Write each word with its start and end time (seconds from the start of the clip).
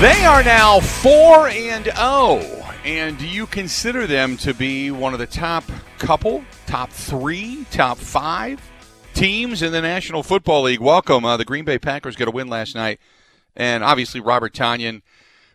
They 0.00 0.24
are 0.24 0.42
now 0.42 0.80
4 0.80 1.48
and 1.48 1.84
0. 1.84 2.40
And 2.84 3.16
do 3.16 3.26
you 3.26 3.46
consider 3.46 4.06
them 4.06 4.36
to 4.38 4.52
be 4.52 4.90
one 4.90 5.12
of 5.12 5.20
the 5.20 5.26
top 5.26 5.64
couple, 5.98 6.44
top 6.66 6.90
three, 6.90 7.64
top 7.70 7.96
five 7.96 8.60
teams 9.14 9.62
in 9.62 9.72
the 9.72 9.80
National 9.80 10.22
Football 10.22 10.62
League? 10.62 10.80
Welcome. 10.80 11.24
Uh, 11.24 11.36
the 11.36 11.44
Green 11.44 11.64
Bay 11.64 11.78
Packers 11.78 12.16
got 12.16 12.28
a 12.28 12.32
win 12.32 12.48
last 12.48 12.74
night. 12.74 12.98
And 13.56 13.84
obviously, 13.84 14.20
Robert 14.20 14.52
Tonyan 14.52 15.00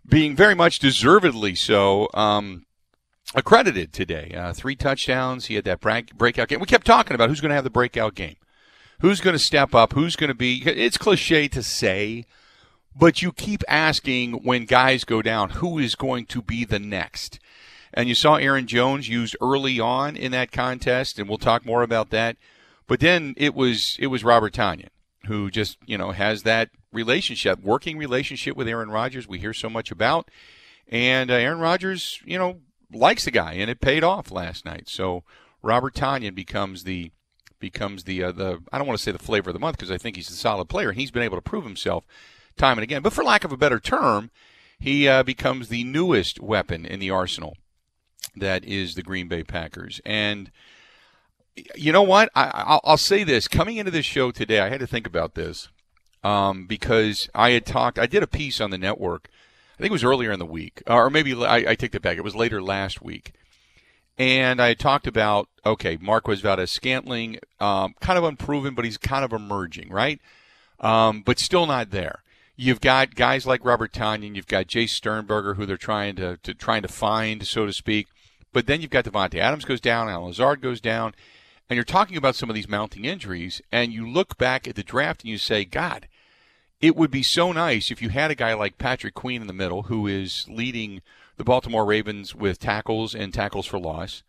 being 0.08 0.36
very 0.36 0.56
much 0.56 0.80
deservedly 0.80 1.54
so. 1.54 2.08
Um, 2.14 2.66
accredited 3.36 3.94
today. 3.94 4.34
Uh, 4.36 4.54
three 4.54 4.76
touchdowns. 4.76 5.48
He 5.48 5.56
had 5.56 5.66
that 5.66 5.82
breakout 5.82 6.48
game. 6.48 6.60
We 6.60 6.66
kept 6.66 6.88
talking 6.88 7.14
about 7.14 7.30
who's 7.30 7.42
going 7.42 7.50
to 7.50 7.56
have 7.56 7.66
the 7.66 7.70
breakout 7.70 8.16
game. 8.16 8.38
Who's 9.02 9.22
going 9.22 9.36
to 9.36 9.40
step 9.40 9.76
up? 9.76 9.94
Who's 9.94 10.16
going 10.16 10.30
to 10.30 10.34
be. 10.34 10.64
It's 10.66 10.98
cliche 10.98 11.48
to 11.50 11.62
say 11.62 12.26
but 13.00 13.22
you 13.22 13.32
keep 13.32 13.64
asking 13.68 14.34
when 14.44 14.66
guys 14.66 15.06
go 15.06 15.22
down, 15.22 15.52
who 15.52 15.80
is 15.80 15.96
going 15.96 16.26
to 16.28 16.42
be 16.42 16.66
the 16.66 16.80
next? 16.80 17.40
And 17.94 18.10
you 18.10 18.14
saw 18.14 18.36
Aaron 18.36 18.68
Jones 18.68 19.08
used 19.08 19.36
early 19.42 19.80
on 19.80 20.16
in 20.16 20.32
that 20.34 20.52
contest, 20.52 21.18
and 21.18 21.28
we'll 21.28 21.38
talk 21.38 21.66
more 21.66 21.82
about 21.82 22.10
that. 22.12 22.38
But 22.88 23.00
then 23.00 23.34
it 23.38 23.56
was 23.56 23.96
it 24.00 24.08
was 24.08 24.24
Robert 24.24 24.54
Tonyan 24.54 24.90
who 25.26 25.50
just 25.50 25.78
you 25.86 25.98
know 25.98 26.12
has 26.12 26.44
that 26.44 26.70
relationship, 26.92 27.62
working 27.62 27.98
relationship 27.98 28.58
with 28.58 28.68
Aaron 28.68 28.90
Rodgers. 28.90 29.28
We 29.28 29.40
hear 29.40 29.54
so 29.54 29.70
much 29.70 29.92
about, 29.92 30.30
and 30.88 31.32
uh, 31.32 31.36
Aaron 31.36 31.60
Rodgers, 31.60 32.20
you 32.26 32.38
know, 32.38 32.60
likes 32.92 33.26
the 33.26 33.32
guy, 33.32 33.54
and 33.54 33.70
it 33.70 33.80
paid 33.80 34.04
off 34.04 34.32
last 34.32 34.66
night. 34.66 34.90
So 34.90 35.24
Robert 35.62 35.94
Tonyan 35.94 36.36
becomes 36.36 36.84
the 36.84 37.12
becomes 37.60 38.04
the 38.04 38.24
uh, 38.24 38.32
the 38.32 38.60
I 38.72 38.78
don't 38.78 38.88
want 38.88 38.98
to 38.98 39.04
say 39.04 39.12
the 39.12 39.20
flavor 39.20 39.50
of 39.52 39.54
the 39.54 39.60
month 39.60 39.78
because 39.78 39.92
I 39.92 39.98
think 39.98 40.16
he's 40.16 40.30
a 40.30 40.34
solid 40.34 40.70
player, 40.70 40.90
and 40.90 41.00
he's 41.00 41.12
been 41.12 41.24
able 41.24 41.38
to 41.38 41.42
prove 41.42 41.64
himself 41.64 42.06
time 42.60 42.78
and 42.78 42.84
again. 42.84 43.02
But 43.02 43.14
for 43.14 43.24
lack 43.24 43.44
of 43.44 43.52
a 43.52 43.58
better 43.58 43.80
term, 43.80 44.30
he 44.80 45.08
uh, 45.08 45.24
becomes 45.24 45.70
the 45.70 45.84
newest 45.84 46.40
weapon 46.40 46.86
in 46.86 47.00
the 47.00 47.10
arsenal 47.10 47.58
that 48.36 48.64
is 48.64 48.96
the 48.96 49.04
Green 49.04 49.28
Bay 49.28 49.44
Packers. 49.44 50.00
And 50.06 50.52
you 51.76 51.92
know 51.92 52.04
what? 52.04 52.30
I, 52.36 52.80
will 52.86 52.98
say 52.98 53.24
this. 53.24 53.48
Coming 53.48 53.78
into 53.78 53.92
this 53.92 54.06
show 54.06 54.32
today, 54.32 54.60
I 54.60 54.70
had 54.70 54.80
to 54.80 54.88
think 54.88 55.08
about 55.08 55.36
this 55.36 55.70
um, 56.24 56.66
because 56.66 57.30
I 57.34 57.52
had 57.52 57.66
talked, 57.66 58.00
I 58.00 58.06
did 58.06 58.24
a 58.24 58.28
piece 58.28 58.62
on 58.62 58.70
the 58.70 58.78
network. 58.78 59.30
I 59.78 59.82
think 59.82 59.92
it 59.92 59.94
was 59.94 60.04
earlier 60.04 60.32
in 60.32 60.40
the 60.40 60.46
week, 60.46 60.84
or 60.88 61.10
maybe 61.10 61.34
I, 61.34 61.72
I 61.72 61.76
take 61.76 61.92
that 61.92 62.02
back. 62.02 62.18
It 62.18 62.24
was 62.24 62.36
later 62.36 62.62
last 62.62 63.02
week. 63.02 63.34
And 64.18 64.62
I 64.62 64.74
talked 64.74 65.08
about, 65.08 65.48
okay, 65.66 65.98
Marquez 66.02 66.42
Valdes 66.42 66.72
Scantling, 66.72 67.40
um, 67.62 67.96
kind 68.02 68.18
of 68.18 68.26
unproven, 68.26 68.76
but 68.76 68.84
he's 68.84 68.98
kind 68.98 69.24
of 69.24 69.32
emerging, 69.32 69.90
right? 69.90 70.20
Um, 70.82 71.22
but 71.22 71.40
still 71.40 71.66
not 71.66 71.92
there. 71.92 72.24
You've 72.62 72.82
got 72.82 73.16
guys 73.16 73.48
like 73.48 73.64
Robert 73.64 73.94
Tonyan, 73.94 74.36
you've 74.36 74.46
got 74.46 74.68
Jace 74.68 74.90
Sternberger, 74.90 75.54
who 75.54 75.66
they're 75.66 75.78
trying 75.78 76.18
to, 76.18 76.36
to 76.44 76.54
trying 76.54 76.82
to 76.82 76.90
find, 76.90 77.48
so 77.48 77.66
to 77.66 77.72
speak. 77.72 78.10
But 78.52 78.68
then 78.68 78.82
you've 78.82 78.90
got 78.90 79.06
Davante 79.06 79.40
Adams 79.40 79.64
goes 79.64 79.80
down, 79.80 80.10
Allen 80.10 80.28
Lazard 80.28 80.60
goes 80.60 80.82
down, 80.82 81.14
and 81.70 81.78
you're 81.78 81.86
talking 81.86 82.18
about 82.18 82.36
some 82.36 82.50
of 82.50 82.56
these 82.58 82.68
mounting 82.68 83.06
injuries, 83.06 83.62
and 83.72 83.94
you 83.94 84.06
look 84.06 84.38
back 84.38 84.68
at 84.68 84.76
the 84.76 84.84
draft 84.84 85.22
and 85.22 85.32
you 85.32 85.38
say, 85.38 85.64
God, 85.64 86.10
it 86.82 86.98
would 86.98 87.12
be 87.12 87.24
so 87.24 87.54
nice 87.54 87.92
if 87.92 88.02
you 88.02 88.10
had 88.10 88.30
a 88.30 88.36
guy 88.36 88.54
like 88.54 88.78
Patrick 88.78 89.14
Queen 89.14 89.40
in 89.40 89.48
the 89.48 89.54
middle, 89.54 89.84
who 89.84 90.06
is 90.06 90.46
leading 90.50 91.02
the 91.38 91.46
Baltimore 91.46 91.86
Ravens 91.86 92.36
with 92.36 92.60
tackles 92.60 93.16
and 93.16 93.34
tackles 93.34 93.68
for 93.68 93.80
loss, 93.80 94.24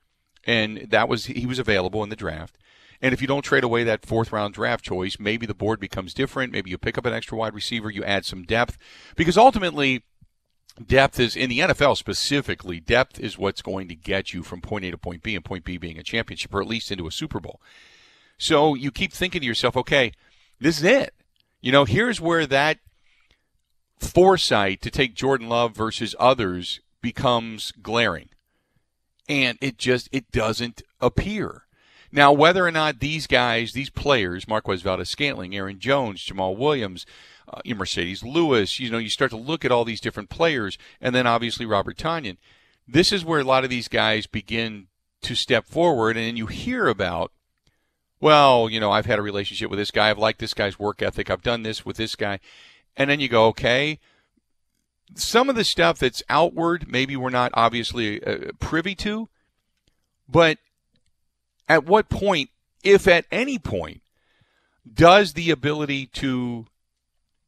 and 0.45 0.87
that 0.91 1.09
was 1.09 1.27
he 1.27 1.47
was 1.47 1.59
available 1.59 2.05
in 2.05 2.11
the 2.11 2.15
draft. 2.15 2.57
And 3.03 3.15
if 3.15 3.23
you 3.23 3.27
don't 3.27 3.43
trade 3.43 3.65
away 3.65 3.85
that 3.85 4.05
fourth 4.05 4.33
round 4.33 4.55
draft 4.55 4.85
choice, 4.85 5.19
maybe 5.19 5.47
the 5.47 5.55
board 5.55 5.81
becomes 5.81 6.13
different. 6.13 6.53
Maybe 6.53 6.71
you 6.71 6.79
pick 6.79 6.99
up 6.99 7.07
an 7.07 7.15
extra 7.15 7.39
wide 7.39 7.55
receiver, 7.55 7.91
you 7.91 8.05
add 8.05 8.27
some 8.27 8.43
depth. 8.43 8.77
Because 9.17 9.39
ultimately, 9.39 10.05
depth 10.85 11.19
is, 11.19 11.35
in 11.35 11.49
the 11.49 11.61
NFL 11.61 11.97
specifically, 11.97 12.79
depth 12.79 13.19
is 13.19 13.39
what's 13.39 13.63
going 13.63 13.89
to 13.89 13.95
get 13.95 14.33
you 14.33 14.43
from 14.43 14.61
point 14.61 14.85
A 14.85 14.91
to 14.91 14.99
point 14.99 15.23
B, 15.23 15.35
and 15.35 15.45
point 15.45 15.65
B 15.65 15.79
being 15.79 15.99
a 15.99 16.03
championship 16.03 16.55
or 16.55 16.61
at 16.61 16.69
least 16.69 16.91
into 16.91 17.07
a 17.07 17.13
Super 17.13 17.41
Bowl. 17.41 17.61
So 18.37 18.75
you 18.75 18.91
keep 18.91 19.13
thinking 19.13 19.41
to 19.41 19.47
yourself, 19.47 19.77
okay, 19.77 20.13
this 20.61 20.79
is 20.79 20.85
it. 20.85 21.15
You 21.61 21.73
know, 21.73 21.85
here's 21.85 22.21
where 22.21 22.47
that 22.47 22.79
foresight 23.99 24.81
to 24.83 24.91
take 24.91 25.15
Jordan 25.15 25.49
Love 25.49 25.75
versus 25.75 26.15
others 26.19 26.81
becomes 27.03 27.73
glaring. 27.83 28.29
And 29.29 29.59
it 29.61 29.79
just 29.79 30.09
it 30.13 30.31
doesn't 30.33 30.83
appear. 31.01 31.65
Now, 32.13 32.33
whether 32.33 32.67
or 32.67 32.71
not 32.71 32.99
these 32.99 33.27
guys, 33.27 33.73
these 33.73 33.91
players, 33.91 34.49
Marquez 34.49 34.83
Valdes 34.83 35.09
Scantling, 35.09 35.55
Aaron 35.55 35.79
Jones, 35.79 36.25
Jamaal 36.25 36.57
Williams, 36.57 37.07
uh, 37.49 37.61
Marcedes 37.65 38.25
Lewis, 38.25 38.81
you 38.81 38.91
know, 38.91 38.99
you 38.99 39.09
start 39.09 39.31
to 39.31 39.37
look 39.37 39.65
at 39.65 39.71
all 39.71 39.85
these 39.85 40.01
different 40.01 40.29
players, 40.29 40.77
and 41.01 41.15
then 41.15 41.27
obviously 41.27 41.67
Robert 41.67 41.97
Tonyan. 41.97 42.37
This 42.87 43.13
is 43.13 43.25
where 43.25 43.41
a 43.41 43.45
lot 43.45 43.65
of 43.65 43.71
these 43.71 43.89
guys 43.89 44.27
begin 44.27 44.89
to 45.23 45.35
step 45.35 45.67
forward, 45.67 46.17
and 46.17 46.37
you 46.37 46.47
hear 46.47 46.89
about, 46.89 47.33
well, 48.21 48.69
you 48.69 48.81
know, 48.81 48.91
I've 48.91 49.07
had 49.07 49.19
a 49.19 49.23
relationship 49.23 49.71
with 49.71 49.79
this 49.79 49.91
guy, 49.91 50.11
I've 50.11 50.19
liked 50.19 50.41
this 50.41 50.55
guy's 50.55 50.79
work 50.79 51.03
ethic, 51.03 51.31
I've 51.31 51.43
done 51.43 51.63
this 51.63 51.87
with 51.87 51.97
this 51.97 52.17
guy. 52.17 52.41
And 52.97 53.09
then 53.09 53.21
you 53.21 53.29
go, 53.29 53.47
okay, 53.47 54.01
some 55.15 55.49
of 55.49 55.57
the 55.57 55.65
stuff 55.65 55.99
that's 55.99 56.23
outward, 56.29 56.87
maybe 56.89 57.17
we're 57.17 57.31
not 57.31 57.53
obviously 57.55 58.23
uh, 58.23 58.53
privy 58.59 58.95
to, 58.97 59.29
but 60.29 60.59
at 61.71 61.87
what 61.87 62.09
point, 62.09 62.51
if 62.83 63.07
at 63.07 63.27
any 63.31 63.57
point, 63.57 64.03
does 64.93 65.35
the 65.35 65.53
ability 65.53 66.07
to 66.07 66.67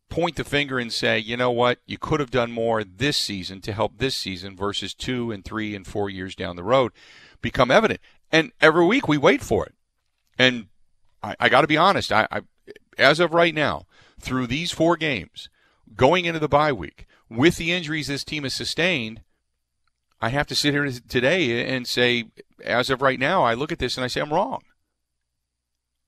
point 0.08 0.36
the 0.36 0.44
finger 0.44 0.78
and 0.78 0.92
say, 0.92 1.18
you 1.18 1.36
know 1.36 1.50
what, 1.50 1.80
you 1.86 1.98
could 1.98 2.20
have 2.20 2.30
done 2.30 2.52
more 2.52 2.84
this 2.84 3.16
season 3.16 3.60
to 3.62 3.72
help 3.72 3.98
this 3.98 4.14
season 4.14 4.54
versus 4.54 4.94
two 4.94 5.32
and 5.32 5.44
three 5.44 5.74
and 5.74 5.88
four 5.88 6.08
years 6.08 6.36
down 6.36 6.54
the 6.54 6.62
road 6.62 6.92
become 7.40 7.72
evident? 7.72 7.98
And 8.30 8.52
every 8.60 8.86
week 8.86 9.08
we 9.08 9.18
wait 9.18 9.42
for 9.42 9.66
it. 9.66 9.74
And 10.38 10.68
I, 11.20 11.34
I 11.40 11.48
got 11.48 11.62
to 11.62 11.66
be 11.66 11.76
honest, 11.76 12.12
I, 12.12 12.28
I, 12.30 12.42
as 12.96 13.18
of 13.18 13.34
right 13.34 13.54
now, 13.54 13.86
through 14.20 14.46
these 14.46 14.70
four 14.70 14.96
games, 14.96 15.48
going 15.96 16.26
into 16.26 16.38
the 16.38 16.46
bye 16.46 16.72
week, 16.72 17.06
with 17.28 17.56
the 17.56 17.72
injuries 17.72 18.06
this 18.06 18.22
team 18.22 18.44
has 18.44 18.54
sustained, 18.54 19.22
I 20.22 20.28
have 20.28 20.46
to 20.46 20.54
sit 20.54 20.72
here 20.72 20.88
today 21.08 21.66
and 21.66 21.84
say, 21.84 22.26
as 22.64 22.90
of 22.90 23.02
right 23.02 23.18
now, 23.18 23.42
I 23.42 23.54
look 23.54 23.72
at 23.72 23.80
this 23.80 23.96
and 23.96 24.04
I 24.04 24.06
say 24.06 24.20
I'm 24.20 24.32
wrong. 24.32 24.62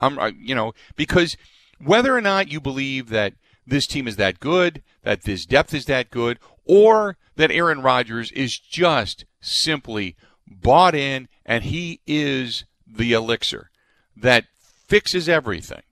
I'm, 0.01 0.37
you 0.39 0.55
know, 0.55 0.73
because 0.95 1.37
whether 1.85 2.17
or 2.17 2.21
not 2.21 2.51
you 2.51 2.61
believe 2.61 3.09
that 3.09 3.35
this 3.67 3.89
team 3.89 4.07
is 4.07 4.15
that 4.17 4.39
good, 4.39 4.85
that 5.03 5.25
this 5.25 5.45
depth 5.45 5.75
is 5.75 5.87
that 5.87 6.11
good, 6.11 6.39
or 6.65 7.17
that 7.35 7.51
Aaron 7.51 7.83
Rodgers 7.83 8.31
is 8.33 8.57
just 8.57 9.25
simply 9.41 10.15
bought 10.47 10.95
in 10.95 11.27
and 11.45 11.65
he 11.65 12.01
is 12.07 12.65
the 12.87 13.13
elixir 13.13 13.71
that 14.17 14.45
fixes 14.87 15.29
everything. 15.29 15.83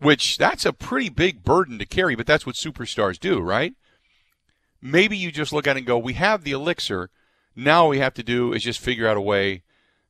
Which 0.00 0.36
that's 0.36 0.66
a 0.66 0.72
pretty 0.72 1.10
big 1.10 1.44
burden 1.44 1.78
to 1.78 1.86
carry, 1.86 2.16
but 2.16 2.26
that's 2.26 2.44
what 2.44 2.56
superstars 2.56 3.20
do, 3.20 3.38
right? 3.38 3.74
Maybe 4.80 5.16
you 5.16 5.30
just 5.30 5.52
look 5.52 5.68
at 5.68 5.76
it 5.76 5.80
and 5.80 5.86
go, 5.86 5.96
we 5.96 6.14
have 6.14 6.42
the 6.42 6.50
elixir 6.50 7.08
now 7.54 7.88
we 7.88 7.98
have 7.98 8.14
to 8.14 8.22
do 8.22 8.52
is 8.52 8.62
just 8.62 8.80
figure 8.80 9.08
out 9.08 9.16
a 9.16 9.20
way 9.20 9.62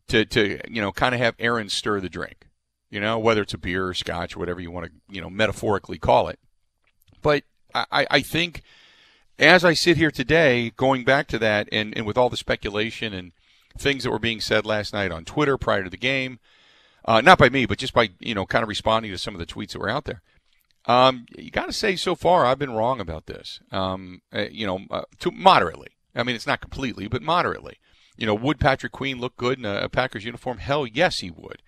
to, 0.08 0.24
to 0.24 0.60
you 0.68 0.80
know, 0.80 0.92
kind 0.92 1.14
of 1.14 1.20
have 1.20 1.34
Aaron 1.38 1.68
stir 1.68 2.00
the 2.00 2.08
drink. 2.08 2.48
You 2.90 3.00
know, 3.00 3.18
whether 3.18 3.40
it's 3.40 3.54
a 3.54 3.58
beer 3.58 3.88
or 3.88 3.94
scotch 3.94 4.36
or 4.36 4.38
whatever 4.38 4.60
you 4.60 4.70
want 4.70 4.86
to, 4.86 4.92
you 5.08 5.22
know, 5.22 5.30
metaphorically 5.30 5.98
call 5.98 6.28
it. 6.28 6.38
But 7.22 7.44
I, 7.74 8.06
I 8.10 8.20
think 8.20 8.62
as 9.38 9.64
I 9.64 9.72
sit 9.72 9.96
here 9.96 10.10
today, 10.10 10.70
going 10.76 11.04
back 11.04 11.26
to 11.28 11.38
that, 11.38 11.68
and, 11.72 11.96
and 11.96 12.06
with 12.06 12.18
all 12.18 12.28
the 12.28 12.36
speculation 12.36 13.14
and 13.14 13.32
things 13.78 14.04
that 14.04 14.10
were 14.10 14.18
being 14.18 14.40
said 14.40 14.66
last 14.66 14.92
night 14.92 15.10
on 15.10 15.24
Twitter 15.24 15.56
prior 15.56 15.82
to 15.82 15.90
the 15.90 15.96
game, 15.96 16.38
uh, 17.04 17.20
not 17.20 17.38
by 17.38 17.48
me, 17.48 17.66
but 17.66 17.78
just 17.78 17.94
by 17.94 18.10
you 18.20 18.34
know 18.34 18.46
kind 18.46 18.62
of 18.62 18.68
responding 18.68 19.10
to 19.10 19.18
some 19.18 19.34
of 19.34 19.38
the 19.38 19.46
tweets 19.46 19.72
that 19.72 19.80
were 19.80 19.88
out 19.88 20.04
there. 20.04 20.22
Um, 20.84 21.26
you 21.36 21.50
got 21.50 21.66
to 21.66 21.72
say, 21.72 21.96
so 21.96 22.14
far 22.14 22.44
I've 22.44 22.58
been 22.58 22.72
wrong 22.72 23.00
about 23.00 23.26
this. 23.26 23.60
Um, 23.70 24.20
uh, 24.32 24.46
you 24.50 24.66
know, 24.66 24.80
uh, 24.90 25.02
to 25.20 25.30
moderately. 25.30 25.88
I 26.14 26.23
mean, 26.23 26.37
it's 26.37 26.47
not 26.47 26.61
completely, 26.61 27.09
but 27.09 27.23
moderately. 27.23 27.79
You 28.17 28.26
know, 28.26 28.35
would 28.35 28.61
Patrick 28.61 28.93
Queen 28.93 29.19
look 29.19 29.37
good 29.37 29.59
in 29.59 29.64
a, 29.64 29.88
Packers 29.88 30.25
uniform? 30.25 30.59
Hell, 30.59 30.87
yes, 30.87 31.20
he 31.20 31.31
would. 31.31 31.62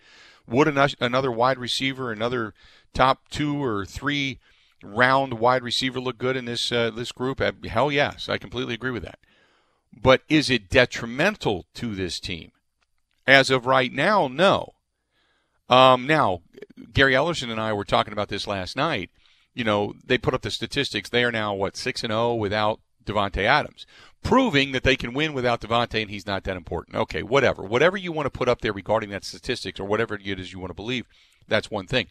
Would 0.47 0.69
an, 0.69 0.89
another 1.01 1.33
wide 1.33 1.59
receiver, 1.59 2.13
another 2.13 2.55
top 2.93 3.29
two 3.31 3.63
or 3.63 3.87
three 3.87 4.39
round 4.83 5.35
wide 5.35 5.63
receiver 5.63 5.99
look 5.99 6.19
good 6.19 6.37
in 6.37 6.45
this 6.45 6.71
uh, 6.71 6.91
this 6.91 7.13
group? 7.13 7.41
Uh, 7.41 7.53
hell, 7.67 7.91
yes, 7.91 8.29
I 8.29 8.37
completely 8.37 8.75
agree 8.75 8.91
with 8.91 9.03
that. 9.05 9.19
But 9.93 10.23
is 10.29 10.51
it 10.51 10.69
detrimental 10.69 11.67
to 11.75 11.95
this 11.95 12.21
team? 12.21 12.53
As 13.27 13.51
of 13.51 13.65
right 13.65 13.93
now, 13.93 14.29
no. 14.29 14.75
Um, 15.71 16.07
now, 16.07 16.43
Gary 16.93 17.15
Ellerson 17.15 17.51
and 17.51 17.61
I 17.61 17.73
were 17.73 17.85
talking 17.85 18.13
about 18.13 18.29
this 18.29 18.47
last 18.47 18.77
night. 18.77 19.11
You 19.55 19.65
know, 19.65 19.95
they 20.05 20.19
put 20.19 20.35
up 20.35 20.43
the 20.43 20.51
statistics. 20.51 21.09
They 21.09 21.25
are 21.25 21.33
now 21.33 21.55
what 21.55 21.77
six 21.77 22.03
and 22.03 22.11
zero 22.11 22.33
oh 22.33 22.35
without 22.35 22.81
Davante 23.05 23.45
Adams, 23.45 23.87
proving 24.25 24.73
that 24.73 24.83
they 24.83 24.97
can 24.97 25.15
win 25.15 25.33
without 25.33 25.61
Davante 25.61 26.01
and 26.03 26.11
he's 26.11 26.27
not 26.27 26.43
that 26.45 26.57
important. 26.57 26.97
Okay, 26.97 27.23
whatever, 27.23 27.63
whatever 27.63 27.97
you 27.97 28.11
want 28.11 28.27
to 28.27 28.37
put 28.37 28.49
up 28.49 28.61
there 28.61 28.73
regarding 28.73 29.11
that 29.11 29.25
statistics 29.25 29.79
or 29.79 29.85
whatever 29.85 30.17
it 30.17 30.27
is 30.27 30.53
you 30.53 30.59
want 30.59 30.71
to 30.71 30.75
believe, 30.75 31.07
that's 31.47 31.71
one 31.71 31.87
thing. 31.87 32.09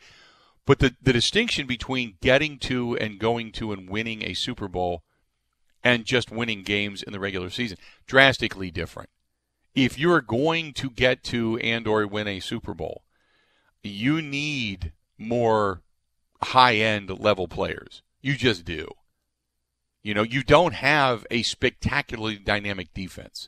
But 0.66 0.80
the 0.80 0.96
the 1.02 1.12
distinction 1.12 1.68
between 1.68 2.16
getting 2.22 2.58
to 2.60 2.96
and 2.98 3.20
going 3.20 3.52
to 3.54 3.74
and 3.74 3.90
winning 3.90 4.24
a 4.24 4.34
Super 4.34 4.70
Bowl 4.70 5.04
and 5.84 6.06
just 6.06 6.32
winning 6.32 6.64
games 6.64 7.04
in 7.04 7.12
the 7.12 7.20
regular 7.20 7.50
season 7.50 7.78
drastically 8.08 8.72
different. 8.72 9.10
If 9.76 10.00
you're 10.00 10.22
going 10.22 10.72
to 10.74 10.90
get 10.90 11.24
to 11.26 11.58
and 11.58 11.86
or 11.86 12.08
win 12.08 12.28
a 12.28 12.40
Super 12.40 12.74
Bowl, 12.74 13.04
you 13.82 14.22
need 14.22 14.94
more 15.18 15.82
high 16.42 16.76
end 16.76 17.10
level 17.10 17.48
players. 17.48 18.02
You 18.22 18.36
just 18.36 18.64
do. 18.64 18.88
You 20.04 20.14
know, 20.14 20.24
you 20.24 20.44
don't 20.44 20.74
have 20.74 21.26
a 21.32 21.44
spectacularly 21.44 22.38
dynamic 22.38 22.94
defense. 22.94 23.48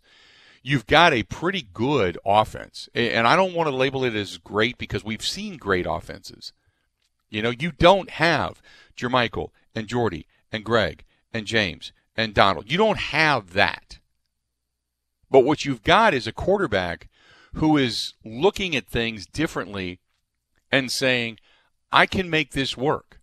You've 0.63 0.87
got 0.87 1.13
a 1.13 1.23
pretty 1.23 1.67
good 1.73 2.17
offense. 2.25 2.89
And 2.95 3.27
I 3.27 3.35
don't 3.35 3.53
want 3.53 3.69
to 3.69 3.75
label 3.75 4.03
it 4.03 4.15
as 4.15 4.37
great 4.37 4.77
because 4.77 5.03
we've 5.03 5.25
seen 5.25 5.57
great 5.57 5.85
offenses. 5.87 6.53
You 7.29 7.41
know, 7.41 7.51
you 7.51 7.71
don't 7.71 8.09
have 8.11 8.61
Jermichael 8.97 9.49
and 9.75 9.87
Jordy 9.87 10.25
and 10.51 10.63
Greg 10.63 11.03
and 11.33 11.45
James 11.45 11.91
and 12.15 12.33
Donald. 12.33 12.71
You 12.71 12.77
don't 12.77 12.97
have 12.97 13.53
that. 13.53 13.99
But 15.29 15.43
what 15.43 15.65
you've 15.65 15.83
got 15.83 16.13
is 16.13 16.25
a 16.25 16.31
quarterback 16.31 17.09
who 17.55 17.77
is 17.77 18.13
looking 18.23 18.75
at 18.75 18.87
things 18.87 19.25
differently 19.25 19.99
and 20.71 20.91
saying, 20.91 21.39
I 21.91 22.05
can 22.05 22.29
make 22.29 22.51
this 22.51 22.77
work. 22.77 23.19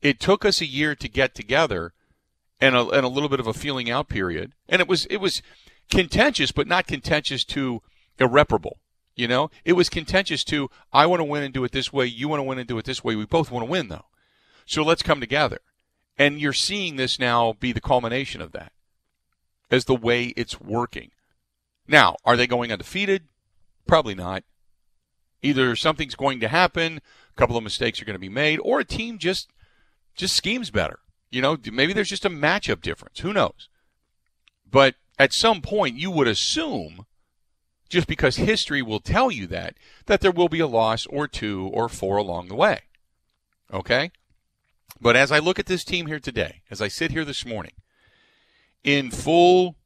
It 0.00 0.20
took 0.20 0.44
us 0.44 0.60
a 0.60 0.66
year 0.66 0.94
to 0.94 1.08
get 1.08 1.34
together 1.34 1.92
and 2.60 2.74
a, 2.74 2.88
and 2.88 3.04
a 3.04 3.08
little 3.08 3.28
bit 3.28 3.40
of 3.40 3.46
a 3.46 3.54
feeling 3.54 3.90
out 3.90 4.08
period. 4.08 4.52
And 4.68 4.80
it 4.80 4.88
was, 4.88 5.06
it 5.06 5.18
was 5.18 5.42
contentious, 5.90 6.52
but 6.52 6.66
not 6.66 6.86
contentious 6.86 7.44
to 7.44 7.82
irreparable. 8.18 8.78
You 9.14 9.28
know, 9.28 9.50
it 9.64 9.72
was 9.72 9.88
contentious 9.88 10.44
to, 10.44 10.68
I 10.92 11.06
want 11.06 11.20
to 11.20 11.24
win 11.24 11.42
and 11.42 11.54
do 11.54 11.64
it 11.64 11.72
this 11.72 11.92
way. 11.92 12.04
You 12.04 12.28
want 12.28 12.40
to 12.40 12.44
win 12.44 12.58
and 12.58 12.68
do 12.68 12.76
it 12.78 12.84
this 12.84 13.02
way. 13.02 13.16
We 13.16 13.24
both 13.24 13.50
want 13.50 13.64
to 13.64 13.70
win, 13.70 13.88
though. 13.88 14.04
So 14.66 14.82
let's 14.82 15.02
come 15.02 15.20
together. 15.20 15.60
And 16.18 16.40
you're 16.40 16.52
seeing 16.52 16.96
this 16.96 17.18
now 17.18 17.54
be 17.54 17.72
the 17.72 17.80
culmination 17.80 18.40
of 18.40 18.52
that 18.52 18.72
as 19.70 19.86
the 19.86 19.94
way 19.94 20.26
it's 20.36 20.60
working. 20.60 21.10
Now, 21.88 22.16
are 22.24 22.36
they 22.36 22.46
going 22.46 22.72
undefeated? 22.72 23.24
Probably 23.86 24.14
not. 24.14 24.44
Either 25.42 25.76
something's 25.76 26.14
going 26.14 26.40
to 26.40 26.48
happen, 26.48 26.96
a 26.96 27.38
couple 27.38 27.56
of 27.56 27.64
mistakes 27.64 28.00
are 28.00 28.04
going 28.04 28.14
to 28.14 28.20
be 28.20 28.28
made, 28.28 28.58
or 28.62 28.80
a 28.80 28.84
team 28.84 29.18
just 29.18 29.48
just 30.14 30.34
schemes 30.34 30.70
better. 30.70 30.98
You 31.30 31.42
know, 31.42 31.58
maybe 31.72 31.92
there's 31.92 32.08
just 32.08 32.24
a 32.24 32.30
matchup 32.30 32.80
difference. 32.80 33.20
Who 33.20 33.32
knows? 33.32 33.68
But 34.70 34.94
at 35.18 35.32
some 35.32 35.60
point, 35.60 35.98
you 35.98 36.10
would 36.10 36.28
assume, 36.28 37.06
just 37.88 38.06
because 38.06 38.36
history 38.36 38.82
will 38.82 39.00
tell 39.00 39.30
you 39.30 39.46
that, 39.48 39.76
that 40.06 40.20
there 40.20 40.30
will 40.30 40.48
be 40.48 40.60
a 40.60 40.66
loss 40.66 41.06
or 41.06 41.26
two 41.26 41.70
or 41.72 41.88
four 41.88 42.16
along 42.16 42.48
the 42.48 42.54
way. 42.54 42.80
Okay? 43.72 44.10
But 45.00 45.16
as 45.16 45.32
I 45.32 45.38
look 45.38 45.58
at 45.58 45.66
this 45.66 45.84
team 45.84 46.06
here 46.06 46.20
today, 46.20 46.62
as 46.70 46.80
I 46.80 46.88
sit 46.88 47.10
here 47.10 47.24
this 47.24 47.44
morning, 47.44 47.72
in 48.84 49.10
full, 49.10 49.76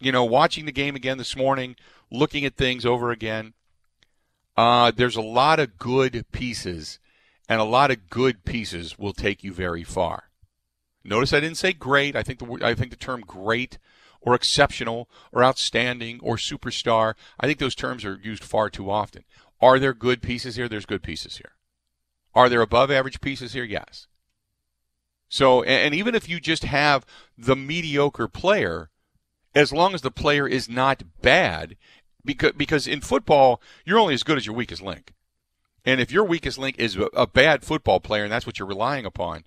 you 0.00 0.10
know, 0.10 0.24
watching 0.24 0.64
the 0.64 0.72
game 0.72 0.96
again 0.96 1.18
this 1.18 1.36
morning, 1.36 1.76
looking 2.10 2.44
at 2.44 2.56
things 2.56 2.86
over 2.86 3.10
again, 3.10 3.54
uh, 4.56 4.90
there's 4.90 5.16
a 5.16 5.22
lot 5.22 5.60
of 5.60 5.78
good 5.78 6.24
pieces, 6.32 6.98
and 7.48 7.60
a 7.60 7.64
lot 7.64 7.90
of 7.90 8.10
good 8.10 8.44
pieces 8.44 8.98
will 8.98 9.12
take 9.12 9.44
you 9.44 9.52
very 9.52 9.84
far. 9.84 10.24
Notice 11.08 11.32
I 11.32 11.40
didn't 11.40 11.56
say 11.56 11.72
great. 11.72 12.14
I 12.14 12.22
think 12.22 12.38
the 12.38 12.58
I 12.62 12.74
think 12.74 12.90
the 12.90 12.96
term 12.96 13.22
great 13.22 13.78
or 14.20 14.34
exceptional 14.34 15.08
or 15.32 15.42
outstanding 15.42 16.20
or 16.22 16.36
superstar. 16.36 17.14
I 17.40 17.46
think 17.46 17.58
those 17.58 17.74
terms 17.74 18.04
are 18.04 18.20
used 18.22 18.44
far 18.44 18.68
too 18.68 18.90
often. 18.90 19.24
Are 19.60 19.78
there 19.78 19.94
good 19.94 20.22
pieces 20.22 20.56
here? 20.56 20.68
There's 20.68 20.86
good 20.86 21.02
pieces 21.02 21.38
here. 21.38 21.52
Are 22.34 22.48
there 22.48 22.60
above 22.60 22.90
average 22.90 23.20
pieces 23.20 23.52
here? 23.52 23.64
Yes. 23.64 24.06
So, 25.28 25.62
and 25.62 25.94
even 25.94 26.14
if 26.14 26.28
you 26.28 26.40
just 26.40 26.64
have 26.64 27.04
the 27.36 27.56
mediocre 27.56 28.28
player, 28.28 28.90
as 29.54 29.72
long 29.72 29.94
as 29.94 30.02
the 30.02 30.10
player 30.10 30.46
is 30.46 30.68
not 30.68 31.02
bad 31.20 31.76
because 32.24 32.52
because 32.52 32.86
in 32.86 33.00
football 33.00 33.62
you're 33.84 33.98
only 33.98 34.14
as 34.14 34.22
good 34.22 34.36
as 34.36 34.46
your 34.46 34.54
weakest 34.54 34.82
link. 34.82 35.12
And 35.84 36.00
if 36.00 36.12
your 36.12 36.24
weakest 36.24 36.58
link 36.58 36.76
is 36.78 36.98
a 37.14 37.26
bad 37.26 37.64
football 37.64 37.98
player 37.98 38.24
and 38.24 38.32
that's 38.32 38.46
what 38.46 38.58
you're 38.58 38.68
relying 38.68 39.06
upon, 39.06 39.44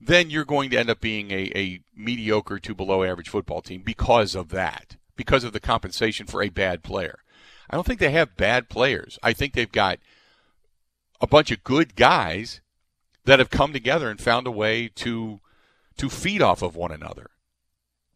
then 0.00 0.30
you're 0.30 0.44
going 0.44 0.70
to 0.70 0.78
end 0.78 0.90
up 0.90 1.00
being 1.00 1.30
a, 1.30 1.52
a 1.54 1.80
mediocre 1.94 2.58
to 2.58 2.74
below 2.74 3.04
average 3.04 3.28
football 3.28 3.60
team 3.60 3.82
because 3.82 4.34
of 4.34 4.48
that, 4.48 4.96
because 5.16 5.44
of 5.44 5.52
the 5.52 5.60
compensation 5.60 6.26
for 6.26 6.42
a 6.42 6.48
bad 6.48 6.82
player. 6.82 7.18
I 7.68 7.76
don't 7.76 7.86
think 7.86 8.00
they 8.00 8.10
have 8.10 8.36
bad 8.36 8.68
players. 8.68 9.18
I 9.22 9.32
think 9.32 9.52
they've 9.52 9.70
got 9.70 9.98
a 11.20 11.26
bunch 11.26 11.50
of 11.50 11.62
good 11.62 11.94
guys 11.94 12.60
that 13.24 13.38
have 13.38 13.50
come 13.50 13.72
together 13.72 14.10
and 14.10 14.20
found 14.20 14.46
a 14.46 14.50
way 14.50 14.88
to 14.96 15.40
to 15.98 16.08
feed 16.08 16.40
off 16.40 16.62
of 16.62 16.74
one 16.74 16.90
another. 16.90 17.30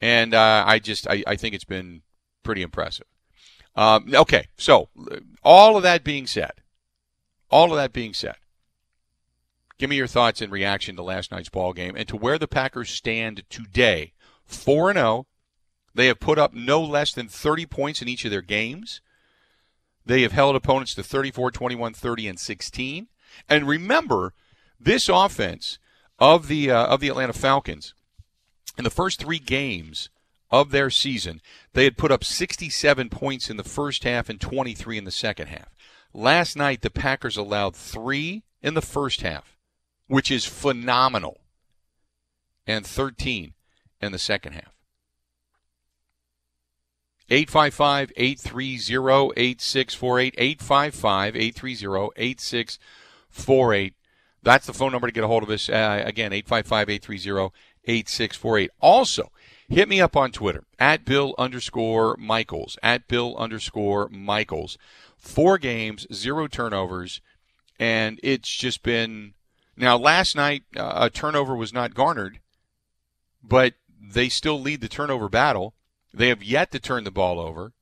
And 0.00 0.32
uh, 0.32 0.64
I 0.66 0.78
just 0.78 1.06
I, 1.09 1.23
I 1.26 1.37
think 1.37 1.54
it's 1.54 1.64
been 1.64 2.02
pretty 2.42 2.62
impressive. 2.62 3.06
Um, 3.76 4.12
okay, 4.14 4.47
so 4.56 4.88
all 5.42 5.76
of 5.76 5.82
that 5.82 6.04
being 6.04 6.26
said, 6.26 6.52
all 7.50 7.73
of 7.73 7.76
that 7.76 7.92
being 7.92 8.14
said, 8.14 8.37
give 9.85 9.91
me 9.91 9.97
your 9.97 10.07
thoughts 10.07 10.41
in 10.41 10.50
reaction 10.50 10.97
to 10.97 11.03
last 11.03 11.31
night's 11.31 11.50
ball 11.50 11.75
game 11.75 11.95
and 11.95 12.09
to 12.09 12.17
where 12.17 12.38
the 12.38 12.49
Packers 12.49 12.88
stand 12.88 13.43
today. 13.50 14.14
Four 14.47 14.88
and 14.88 14.97
zero, 14.97 15.09
oh. 15.11 15.26
they 15.95 16.07
have 16.07 16.21
put 16.21 16.38
up 16.38 16.55
no 16.55 16.81
less 16.81 17.12
than 17.12 17.29
30 17.29 17.67
points 17.67 18.00
in 18.00 18.09
each 18.09 18.25
of 18.25 18.31
their 18.31 18.41
games. 18.41 19.03
They 20.07 20.23
have 20.23 20.33
held 20.33 20.57
opponents 20.57 20.95
to 20.95 21.03
34, 21.03 21.50
21, 21.50 21.93
30, 21.93 22.29
and 22.29 22.41
16. 22.41 23.09
And 23.47 23.69
remember, 23.69 24.33
this 24.81 25.11
offense 25.11 25.79
of 26.19 26.49
the 26.49 26.71
uh, 26.71 26.87
of 26.87 27.00
the 27.00 27.09
Atlanta 27.09 27.35
Falcons 27.35 27.93
in 28.79 28.85
the 28.85 28.91
first 28.91 29.21
three 29.21 29.38
games 29.38 30.09
of 30.50 30.71
their 30.71 30.88
season, 30.88 31.43
they 31.75 31.85
had 31.85 31.99
put 31.99 32.11
up 32.11 32.25
67 32.25 33.11
points 33.11 33.50
in 33.50 33.59
the 33.59 33.62
first 33.62 34.05
half 34.05 34.31
and 34.31 34.41
23 34.41 34.97
in 34.97 35.05
the 35.05 35.11
second 35.11 35.49
half. 35.49 35.75
Last 36.14 36.57
night, 36.57 36.81
the 36.81 36.88
Packers 36.88 37.37
allowed 37.37 37.76
three 37.76 38.45
in 38.62 38.73
the 38.73 38.81
first 38.81 39.21
half, 39.21 39.53
which 40.06 40.30
is 40.30 40.44
phenomenal, 40.44 41.40
and 42.66 42.87
13 42.87 43.54
in 44.00 44.12
the 44.12 44.18
second 44.18 44.52
half. 44.52 44.75
855 47.30 48.12
830 48.16 49.32
8648. 49.37 50.34
855 50.37 51.37
830 51.37 52.11
8648. 52.16 53.94
That's 54.42 54.66
the 54.66 54.75
phone 54.75 54.92
number 54.92 55.06
to 55.06 55.12
get 55.12 55.25
a 55.25 55.26
hold 55.26 55.42
of 55.42 55.50
us. 55.50 55.68
Uh, 55.70 56.02
again, 56.04 56.32
855 56.32 56.90
830 56.90 57.54
8648. 57.87 58.70
Also, 58.80 59.30
hit 59.68 59.88
me 59.88 60.00
up 60.00 60.16
on 60.16 60.32
Twitter 60.32 60.64
at 60.78 61.06
Bill 61.06 61.34
underscore 61.38 62.16
Michaels 62.18 62.78
at 62.82 63.08
Bill 63.08 63.34
underscore 63.37 64.08
Michaels. 64.11 64.76
Four 65.16 65.56
games, 65.56 66.06
zero 66.12 66.46
turnovers, 66.46 67.23
and 67.78 68.20
it's 68.23 68.54
just 68.54 68.82
been. 68.82 69.34
Now, 69.76 69.97
last 69.97 70.37
night 70.37 70.62
uh, 70.76 70.93
a 70.97 71.11
turnover 71.11 71.57
was 71.57 71.73
not 71.73 71.95
garnered, 71.95 72.40
but 73.43 73.75
they 74.00 74.28
still 74.28 74.61
lead 74.61 74.81
the 74.81 74.88
turnover 74.88 75.28
battle. 75.28 75.75
They 76.12 76.28
have 76.28 76.43
yet 76.43 76.71
to 76.73 76.78
turn 76.78 77.04
the 77.04 77.11
ball 77.11 77.40
over. 77.40 77.73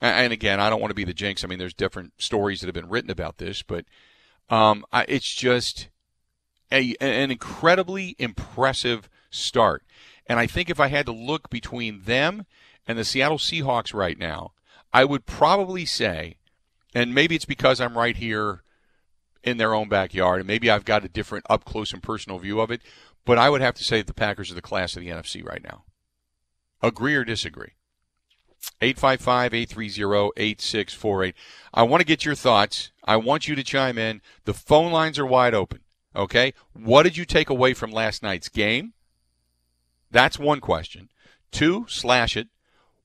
And 0.00 0.32
again, 0.32 0.60
I 0.60 0.68
don't 0.68 0.80
want 0.80 0.90
to 0.90 0.96
be 0.96 1.04
the 1.04 1.14
jinx. 1.14 1.42
I 1.42 1.46
mean, 1.46 1.58
there's 1.58 1.74
different 1.74 2.12
stories 2.18 2.60
that 2.60 2.66
have 2.66 2.74
been 2.74 2.90
written 2.90 3.10
about 3.10 3.38
this, 3.38 3.62
but 3.62 3.86
um, 4.50 4.84
I, 4.92 5.06
it's 5.08 5.32
just 5.32 5.88
a, 6.70 6.94
an 7.00 7.30
incredibly 7.30 8.14
impressive 8.18 9.08
start. 9.30 9.82
And 10.26 10.38
I 10.38 10.46
think 10.46 10.68
if 10.68 10.78
I 10.78 10.88
had 10.88 11.06
to 11.06 11.12
look 11.12 11.48
between 11.48 12.02
them 12.02 12.44
and 12.86 12.98
the 12.98 13.04
Seattle 13.04 13.38
Seahawks 13.38 13.94
right 13.94 14.18
now, 14.18 14.52
I 14.92 15.04
would 15.04 15.26
probably 15.26 15.86
say, 15.86 16.36
and 16.94 17.14
maybe 17.14 17.34
it's 17.34 17.44
because 17.44 17.80
I'm 17.80 17.96
right 17.96 18.16
here 18.16 18.63
in 19.44 19.58
their 19.58 19.74
own 19.74 19.88
backyard, 19.88 20.40
and 20.40 20.46
maybe 20.46 20.70
I've 20.70 20.84
got 20.84 21.04
a 21.04 21.08
different 21.08 21.46
up 21.48 21.64
close 21.64 21.92
and 21.92 22.02
personal 22.02 22.38
view 22.38 22.60
of 22.60 22.70
it, 22.70 22.82
but 23.24 23.38
I 23.38 23.50
would 23.50 23.60
have 23.60 23.74
to 23.74 23.84
say 23.84 23.98
that 23.98 24.06
the 24.06 24.14
Packers 24.14 24.50
are 24.50 24.54
the 24.54 24.62
class 24.62 24.96
of 24.96 25.02
the 25.02 25.08
NFC 25.08 25.44
right 25.44 25.62
now. 25.62 25.84
Agree 26.82 27.14
or 27.14 27.24
disagree? 27.24 27.72
855 28.80 29.54
830 29.54 30.32
8648. 30.36 31.34
I 31.72 31.82
want 31.82 32.00
to 32.00 32.06
get 32.06 32.24
your 32.24 32.34
thoughts. 32.34 32.92
I 33.04 33.16
want 33.16 33.46
you 33.46 33.54
to 33.54 33.62
chime 33.62 33.98
in. 33.98 34.20
The 34.44 34.54
phone 34.54 34.92
lines 34.92 35.18
are 35.18 35.26
wide 35.26 35.54
open. 35.54 35.80
Okay? 36.16 36.54
What 36.72 37.02
did 37.02 37.16
you 37.16 37.24
take 37.24 37.50
away 37.50 37.74
from 37.74 37.90
last 37.90 38.22
night's 38.22 38.48
game? 38.48 38.94
That's 40.10 40.38
one 40.38 40.60
question. 40.60 41.08
Two, 41.50 41.86
slash 41.88 42.36
it. 42.36 42.48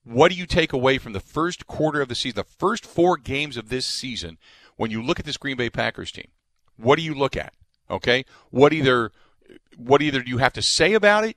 What 0.03 0.31
do 0.31 0.37
you 0.37 0.45
take 0.45 0.73
away 0.73 0.97
from 0.97 1.13
the 1.13 1.19
first 1.19 1.67
quarter 1.67 2.01
of 2.01 2.07
the 2.07 2.15
season, 2.15 2.37
the 2.37 2.43
first 2.43 2.85
four 2.85 3.17
games 3.17 3.57
of 3.57 3.69
this 3.69 3.85
season, 3.85 4.37
when 4.79 4.89
you 4.91 5.03
look 5.03 5.19
at 5.19 5.25
this 5.25 5.35
Green 5.35 5.57
Bay 5.57 5.69
Packers 5.69 6.09
team? 6.09 6.29
What 6.77 6.95
do 6.95 7.01
you 7.01 7.13
look 7.13 7.35
at? 7.35 7.51
Okay? 7.91 8.23
What 8.49 8.71
either 8.71 9.11
what 9.75 10.01
either 10.01 10.21
do 10.21 10.29
you 10.29 10.37
have 10.37 10.53
to 10.53 10.61
say 10.61 10.93
about 10.93 11.25
it 11.25 11.35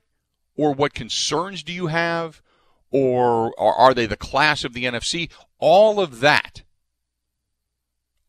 or 0.55 0.71
what 0.71 0.93
concerns 0.93 1.61
do 1.61 1.73
you 1.73 1.87
have 1.87 2.41
or, 2.89 3.53
or 3.57 3.73
are 3.73 3.93
they 3.93 4.05
the 4.05 4.15
class 4.15 4.63
of 4.63 4.71
the 4.71 4.85
NFC? 4.85 5.29
All 5.59 5.99
of 5.99 6.21
that, 6.21 6.63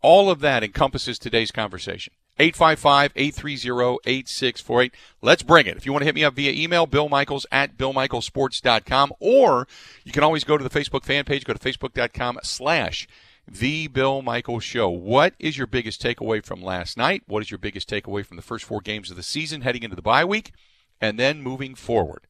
all 0.02 0.30
of 0.30 0.40
that 0.40 0.64
encompasses 0.64 1.16
today's 1.16 1.52
conversation. 1.52 2.12
855-830-8648. 2.40 4.90
Let's 5.23 5.44
bring 5.44 5.66
it. 5.66 5.76
If 5.76 5.87
you 5.87 5.92
want 5.92 6.02
to 6.02 6.06
hit 6.06 6.16
me 6.16 6.25
up 6.25 6.35
via 6.35 6.50
email, 6.50 6.87
Bill 6.87 7.09
Michaels 7.09 7.47
at 7.52 7.76
BillMichaelsports.com, 7.76 9.12
or 9.21 9.68
you 10.02 10.11
can 10.11 10.25
always 10.25 10.42
go 10.42 10.59
to 10.59 10.64
the 10.64 10.71
Facebook 10.71 11.04
fan 11.04 11.25
page, 11.25 11.44
go 11.44 11.52
to 11.52 11.59
facebook.com 11.61 12.40
slash 12.42 13.06
The 13.46 13.88
Bill 13.88 14.22
Michaels 14.22 14.64
Show. 14.64 14.88
What 14.88 15.34
is 15.38 15.58
your 15.58 15.66
biggest 15.66 16.02
takeaway 16.02 16.44
from 16.44 16.62
last 16.62 16.96
night? 16.96 17.22
What 17.26 17.42
is 17.42 17.50
your 17.50 17.58
biggest 17.58 17.88
takeaway 17.88 18.24
from 18.24 18.36
the 18.36 18.42
first 18.42 18.64
four 18.64 18.80
games 18.80 19.10
of 19.10 19.16
the 19.16 19.22
season 19.22 19.60
heading 19.60 19.82
into 19.82 19.96
the 19.96 20.02
bye 20.02 20.24
week? 20.24 20.52
And 21.00 21.18
then 21.18 21.42
moving 21.42 21.74
forward. 21.74 22.26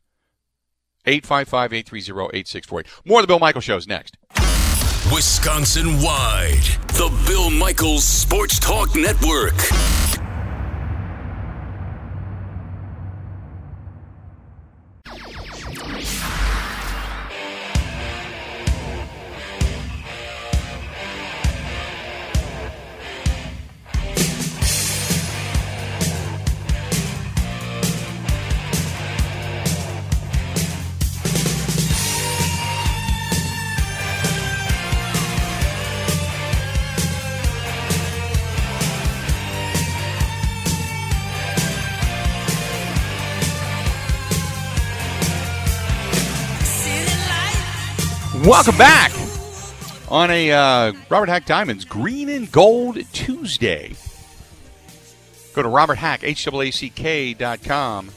855-830-8648. 1.06 2.86
More 3.04 3.20
of 3.20 3.22
the 3.22 3.28
Bill 3.28 3.38
Michaels 3.38 3.64
Show 3.64 3.76
is 3.76 3.86
next. 3.86 4.16
Wisconsin 5.12 6.00
wide, 6.00 6.64
the 6.88 7.14
Bill 7.26 7.50
Michaels 7.50 8.04
Sports 8.04 8.58
Talk 8.58 8.96
Network. 8.96 9.54
Welcome 48.44 48.76
back 48.76 49.10
on 50.10 50.30
a 50.30 50.52
uh, 50.52 50.92
Robert 51.08 51.30
Haack 51.30 51.46
Diamonds 51.46 51.86
Green 51.86 52.28
and 52.28 52.52
Gold 52.52 52.98
Tuesday. 53.14 53.94
Go 55.54 55.62
to 55.62 55.68
Robert 55.68 55.96
Haack, 55.96 56.22
com. 57.64 58.10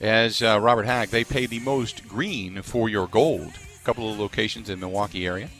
As 0.00 0.40
uh, 0.40 0.58
Robert 0.58 0.86
Haack, 0.86 1.10
they 1.10 1.22
pay 1.22 1.44
the 1.44 1.60
most 1.60 2.08
green 2.08 2.62
for 2.62 2.88
your 2.88 3.08
gold. 3.08 3.52
A 3.78 3.84
couple 3.84 4.10
of 4.10 4.18
locations 4.18 4.70
in 4.70 4.80
Milwaukee 4.80 5.26
area. 5.26 5.50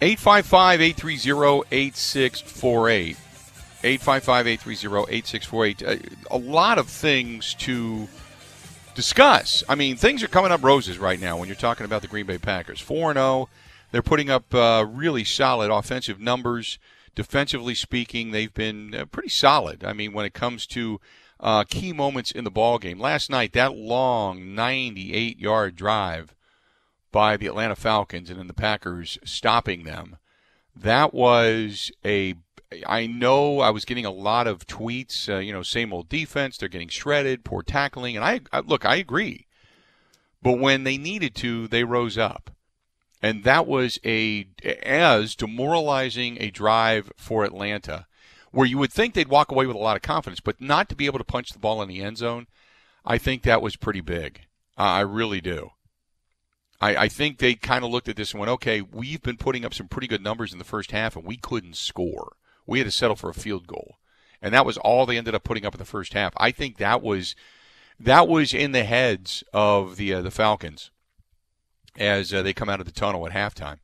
855 0.00 0.80
830 0.80 1.62
8648. 1.72 3.16
855 3.82 4.46
830 4.46 5.16
8648. 5.16 5.82
Uh, 5.82 5.96
a 6.30 6.38
lot 6.38 6.78
of 6.78 6.86
things 6.86 7.54
to 7.54 8.06
discuss. 8.94 9.62
I 9.68 9.74
mean, 9.74 9.96
things 9.96 10.22
are 10.22 10.28
coming 10.28 10.52
up 10.52 10.62
roses 10.62 10.98
right 10.98 11.20
now 11.20 11.36
when 11.36 11.48
you're 11.48 11.56
talking 11.56 11.84
about 11.84 12.02
the 12.02 12.08
Green 12.08 12.26
Bay 12.26 12.38
Packers. 12.38 12.80
4 12.80 13.14
0. 13.14 13.48
They're 13.92 14.02
putting 14.02 14.30
up 14.30 14.54
uh, 14.54 14.86
really 14.88 15.24
solid 15.24 15.70
offensive 15.70 16.20
numbers. 16.20 16.78
Defensively 17.14 17.74
speaking, 17.74 18.30
they've 18.30 18.54
been 18.54 18.94
uh, 18.94 19.04
pretty 19.06 19.28
solid. 19.28 19.84
I 19.84 19.92
mean, 19.92 20.12
when 20.12 20.24
it 20.24 20.32
comes 20.32 20.66
to 20.68 21.00
uh, 21.40 21.64
key 21.64 21.92
moments 21.92 22.30
in 22.30 22.44
the 22.44 22.50
ball 22.50 22.78
game. 22.78 22.98
Last 23.00 23.30
night, 23.30 23.52
that 23.52 23.74
long 23.74 24.54
98 24.54 25.38
yard 25.38 25.74
drive 25.74 26.34
by 27.10 27.36
the 27.36 27.46
Atlanta 27.46 27.76
Falcons 27.76 28.30
and 28.30 28.38
then 28.38 28.46
the 28.46 28.54
Packers 28.54 29.18
stopping 29.24 29.84
them. 29.84 30.18
That 30.76 31.12
was 31.12 31.90
a 32.04 32.34
I 32.86 33.06
know 33.08 33.60
I 33.60 33.70
was 33.70 33.84
getting 33.84 34.06
a 34.06 34.12
lot 34.12 34.46
of 34.46 34.66
tweets, 34.66 35.28
uh, 35.28 35.38
you 35.38 35.52
know, 35.52 35.62
same 35.62 35.92
old 35.92 36.08
defense, 36.08 36.56
they're 36.56 36.68
getting 36.68 36.88
shredded, 36.88 37.44
poor 37.44 37.62
tackling, 37.62 38.14
and 38.16 38.24
I, 38.24 38.40
I 38.52 38.60
look, 38.60 38.84
I 38.84 38.96
agree. 38.96 39.46
But 40.40 40.58
when 40.58 40.84
they 40.84 40.96
needed 40.96 41.34
to, 41.36 41.66
they 41.66 41.82
rose 41.82 42.16
up. 42.16 42.50
And 43.22 43.44
that 43.44 43.66
was 43.66 43.98
a 44.04 44.46
as 44.82 45.34
demoralizing 45.34 46.38
a 46.40 46.50
drive 46.50 47.12
for 47.16 47.44
Atlanta, 47.44 48.06
where 48.52 48.66
you 48.66 48.78
would 48.78 48.92
think 48.92 49.14
they'd 49.14 49.28
walk 49.28 49.50
away 49.50 49.66
with 49.66 49.76
a 49.76 49.80
lot 49.80 49.96
of 49.96 50.02
confidence, 50.02 50.40
but 50.40 50.60
not 50.60 50.88
to 50.88 50.96
be 50.96 51.06
able 51.06 51.18
to 51.18 51.24
punch 51.24 51.50
the 51.50 51.58
ball 51.58 51.82
in 51.82 51.88
the 51.88 52.02
end 52.02 52.18
zone. 52.18 52.46
I 53.04 53.18
think 53.18 53.42
that 53.42 53.62
was 53.62 53.76
pretty 53.76 54.00
big. 54.00 54.42
Uh, 54.78 54.82
I 54.82 55.00
really 55.00 55.40
do. 55.40 55.70
I, 56.80 56.96
I 56.96 57.08
think 57.08 57.38
they 57.38 57.54
kind 57.54 57.84
of 57.84 57.90
looked 57.90 58.08
at 58.08 58.16
this 58.16 58.30
and 58.32 58.40
went, 58.40 58.50
okay, 58.52 58.80
we've 58.80 59.20
been 59.20 59.36
putting 59.36 59.64
up 59.64 59.74
some 59.74 59.88
pretty 59.88 60.06
good 60.06 60.22
numbers 60.22 60.52
in 60.52 60.58
the 60.58 60.64
first 60.64 60.92
half, 60.92 61.16
and 61.16 61.26
we 61.26 61.36
couldn't 61.36 61.76
score 61.76 62.36
we 62.70 62.78
had 62.78 62.86
to 62.86 62.92
settle 62.92 63.16
for 63.16 63.28
a 63.28 63.34
field 63.34 63.66
goal, 63.66 63.98
and 64.40 64.54
that 64.54 64.64
was 64.64 64.78
all 64.78 65.04
they 65.04 65.18
ended 65.18 65.34
up 65.34 65.42
putting 65.44 65.66
up 65.66 65.74
in 65.74 65.78
the 65.78 65.84
first 65.84 66.14
half. 66.14 66.32
I 66.36 66.52
think 66.52 66.78
that 66.78 67.02
was 67.02 67.34
that 67.98 68.28
was 68.28 68.54
in 68.54 68.72
the 68.72 68.84
heads 68.84 69.42
of 69.52 69.96
the 69.96 70.14
uh, 70.14 70.22
the 70.22 70.30
Falcons 70.30 70.90
as 71.98 72.32
uh, 72.32 72.42
they 72.42 72.54
come 72.54 72.68
out 72.68 72.78
of 72.80 72.86
the 72.86 72.92
tunnel 72.92 73.26
at 73.26 73.32
halftime 73.32 73.78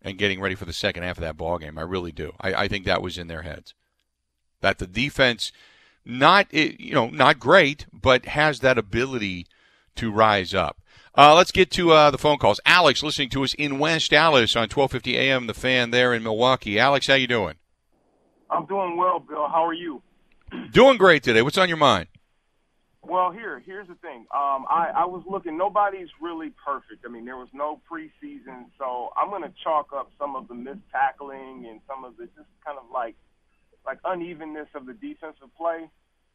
and 0.00 0.16
getting 0.16 0.40
ready 0.40 0.54
for 0.54 0.64
the 0.64 0.72
second 0.72 1.02
half 1.02 1.18
of 1.18 1.22
that 1.22 1.36
ball 1.36 1.58
game. 1.58 1.76
I 1.76 1.82
really 1.82 2.12
do. 2.12 2.32
I, 2.40 2.54
I 2.54 2.68
think 2.68 2.84
that 2.84 3.02
was 3.02 3.18
in 3.18 3.26
their 3.26 3.42
heads 3.42 3.74
that 4.60 4.78
the 4.78 4.86
defense 4.86 5.50
not 6.04 6.52
you 6.54 6.94
know 6.94 7.10
not 7.10 7.40
great, 7.40 7.86
but 7.92 8.26
has 8.26 8.60
that 8.60 8.78
ability 8.78 9.46
to 9.96 10.12
rise 10.12 10.54
up. 10.54 10.80
Uh, 11.16 11.34
let's 11.34 11.50
get 11.50 11.70
to 11.70 11.92
uh, 11.92 12.10
the 12.10 12.18
phone 12.18 12.36
calls. 12.36 12.60
Alex, 12.66 13.02
listening 13.02 13.30
to 13.30 13.42
us 13.42 13.54
in 13.54 13.78
West 13.78 14.12
Allis 14.12 14.54
on 14.54 14.68
1250 14.68 15.16
AM, 15.16 15.46
the 15.46 15.54
fan 15.54 15.90
there 15.90 16.12
in 16.12 16.22
Milwaukee. 16.22 16.78
Alex, 16.78 17.06
how 17.06 17.14
you 17.14 17.26
doing? 17.26 17.54
I'm 18.50 18.66
doing 18.66 18.98
well, 18.98 19.18
Bill. 19.20 19.48
How 19.48 19.64
are 19.64 19.72
you? 19.72 20.02
Doing 20.72 20.96
great 20.96 21.24
today. 21.24 21.42
What's 21.42 21.58
on 21.58 21.68
your 21.68 21.78
mind? 21.78 22.06
Well, 23.02 23.32
here, 23.32 23.60
here's 23.64 23.88
the 23.88 23.96
thing. 23.96 24.26
Um, 24.32 24.64
I, 24.70 24.92
I 24.94 25.04
was 25.04 25.24
looking. 25.28 25.56
Nobody's 25.56 26.08
really 26.20 26.52
perfect. 26.64 27.04
I 27.04 27.08
mean, 27.08 27.24
there 27.24 27.36
was 27.36 27.48
no 27.52 27.80
preseason, 27.90 28.66
so 28.78 29.10
I'm 29.16 29.30
going 29.30 29.42
to 29.42 29.52
chalk 29.64 29.88
up 29.92 30.10
some 30.18 30.36
of 30.36 30.46
the 30.46 30.54
missed 30.54 30.86
tackling 30.92 31.66
and 31.68 31.80
some 31.88 32.04
of 32.04 32.16
the 32.16 32.26
just 32.26 32.48
kind 32.64 32.78
of 32.78 32.84
like 32.92 33.16
like 33.84 33.98
unevenness 34.04 34.68
of 34.74 34.86
the 34.86 34.94
defensive 34.94 35.48
play 35.56 35.88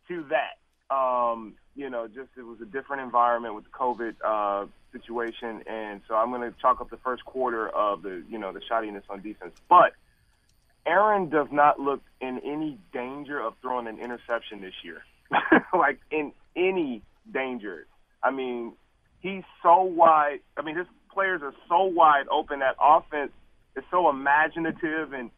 to 0.08 0.26
that. 0.30 0.61
Um, 0.92 1.56
you 1.76 1.90
know, 1.90 2.08
just 2.08 2.30
it 2.38 2.44
was 2.44 2.60
a 2.62 2.66
different 2.66 3.04
environment 3.04 3.56
with 3.56 3.64
the 3.64 3.70
COVID 3.70 4.16
uh, 4.26 4.68
situation, 4.92 5.64
and 5.66 6.02
so 6.08 6.16
I'm 6.16 6.30
going 6.30 6.42
to 6.42 6.54
chalk 6.60 6.82
up 6.82 6.90
the 6.90 6.98
first 6.98 7.24
quarter 7.24 7.70
of 7.70 8.02
the, 8.02 8.24
you 8.30 8.38
know, 8.38 8.52
the 8.52 8.60
shoddiness 8.60 9.04
on 9.10 9.22
defense. 9.22 9.54
But 9.70 9.94
Aaron 10.86 11.30
does 11.30 11.48
not 11.52 11.80
look 11.80 12.02
in 12.20 12.40
any 12.40 12.78
danger 12.92 13.40
of 13.40 13.54
throwing 13.62 13.88
an 13.88 14.00
interception 14.00 14.62
this 14.62 14.74
year, 14.84 15.04
like 15.74 16.00
in 16.12 16.34
any 16.56 17.02
danger. 17.32 17.86
I 18.22 18.32
mean, 18.32 18.74
he's 19.22 19.44
so 19.64 19.84
wide. 19.84 20.40
I 20.58 20.62
mean, 20.62 20.76
his 20.76 20.88
players 21.14 21.42
are 21.42 21.54
so 21.70 21.84
wide 21.84 22.28
open. 22.30 22.60
That 22.60 22.76
offense 22.82 23.32
is 23.78 23.84
so 23.92 24.10
imaginative, 24.10 25.14
and 25.14 25.32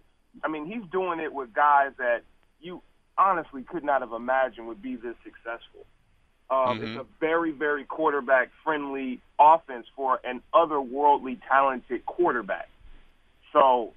I 0.43 0.47
mean, 0.47 0.65
he's 0.65 0.89
doing 0.91 1.19
it 1.19 1.33
with 1.33 1.53
guys 1.53 1.91
that 1.97 2.23
you 2.59 2.81
honestly 3.17 3.63
could 3.63 3.83
not 3.83 4.01
have 4.01 4.13
imagined 4.13 4.67
would 4.67 4.81
be 4.81 4.95
this 4.95 5.15
successful. 5.23 5.85
Um, 6.49 6.79
mm-hmm. 6.79 6.83
It's 6.85 7.01
a 7.01 7.05
very, 7.19 7.51
very 7.51 7.83
quarterback 7.85 8.49
friendly 8.63 9.19
offense 9.39 9.87
for 9.95 10.19
an 10.23 10.41
otherworldly 10.53 11.39
talented 11.49 12.05
quarterback. 12.05 12.69
So 13.51 13.93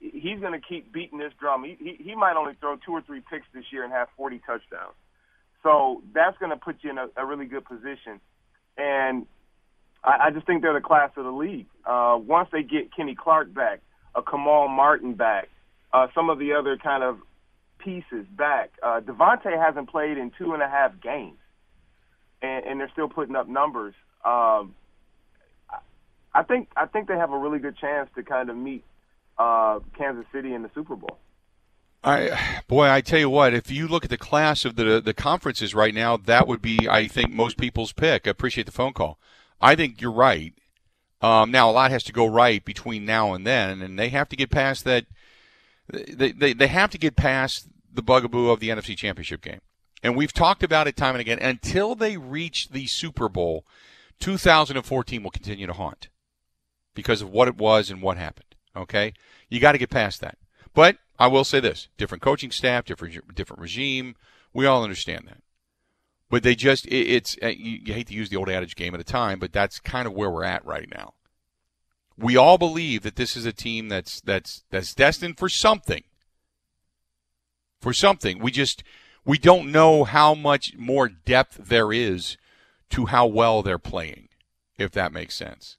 he's 0.00 0.40
going 0.40 0.52
to 0.52 0.66
keep 0.66 0.92
beating 0.92 1.18
this 1.18 1.32
drum. 1.40 1.64
He, 1.64 1.76
he 1.78 2.02
he 2.02 2.14
might 2.14 2.36
only 2.36 2.54
throw 2.60 2.76
two 2.76 2.92
or 2.92 3.02
three 3.02 3.22
picks 3.30 3.46
this 3.54 3.64
year 3.72 3.84
and 3.84 3.92
have 3.92 4.08
40 4.16 4.38
touchdowns. 4.40 4.94
So 5.62 6.02
that's 6.14 6.36
going 6.38 6.50
to 6.50 6.56
put 6.56 6.76
you 6.82 6.90
in 6.90 6.98
a, 6.98 7.08
a 7.16 7.24
really 7.24 7.46
good 7.46 7.64
position. 7.64 8.20
And 8.76 9.26
I, 10.04 10.26
I 10.26 10.30
just 10.30 10.46
think 10.46 10.62
they're 10.62 10.74
the 10.74 10.80
class 10.80 11.10
of 11.16 11.24
the 11.24 11.32
league. 11.32 11.66
Uh, 11.84 12.18
once 12.20 12.48
they 12.52 12.62
get 12.62 12.94
Kenny 12.94 13.14
Clark 13.14 13.52
back, 13.54 13.80
a 14.14 14.22
Kamal 14.22 14.68
Martin 14.68 15.14
back, 15.14 15.48
uh, 15.92 16.08
some 16.14 16.30
of 16.30 16.38
the 16.38 16.52
other 16.52 16.76
kind 16.76 17.02
of 17.02 17.18
pieces 17.86 18.26
back. 18.36 18.72
Uh, 18.82 19.00
Davante 19.00 19.56
hasn't 19.56 19.88
played 19.88 20.18
in 20.18 20.32
two 20.36 20.52
and 20.54 20.62
a 20.62 20.68
half 20.68 21.00
games, 21.00 21.38
and, 22.42 22.66
and 22.66 22.80
they're 22.80 22.90
still 22.90 23.08
putting 23.08 23.36
up 23.36 23.48
numbers. 23.48 23.94
Um, 24.24 24.74
I 26.34 26.42
think 26.42 26.68
I 26.76 26.86
think 26.86 27.06
they 27.06 27.16
have 27.16 27.32
a 27.32 27.38
really 27.38 27.60
good 27.60 27.78
chance 27.78 28.10
to 28.16 28.24
kind 28.24 28.50
of 28.50 28.56
meet 28.56 28.84
uh, 29.38 29.78
Kansas 29.96 30.26
City 30.32 30.52
in 30.52 30.62
the 30.62 30.70
Super 30.74 30.96
Bowl. 30.96 31.16
I, 32.02 32.62
boy, 32.68 32.88
I 32.88 33.00
tell 33.00 33.20
you 33.20 33.30
what, 33.30 33.54
if 33.54 33.70
you 33.70 33.88
look 33.88 34.04
at 34.04 34.10
the 34.10 34.18
class 34.18 34.64
of 34.64 34.74
the 34.74 35.00
the 35.00 35.14
conferences 35.14 35.74
right 35.74 35.94
now, 35.94 36.16
that 36.16 36.46
would 36.48 36.60
be, 36.60 36.88
I 36.90 37.06
think, 37.06 37.30
most 37.30 37.56
people's 37.56 37.92
pick. 37.92 38.26
I 38.26 38.30
appreciate 38.30 38.66
the 38.66 38.72
phone 38.72 38.92
call. 38.92 39.18
I 39.60 39.76
think 39.76 40.00
you're 40.00 40.12
right. 40.12 40.52
Um, 41.22 41.50
now, 41.50 41.70
a 41.70 41.72
lot 41.72 41.90
has 41.92 42.04
to 42.04 42.12
go 42.12 42.26
right 42.26 42.62
between 42.64 43.06
now 43.06 43.32
and 43.32 43.46
then, 43.46 43.80
and 43.80 43.98
they 43.98 44.10
have 44.10 44.28
to 44.30 44.36
get 44.36 44.50
past 44.50 44.84
that. 44.84 45.06
They, 45.88 46.32
they, 46.32 46.52
they 46.52 46.66
have 46.66 46.90
to 46.90 46.98
get 46.98 47.16
past 47.16 47.68
the 47.96 48.02
bugaboo 48.02 48.50
of 48.50 48.60
the 48.60 48.68
NFC 48.68 48.96
Championship 48.96 49.42
game. 49.42 49.60
And 50.02 50.14
we've 50.14 50.32
talked 50.32 50.62
about 50.62 50.86
it 50.86 50.96
time 50.96 51.14
and 51.14 51.20
again. 51.20 51.38
Until 51.40 51.94
they 51.94 52.16
reach 52.16 52.68
the 52.68 52.86
Super 52.86 53.28
Bowl, 53.28 53.64
2014 54.20 55.22
will 55.22 55.30
continue 55.30 55.66
to 55.66 55.72
haunt 55.72 56.08
because 56.94 57.22
of 57.22 57.30
what 57.30 57.48
it 57.48 57.56
was 57.56 57.90
and 57.90 58.02
what 58.02 58.18
happened. 58.18 58.54
Okay? 58.76 59.14
You 59.48 59.60
got 59.60 59.72
to 59.72 59.78
get 59.78 59.90
past 59.90 60.20
that. 60.20 60.38
But 60.74 60.98
I 61.18 61.28
will 61.28 61.44
say 61.44 61.60
this 61.60 61.88
different 61.96 62.22
coaching 62.22 62.50
staff, 62.50 62.84
different, 62.84 63.34
different 63.34 63.62
regime. 63.62 64.16
We 64.52 64.66
all 64.66 64.84
understand 64.84 65.24
that. 65.26 65.38
But 66.28 66.42
they 66.42 66.54
just, 66.54 66.86
it, 66.86 67.08
it's, 67.08 67.36
uh, 67.42 67.48
you, 67.48 67.80
you 67.84 67.94
hate 67.94 68.08
to 68.08 68.14
use 68.14 68.28
the 68.28 68.36
old 68.36 68.50
adage 68.50 68.76
game 68.76 68.94
at 68.94 69.00
a 69.00 69.04
time, 69.04 69.38
but 69.38 69.52
that's 69.52 69.78
kind 69.78 70.06
of 70.06 70.12
where 70.12 70.30
we're 70.30 70.44
at 70.44 70.64
right 70.64 70.88
now. 70.90 71.14
We 72.18 72.36
all 72.36 72.58
believe 72.58 73.02
that 73.02 73.16
this 73.16 73.36
is 73.36 73.46
a 73.46 73.52
team 73.52 73.88
that's, 73.88 74.20
that's, 74.20 74.64
that's 74.70 74.94
destined 74.94 75.38
for 75.38 75.48
something. 75.48 76.02
For 77.80 77.92
something. 77.92 78.38
We 78.38 78.50
just, 78.50 78.82
we 79.24 79.38
don't 79.38 79.70
know 79.70 80.04
how 80.04 80.34
much 80.34 80.74
more 80.76 81.08
depth 81.08 81.68
there 81.68 81.92
is 81.92 82.36
to 82.90 83.06
how 83.06 83.26
well 83.26 83.62
they're 83.62 83.78
playing, 83.78 84.28
if 84.78 84.92
that 84.92 85.12
makes 85.12 85.34
sense. 85.34 85.76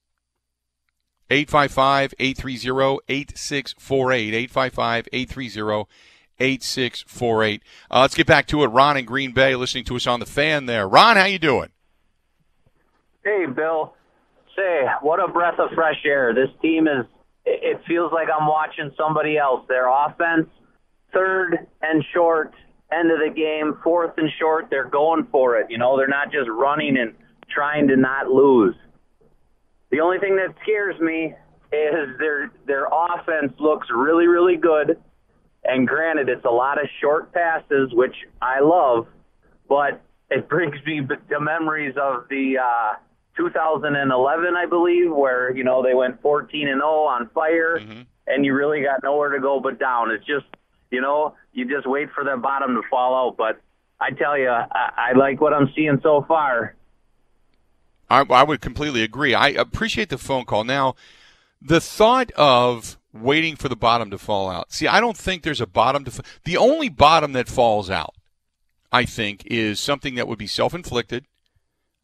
855 1.29 2.13
830 2.19 2.99
8648. 3.09 4.33
855 4.33 5.07
830 5.11 5.89
8648. 6.39 7.63
Uh, 7.89 8.01
let's 8.01 8.15
get 8.15 8.27
back 8.27 8.47
to 8.47 8.63
it. 8.63 8.67
Ron 8.67 8.97
in 8.97 9.05
Green 9.05 9.31
Bay 9.31 9.55
listening 9.55 9.83
to 9.85 9.95
us 9.95 10.07
on 10.07 10.19
the 10.19 10.25
fan 10.25 10.65
there. 10.65 10.87
Ron, 10.87 11.17
how 11.17 11.25
you 11.25 11.39
doing? 11.39 11.69
Hey, 13.23 13.45
Bill. 13.45 13.93
Say, 14.55 14.85
what 15.01 15.19
a 15.19 15.27
breath 15.27 15.59
of 15.59 15.69
fresh 15.75 16.01
air. 16.05 16.33
This 16.33 16.49
team 16.61 16.87
is, 16.87 17.05
it 17.45 17.81
feels 17.87 18.11
like 18.11 18.27
I'm 18.29 18.47
watching 18.47 18.91
somebody 18.97 19.37
else. 19.37 19.65
Their 19.67 19.87
offense, 19.87 20.47
third 21.17 21.67
and 21.81 22.03
short, 22.13 22.53
end 22.91 23.11
of 23.11 23.19
the 23.19 23.33
game, 23.33 23.79
fourth 23.83 24.13
and 24.17 24.29
short, 24.39 24.67
they're 24.69 24.89
going 24.89 25.27
for 25.31 25.57
it. 25.57 25.67
You 25.69 25.77
know, 25.77 25.97
they're 25.97 26.07
not 26.07 26.31
just 26.31 26.49
running 26.49 26.97
and 26.97 27.13
trying 27.49 27.87
to 27.87 27.95
not 27.95 28.27
lose. 28.27 28.75
The 29.89 29.99
only 30.01 30.19
thing 30.19 30.35
that 30.35 30.53
scares 30.63 30.99
me 30.99 31.33
is 31.71 32.17
their 32.19 32.51
their 32.65 32.87
offense 32.91 33.53
looks 33.59 33.87
really, 33.93 34.27
really 34.27 34.55
good 34.55 34.97
and 35.67 35.87
granted, 35.87 36.29
it's 36.29 36.45
a 36.45 36.49
lot 36.49 36.81
of 36.81 36.87
short 37.01 37.33
passes, 37.33 37.91
which 37.93 38.15
I 38.41 38.61
love, 38.61 39.07
but 39.67 40.01
it 40.29 40.47
brings 40.47 40.75
me 40.85 41.01
to 41.29 41.39
memories 41.39 41.95
of 42.01 42.23
the 42.29 42.57
uh, 42.57 42.95
2011, 43.35 44.55
I 44.55 44.65
believe, 44.65 45.11
where 45.11 45.55
you 45.55 45.63
know 45.63 45.83
they 45.83 45.93
went 45.93 46.21
14 46.21 46.67
and 46.67 46.79
0 46.79 46.87
on 46.87 47.29
fire, 47.33 47.79
mm-hmm. 47.79 48.01
and 48.27 48.45
you 48.45 48.53
really 48.53 48.81
got 48.81 49.03
nowhere 49.03 49.29
to 49.29 49.39
go 49.39 49.59
but 49.59 49.77
down. 49.77 50.09
It's 50.09 50.25
just 50.25 50.45
you 50.91 51.01
know 51.01 51.35
you 51.53 51.67
just 51.67 51.87
wait 51.87 52.09
for 52.13 52.23
the 52.23 52.37
bottom 52.37 52.75
to 52.75 52.81
fall 52.89 53.27
out. 53.27 53.37
But 53.37 53.61
I 53.99 54.11
tell 54.11 54.37
you, 54.37 54.49
I, 54.49 54.91
I 54.97 55.17
like 55.17 55.41
what 55.41 55.53
I'm 55.53 55.71
seeing 55.75 55.99
so 56.03 56.23
far. 56.27 56.75
I, 58.09 58.21
I 58.21 58.43
would 58.43 58.61
completely 58.61 59.03
agree. 59.03 59.33
I 59.33 59.49
appreciate 59.49 60.09
the 60.09 60.17
phone 60.17 60.45
call. 60.45 60.63
Now, 60.63 60.95
the 61.61 61.81
thought 61.81 62.31
of 62.31 62.97
waiting 63.13 63.55
for 63.55 63.69
the 63.69 63.75
bottom 63.75 64.11
to 64.11 64.17
fall 64.17 64.49
out. 64.49 64.71
See, 64.71 64.87
I 64.87 64.99
don't 64.99 65.17
think 65.17 65.43
there's 65.43 65.61
a 65.61 65.67
bottom 65.67 66.05
to. 66.05 66.23
The 66.43 66.57
only 66.57 66.89
bottom 66.89 67.33
that 67.33 67.47
falls 67.47 67.89
out, 67.89 68.15
I 68.91 69.05
think, 69.05 69.45
is 69.47 69.79
something 69.79 70.15
that 70.15 70.27
would 70.27 70.39
be 70.39 70.47
self-inflicted, 70.47 71.25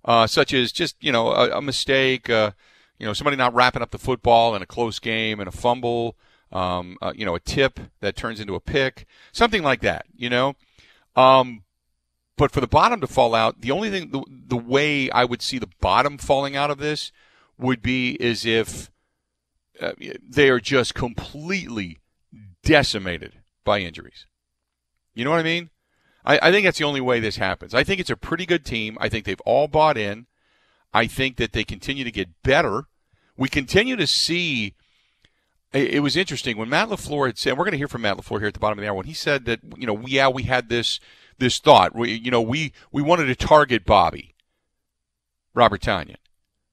uh, 0.05 0.27
such 0.27 0.53
as 0.53 0.71
just 0.71 0.95
you 0.99 1.11
know 1.11 1.31
a, 1.31 1.57
a 1.57 1.61
mistake, 1.61 2.29
uh, 2.29 2.51
you 2.99 3.05
know 3.05 3.13
somebody 3.13 3.37
not 3.37 3.53
wrapping 3.53 3.81
up 3.81 3.91
the 3.91 3.99
football 3.99 4.55
in 4.55 4.61
a 4.61 4.67
close 4.67 4.99
game 4.99 5.39
and 5.39 5.47
a 5.47 5.51
fumble, 5.51 6.17
um, 6.53 6.97
uh, 7.01 7.11
you 7.15 7.25
know 7.25 7.35
a 7.35 7.39
tip 7.39 7.79
that 7.99 8.15
turns 8.15 8.39
into 8.39 8.55
a 8.55 8.61
pick, 8.61 9.05
something 9.31 9.63
like 9.63 9.81
that. 9.81 10.05
You 10.15 10.29
know. 10.29 10.55
Um, 11.15 11.63
but 12.35 12.51
for 12.51 12.61
the 12.61 12.67
bottom 12.67 12.99
to 13.01 13.07
fall 13.07 13.35
out, 13.35 13.61
the 13.61 13.69
only 13.69 13.91
thing, 13.91 14.09
the, 14.09 14.23
the 14.27 14.57
way 14.57 15.09
I 15.11 15.23
would 15.23 15.41
see 15.41 15.59
the 15.59 15.69
bottom 15.79 16.17
falling 16.17 16.55
out 16.55 16.71
of 16.71 16.79
this 16.79 17.11
would 17.59 17.81
be 17.81 18.13
is 18.19 18.45
if 18.45 18.89
uh, 19.79 19.93
they 20.27 20.49
are 20.49 20.59
just 20.59 20.95
completely 20.95 21.99
decimated 22.63 23.39
by 23.63 23.79
injuries. 23.79 24.25
You 25.13 25.23
know 25.25 25.31
what 25.31 25.39
I 25.39 25.43
mean? 25.43 25.69
I, 26.25 26.39
I 26.41 26.51
think 26.51 26.65
that's 26.65 26.79
the 26.79 26.85
only 26.85 27.01
way 27.01 27.19
this 27.19 27.37
happens. 27.37 27.73
I 27.73 27.83
think 27.83 27.99
it's 27.99 28.09
a 28.09 28.17
pretty 28.17 28.45
good 28.45 28.65
team. 28.65 28.97
I 28.99 29.09
think 29.09 29.25
they've 29.25 29.39
all 29.41 29.67
bought 29.67 29.97
in. 29.97 30.25
I 30.93 31.07
think 31.07 31.37
that 31.37 31.53
they 31.53 31.63
continue 31.63 32.03
to 32.03 32.11
get 32.11 32.41
better. 32.43 32.85
We 33.37 33.49
continue 33.49 33.95
to 33.95 34.07
see. 34.07 34.75
It, 35.73 36.01
was 36.01 36.15
interesting 36.15 36.55
when 36.55 36.69
Matt 36.69 36.89
LaFleur 36.89 37.25
had 37.25 37.37
said, 37.39 37.57
we're 37.57 37.63
going 37.65 37.71
to 37.71 37.79
hear 37.79 37.87
from 37.87 38.03
Matt 38.03 38.17
LaFleur 38.17 38.39
here 38.39 38.47
at 38.47 38.53
the 38.53 38.59
bottom 38.59 38.77
of 38.77 38.83
the 38.83 38.87
hour, 38.87 38.95
when 38.95 39.07
he 39.07 39.13
said 39.13 39.45
that, 39.45 39.59
you 39.75 39.87
know, 39.87 39.99
yeah, 40.05 40.27
we 40.27 40.43
had 40.43 40.69
this 40.69 40.99
this 41.39 41.57
thought. 41.57 41.95
We, 41.95 42.13
you 42.13 42.29
know, 42.29 42.41
we, 42.41 42.73
we 42.91 43.01
wanted 43.01 43.25
to 43.25 43.35
target 43.35 43.85
Bobby, 43.85 44.35
Robert 45.55 45.81
Tonyan. 45.81 46.17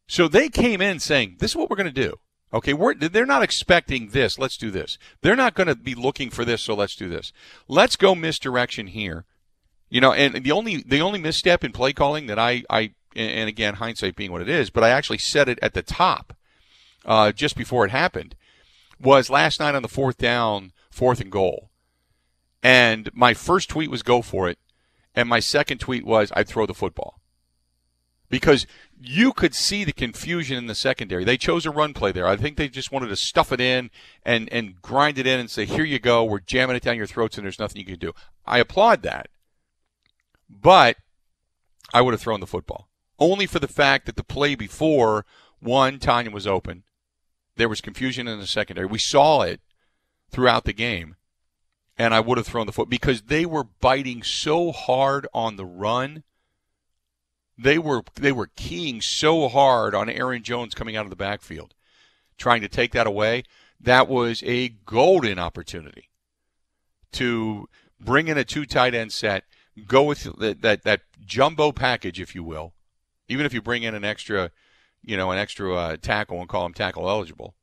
So 0.06 0.28
they 0.28 0.50
came 0.50 0.82
in 0.82 0.98
saying, 0.98 1.36
this 1.38 1.52
is 1.52 1.56
what 1.56 1.70
we're 1.70 1.76
going 1.76 1.92
to 1.92 2.08
do. 2.08 2.16
Okay, 2.52 2.74
we're, 2.74 2.94
they're 2.94 3.24
not 3.24 3.42
expecting 3.42 4.08
this. 4.08 4.38
Let's 4.38 4.56
do 4.56 4.70
this. 4.70 4.98
They're 5.22 5.36
not 5.36 5.54
going 5.54 5.68
to 5.68 5.76
be 5.76 5.94
looking 5.94 6.30
for 6.30 6.44
this, 6.44 6.60
so 6.60 6.74
let's 6.74 6.96
do 6.96 7.08
this. 7.08 7.32
Let's 7.68 7.96
go 7.96 8.14
misdirection 8.14 8.88
here. 8.88 9.24
You 9.88 10.00
know, 10.00 10.12
and 10.12 10.44
the 10.44 10.52
only 10.52 10.82
the 10.82 11.00
only 11.00 11.18
misstep 11.18 11.64
in 11.64 11.72
play 11.72 11.92
calling 11.92 12.26
that 12.26 12.38
I 12.38 12.62
I 12.70 12.92
and 13.16 13.48
again 13.48 13.74
hindsight 13.74 14.14
being 14.14 14.30
what 14.30 14.40
it 14.40 14.48
is, 14.48 14.70
but 14.70 14.84
I 14.84 14.90
actually 14.90 15.18
said 15.18 15.48
it 15.48 15.58
at 15.62 15.74
the 15.74 15.82
top 15.82 16.36
uh, 17.04 17.32
just 17.32 17.56
before 17.56 17.84
it 17.84 17.90
happened 17.90 18.36
was 19.00 19.30
last 19.30 19.60
night 19.60 19.74
on 19.74 19.82
the 19.82 19.88
fourth 19.88 20.18
down, 20.18 20.72
fourth 20.90 21.20
and 21.20 21.32
goal, 21.32 21.70
and 22.62 23.10
my 23.14 23.34
first 23.34 23.68
tweet 23.68 23.90
was 23.90 24.02
go 24.02 24.22
for 24.22 24.48
it, 24.48 24.58
and 25.14 25.28
my 25.28 25.40
second 25.40 25.78
tweet 25.78 26.04
was 26.04 26.32
I'd 26.36 26.48
throw 26.48 26.66
the 26.66 26.74
football 26.74 27.20
because 28.30 28.66
you 28.98 29.32
could 29.32 29.54
see 29.54 29.84
the 29.84 29.92
confusion 29.92 30.56
in 30.56 30.66
the 30.66 30.74
secondary. 30.74 31.24
They 31.24 31.36
chose 31.36 31.66
a 31.66 31.70
run 31.70 31.92
play 31.92 32.12
there. 32.12 32.26
I 32.26 32.36
think 32.36 32.56
they 32.56 32.68
just 32.68 32.92
wanted 32.92 33.08
to 33.08 33.16
stuff 33.16 33.52
it 33.52 33.60
in 33.60 33.90
and, 34.24 34.48
and 34.52 34.80
grind 34.80 35.18
it 35.18 35.26
in 35.26 35.40
and 35.40 35.50
say, 35.50 35.64
here 35.66 35.84
you 35.84 35.98
go. 35.98 36.24
We're 36.24 36.38
jamming 36.38 36.76
it 36.76 36.82
down 36.82 36.96
your 36.96 37.06
throats 37.06 37.36
and 37.36 37.44
there's 37.44 37.58
nothing 37.58 37.80
you 37.80 37.86
can 37.86 37.98
do. 37.98 38.12
I 38.46 38.58
applaud 38.58 39.02
that. 39.02 39.28
But 40.48 40.96
I 41.92 42.00
would 42.00 42.14
have 42.14 42.20
thrown 42.20 42.40
the 42.40 42.46
football. 42.46 42.88
Only 43.18 43.46
for 43.46 43.58
the 43.58 43.68
fact 43.68 44.06
that 44.06 44.16
the 44.16 44.24
play 44.24 44.54
before, 44.54 45.26
one, 45.58 45.98
Tonyan 45.98 46.32
was 46.32 46.46
open. 46.46 46.84
There 47.60 47.68
was 47.68 47.80
confusion 47.80 48.26
in 48.26 48.40
the 48.40 48.46
secondary. 48.46 48.86
We 48.86 48.98
saw 48.98 49.42
it 49.42 49.60
throughout 50.30 50.64
the 50.64 50.72
game. 50.72 51.16
And 51.98 52.14
I 52.14 52.20
would 52.20 52.38
have 52.38 52.46
thrown 52.46 52.64
the 52.64 52.72
foot 52.72 52.88
because 52.88 53.22
they 53.22 53.44
were 53.44 53.64
biting 53.64 54.22
so 54.22 54.72
hard 54.72 55.26
on 55.34 55.56
the 55.56 55.66
run 55.66 56.22
they 57.62 57.78
were 57.78 58.02
they 58.14 58.32
were 58.32 58.48
keying 58.56 59.02
so 59.02 59.48
hard 59.48 59.94
on 59.94 60.08
Aaron 60.08 60.42
Jones 60.42 60.74
coming 60.74 60.96
out 60.96 61.04
of 61.04 61.10
the 61.10 61.16
backfield, 61.16 61.74
trying 62.38 62.62
to 62.62 62.68
take 62.68 62.92
that 62.92 63.06
away. 63.06 63.44
That 63.78 64.08
was 64.08 64.42
a 64.44 64.70
golden 64.86 65.38
opportunity 65.38 66.08
to 67.12 67.68
bring 68.00 68.28
in 68.28 68.38
a 68.38 68.44
two 68.44 68.64
tight 68.64 68.94
end 68.94 69.12
set, 69.12 69.44
go 69.86 70.04
with 70.04 70.22
that, 70.38 70.62
that 70.62 70.84
that, 70.84 71.02
jumbo 71.22 71.70
package, 71.70 72.18
if 72.18 72.34
you 72.34 72.42
will. 72.42 72.72
Even 73.28 73.44
if 73.44 73.52
you 73.52 73.60
bring 73.60 73.82
in 73.82 73.94
an 73.94 74.04
extra, 74.04 74.50
you 75.04 75.16
know, 75.16 75.30
an 75.30 75.38
extra 75.38 75.74
uh, 75.74 75.96
tackle 75.96 76.40
and 76.40 76.48
call 76.48 76.66
him 76.66 76.74
tackle 76.74 77.08
eligible, 77.08 77.54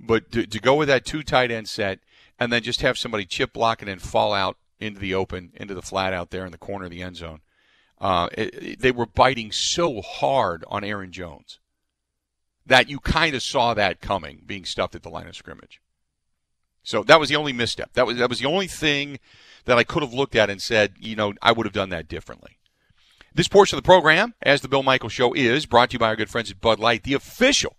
but 0.00 0.30
to, 0.32 0.46
to 0.46 0.60
go 0.60 0.74
with 0.74 0.88
that 0.88 1.04
two 1.04 1.22
tight 1.22 1.50
end 1.50 1.68
set 1.68 2.00
and 2.38 2.52
then 2.52 2.62
just 2.62 2.82
have 2.82 2.96
somebody 2.96 3.24
chip 3.24 3.52
block 3.52 3.82
and 3.82 3.88
then 3.88 3.98
fall 3.98 4.32
out 4.32 4.56
into 4.80 5.00
the 5.00 5.14
open, 5.14 5.52
into 5.54 5.74
the 5.74 5.82
flat 5.82 6.12
out 6.12 6.30
there 6.30 6.46
in 6.46 6.52
the 6.52 6.58
corner 6.58 6.84
of 6.84 6.90
the 6.90 7.02
end 7.02 7.16
zone 7.16 7.40
uh, 8.00 8.28
it, 8.32 8.80
they 8.80 8.92
were 8.92 9.06
biting 9.06 9.52
so 9.52 10.00
hard 10.00 10.64
on 10.68 10.84
Aaron 10.84 11.12
Jones 11.12 11.58
that 12.66 12.88
you 12.88 13.00
kind 13.00 13.34
of 13.34 13.42
saw 13.42 13.74
that 13.74 14.00
coming, 14.00 14.42
being 14.46 14.64
stuffed 14.64 14.94
at 14.94 15.02
the 15.02 15.08
line 15.08 15.26
of 15.26 15.36
scrimmage. 15.36 15.80
So 16.82 17.02
that 17.04 17.18
was 17.18 17.28
the 17.28 17.36
only 17.36 17.52
misstep. 17.52 17.92
That 17.94 18.06
was 18.06 18.16
that 18.18 18.28
was 18.28 18.38
the 18.38 18.46
only 18.46 18.66
thing 18.66 19.18
that 19.64 19.78
I 19.78 19.84
could 19.84 20.02
have 20.02 20.14
looked 20.14 20.36
at 20.36 20.48
and 20.48 20.62
said, 20.62 20.94
you 20.98 21.16
know, 21.16 21.34
I 21.42 21.52
would 21.52 21.66
have 21.66 21.74
done 21.74 21.90
that 21.90 22.08
differently. 22.08 22.57
This 23.38 23.46
portion 23.46 23.78
of 23.78 23.84
the 23.84 23.86
program, 23.86 24.34
as 24.42 24.62
the 24.62 24.68
Bill 24.68 24.82
Michael 24.82 25.08
Show 25.08 25.32
is, 25.32 25.64
brought 25.64 25.90
to 25.90 25.92
you 25.92 26.00
by 26.00 26.08
our 26.08 26.16
good 26.16 26.28
friends 26.28 26.50
at 26.50 26.60
Bud 26.60 26.80
Light, 26.80 27.04
the 27.04 27.14
official 27.14 27.76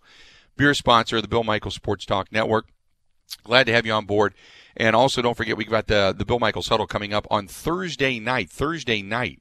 beer 0.56 0.72
sponsor 0.72 1.16
of 1.16 1.22
the 1.22 1.28
Bill 1.28 1.44
Michael 1.44 1.70
Sports 1.70 2.06
Talk 2.06 2.32
Network. 2.32 2.68
Glad 3.44 3.64
to 3.64 3.72
have 3.74 3.84
you 3.84 3.92
on 3.92 4.06
board. 4.06 4.32
And 4.74 4.96
also, 4.96 5.20
don't 5.20 5.36
forget, 5.36 5.58
we've 5.58 5.68
got 5.68 5.86
the, 5.86 6.14
the 6.16 6.24
Bill 6.24 6.38
Michaels 6.38 6.68
Huddle 6.68 6.86
coming 6.86 7.12
up 7.12 7.26
on 7.30 7.46
Thursday 7.46 8.18
night. 8.18 8.48
Thursday 8.48 9.02
night. 9.02 9.40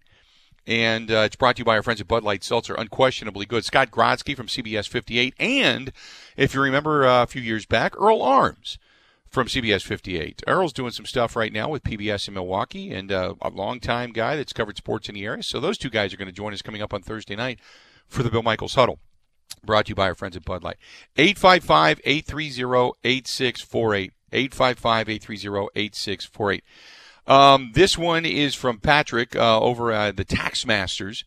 And 0.67 1.10
uh, 1.10 1.19
it's 1.19 1.38
brought 1.38 1.55
to 1.55 1.62
you 1.62 1.65
by 1.65 1.77
our 1.77 1.84
friends 1.84 2.01
at 2.01 2.10
Bud 2.10 2.25
Light 2.25 2.43
Seltzer. 2.43 2.75
Unquestionably 2.75 3.45
good. 3.45 3.63
Scott 3.63 3.89
Grodsky 3.89 4.36
from 4.36 4.47
CBS 4.47 4.89
58. 4.89 5.36
And 5.39 5.93
if 6.36 6.53
you 6.53 6.60
remember 6.60 7.08
uh, 7.08 7.23
a 7.23 7.27
few 7.27 7.41
years 7.41 7.65
back, 7.65 7.95
Earl 7.95 8.21
Arms 8.21 8.77
from 9.29 9.47
CBS 9.47 9.83
58. 9.83 10.43
Earl's 10.47 10.73
doing 10.73 10.91
some 10.91 11.05
stuff 11.05 11.35
right 11.35 11.53
now 11.53 11.69
with 11.69 11.83
PBS 11.83 12.27
in 12.27 12.33
Milwaukee 12.33 12.91
and 12.91 13.11
uh, 13.11 13.35
a 13.41 13.49
longtime 13.49 14.11
guy 14.11 14.35
that's 14.35 14.53
covered 14.53 14.77
sports 14.77 15.07
in 15.07 15.15
the 15.15 15.25
area. 15.25 15.43
So 15.43 15.59
those 15.59 15.77
two 15.77 15.89
guys 15.89 16.13
are 16.13 16.17
going 16.17 16.27
to 16.27 16.33
join 16.33 16.53
us 16.53 16.61
coming 16.61 16.81
up 16.81 16.93
on 16.93 17.01
Thursday 17.01 17.35
night 17.35 17.59
for 18.07 18.23
the 18.23 18.29
Bill 18.29 18.43
Michaels 18.43 18.75
Huddle. 18.75 18.99
Brought 19.63 19.85
to 19.85 19.89
you 19.89 19.95
by 19.95 20.07
our 20.07 20.15
friends 20.15 20.35
at 20.35 20.45
Bud 20.45 20.63
Light. 20.63 20.77
855 21.17 22.01
830 22.03 22.91
8648. 23.03 24.13
855 24.31 25.09
830 25.09 25.67
8648. 25.75 26.63
Um, 27.27 27.71
this 27.73 27.97
one 27.97 28.25
is 28.25 28.55
from 28.55 28.79
Patrick 28.79 29.35
uh, 29.35 29.59
over 29.59 29.91
uh, 29.91 30.11
the 30.11 30.25
Taxmasters 30.25 31.23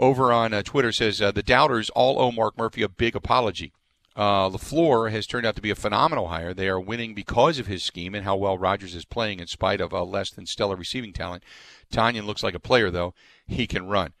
over 0.00 0.32
on 0.32 0.54
uh, 0.54 0.62
Twitter 0.62 0.92
says 0.92 1.20
uh, 1.20 1.30
the 1.30 1.42
doubters 1.42 1.90
all 1.90 2.20
owe 2.20 2.32
Mark 2.32 2.56
Murphy 2.56 2.82
a 2.82 2.88
big 2.88 3.14
apology. 3.14 3.72
Uh, 4.20 4.50
LaFleur 4.50 5.10
has 5.10 5.26
turned 5.26 5.46
out 5.46 5.56
to 5.56 5.62
be 5.62 5.70
a 5.70 5.74
phenomenal 5.74 6.28
hire. 6.28 6.52
They 6.52 6.68
are 6.68 6.78
winning 6.78 7.14
because 7.14 7.58
of 7.58 7.68
his 7.68 7.82
scheme 7.82 8.14
and 8.14 8.22
how 8.22 8.36
well 8.36 8.58
Rodgers 8.58 8.94
is 8.94 9.06
playing 9.06 9.40
in 9.40 9.46
spite 9.46 9.80
of 9.80 9.94
a 9.94 10.02
less 10.02 10.28
than 10.28 10.44
stellar 10.44 10.76
receiving 10.76 11.14
talent. 11.14 11.42
Tonyan 11.90 12.26
looks 12.26 12.42
like 12.42 12.52
a 12.52 12.60
player, 12.60 12.90
though. 12.90 13.14
He 13.46 13.66
can 13.66 13.88
run. 13.88 14.12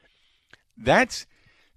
That's 0.74 1.26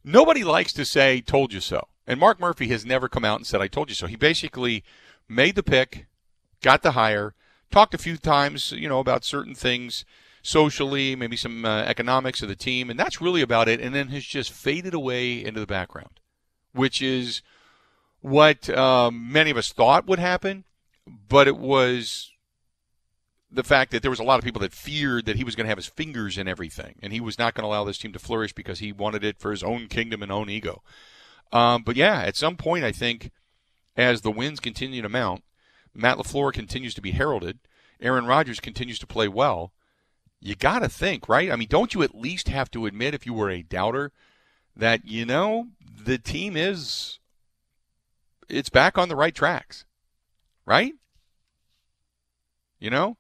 nobody 0.06 0.46
likes 0.46 0.72
to 0.72 0.86
say, 0.86 1.20
told 1.20 1.52
you 1.52 1.60
so. 1.60 1.90
And 2.08 2.18
Mark 2.18 2.40
Murphy 2.40 2.70
has 2.70 2.86
never 2.86 3.10
come 3.10 3.26
out 3.26 3.40
and 3.40 3.46
said, 3.46 3.60
I 3.60 3.68
told 3.68 3.90
you 3.90 3.96
so. 3.96 4.08
He 4.08 4.16
basically 4.16 4.86
made 5.28 5.56
the 5.56 5.62
pick, 5.62 6.08
got 6.62 6.82
the 6.82 6.92
hire, 6.92 7.36
talked 7.72 7.94
a 7.94 7.98
few 7.98 8.16
times, 8.16 8.72
you 8.72 8.88
know, 8.88 9.00
about 9.02 9.26
certain 9.26 9.54
things 9.54 10.06
socially, 10.42 11.14
maybe 11.14 11.36
some 11.36 11.66
uh, 11.66 11.82
economics 11.82 12.42
of 12.42 12.48
the 12.48 12.56
team, 12.56 12.90
and 12.90 12.98
that's 12.98 13.20
really 13.20 13.42
about 13.42 13.68
it. 13.68 13.82
And 13.82 13.94
then 13.94 14.08
has 14.08 14.24
just 14.24 14.54
faded 14.54 14.94
away 14.94 15.44
into 15.44 15.60
the 15.60 15.68
background, 15.68 16.22
which 16.72 17.02
is 17.02 17.42
what 18.24 18.70
um, 18.70 19.32
many 19.32 19.52
of 19.52 19.58
us 19.58 19.74
thought 19.74 20.08
would 20.08 20.18
happen, 20.18 20.64
but 21.28 21.46
it 21.46 21.58
was 21.58 22.32
the 23.52 23.66
fact 23.66 23.92
that 23.92 24.02
there 24.02 24.10
was 24.10 24.20
a 24.20 24.24
lot 24.24 24.40
of 24.40 24.46
people 24.46 24.62
that 24.62 24.74
feared 24.74 25.26
that 25.26 25.36
he 25.36 25.44
was 25.44 25.56
going 25.56 25.66
to 25.66 25.70
have 25.70 25.78
his 25.78 25.88
fingers 25.88 26.38
in 26.38 26.48
everything, 26.48 26.96
and 27.04 27.12
he 27.12 27.20
was 27.20 27.38
not 27.38 27.54
going 27.54 27.64
to 27.64 27.68
allow 27.68 27.84
this 27.84 27.98
team 27.98 28.14
to 28.14 28.20
flourish 28.20 28.54
because 28.54 28.80
he 28.80 28.94
wanted 28.94 29.26
it 29.26 29.38
for 29.38 29.52
his 29.52 29.62
own 29.62 29.88
kingdom 29.88 30.24
and 30.24 30.32
own 30.32 30.50
ego. 30.50 30.82
Um, 31.52 31.84
but 31.84 31.98
yeah, 31.98 32.22
at 32.22 32.38
some 32.38 32.56
point, 32.56 32.86
I 32.86 32.94
think 32.94 33.30
as 33.98 34.22
the 34.22 34.32
wins 34.32 34.62
continue 34.62 35.02
to 35.02 35.10
mount, 35.10 35.44
Matt 35.94 36.18
LaFleur 36.18 36.54
continues 36.54 36.94
to 36.94 37.02
be 37.02 37.12
heralded, 37.12 37.60
Aaron 38.00 38.26
Rodgers 38.26 38.62
continues 38.62 39.00
to 39.00 39.08
play 39.08 39.28
well. 39.28 39.74
You 40.40 40.56
got 40.56 40.80
to 40.80 40.88
think, 40.88 41.28
right? 41.28 41.52
I 41.52 41.58
mean, 41.58 41.68
don't 41.70 41.94
you 41.94 42.04
at 42.04 42.16
least 42.16 42.48
have 42.48 42.72
to 42.72 42.86
admit, 42.86 43.14
if 43.14 43.26
you 43.26 43.34
were 43.34 43.50
a 43.50 43.64
doubter, 43.64 44.14
that, 44.78 45.06
you 45.06 45.26
know, 45.26 45.68
the 46.06 46.18
team 46.18 46.56
is 46.56 47.20
it's 48.50 48.70
back 48.70 48.98
on 48.98 49.10
the 49.10 49.16
right 49.16 49.34
tracks, 49.34 49.86
right? 50.66 50.94
You 52.80 52.90
know, 52.90 53.18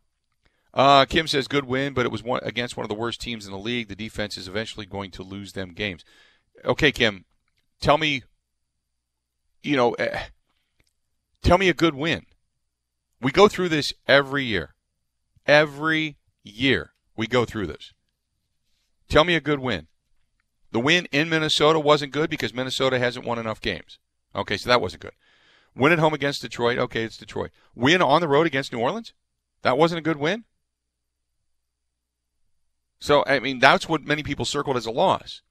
uh, 0.73 1.05
Kim 1.05 1.27
says 1.27 1.47
good 1.47 1.65
win, 1.65 1.93
but 1.93 2.05
it 2.05 2.12
was 2.12 2.23
one 2.23 2.41
against 2.43 2.75
one 2.75 2.83
of 2.83 2.89
the 2.89 2.95
worst 2.95 3.21
teams 3.21 3.45
in 3.45 3.51
the 3.51 3.57
league. 3.57 3.88
The 3.88 3.95
defense 3.95 4.38
is 4.38 4.47
eventually 4.47 4.86
going 4.86 5.12
to 5.12 5.23
lose 5.23 5.53
them 5.53 5.73
games. 5.73 6.03
Okay, 6.65 6.91
Kim, 6.91 7.25
tell 7.79 7.97
me. 7.97 8.23
You 9.62 9.77
know, 9.77 9.95
uh, 9.95 10.23
tell 11.41 11.57
me 11.57 11.69
a 11.69 11.73
good 11.73 11.95
win. 11.95 12.25
We 13.21 13.31
go 13.31 13.47
through 13.47 13.69
this 13.69 13.93
every 14.07 14.43
year. 14.43 14.75
Every 15.45 16.17
year 16.43 16.93
we 17.15 17.27
go 17.27 17.45
through 17.45 17.67
this. 17.67 17.93
Tell 19.07 19.23
me 19.23 19.36
a 19.36 19.41
good 19.41 19.59
win. 19.59 19.88
The 20.71 20.79
win 20.79 21.07
in 21.12 21.29
Minnesota 21.29 21.79
wasn't 21.79 22.12
good 22.12 22.29
because 22.29 22.53
Minnesota 22.53 22.99
hasn't 22.99 23.25
won 23.25 23.38
enough 23.38 23.62
games. 23.62 23.99
Okay, 24.35 24.57
so 24.57 24.69
that 24.69 24.81
wasn't 24.81 25.01
good. 25.01 25.13
Win 25.75 25.91
at 25.91 25.99
home 25.99 26.13
against 26.13 26.41
Detroit. 26.41 26.77
Okay, 26.77 27.03
it's 27.03 27.17
Detroit. 27.17 27.51
Win 27.75 28.01
on 28.01 28.21
the 28.21 28.27
road 28.27 28.47
against 28.47 28.71
New 28.71 28.79
Orleans. 28.79 29.13
That 29.63 29.77
wasn't 29.77 29.99
a 29.99 30.03
good 30.03 30.17
win. 30.17 30.43
So 32.99 33.23
I 33.25 33.39
mean, 33.39 33.59
that's 33.59 33.89
what 33.89 34.05
many 34.05 34.23
people 34.23 34.45
circled 34.45 34.77
as 34.77 34.85
a 34.85 34.91
loss. 34.91 35.41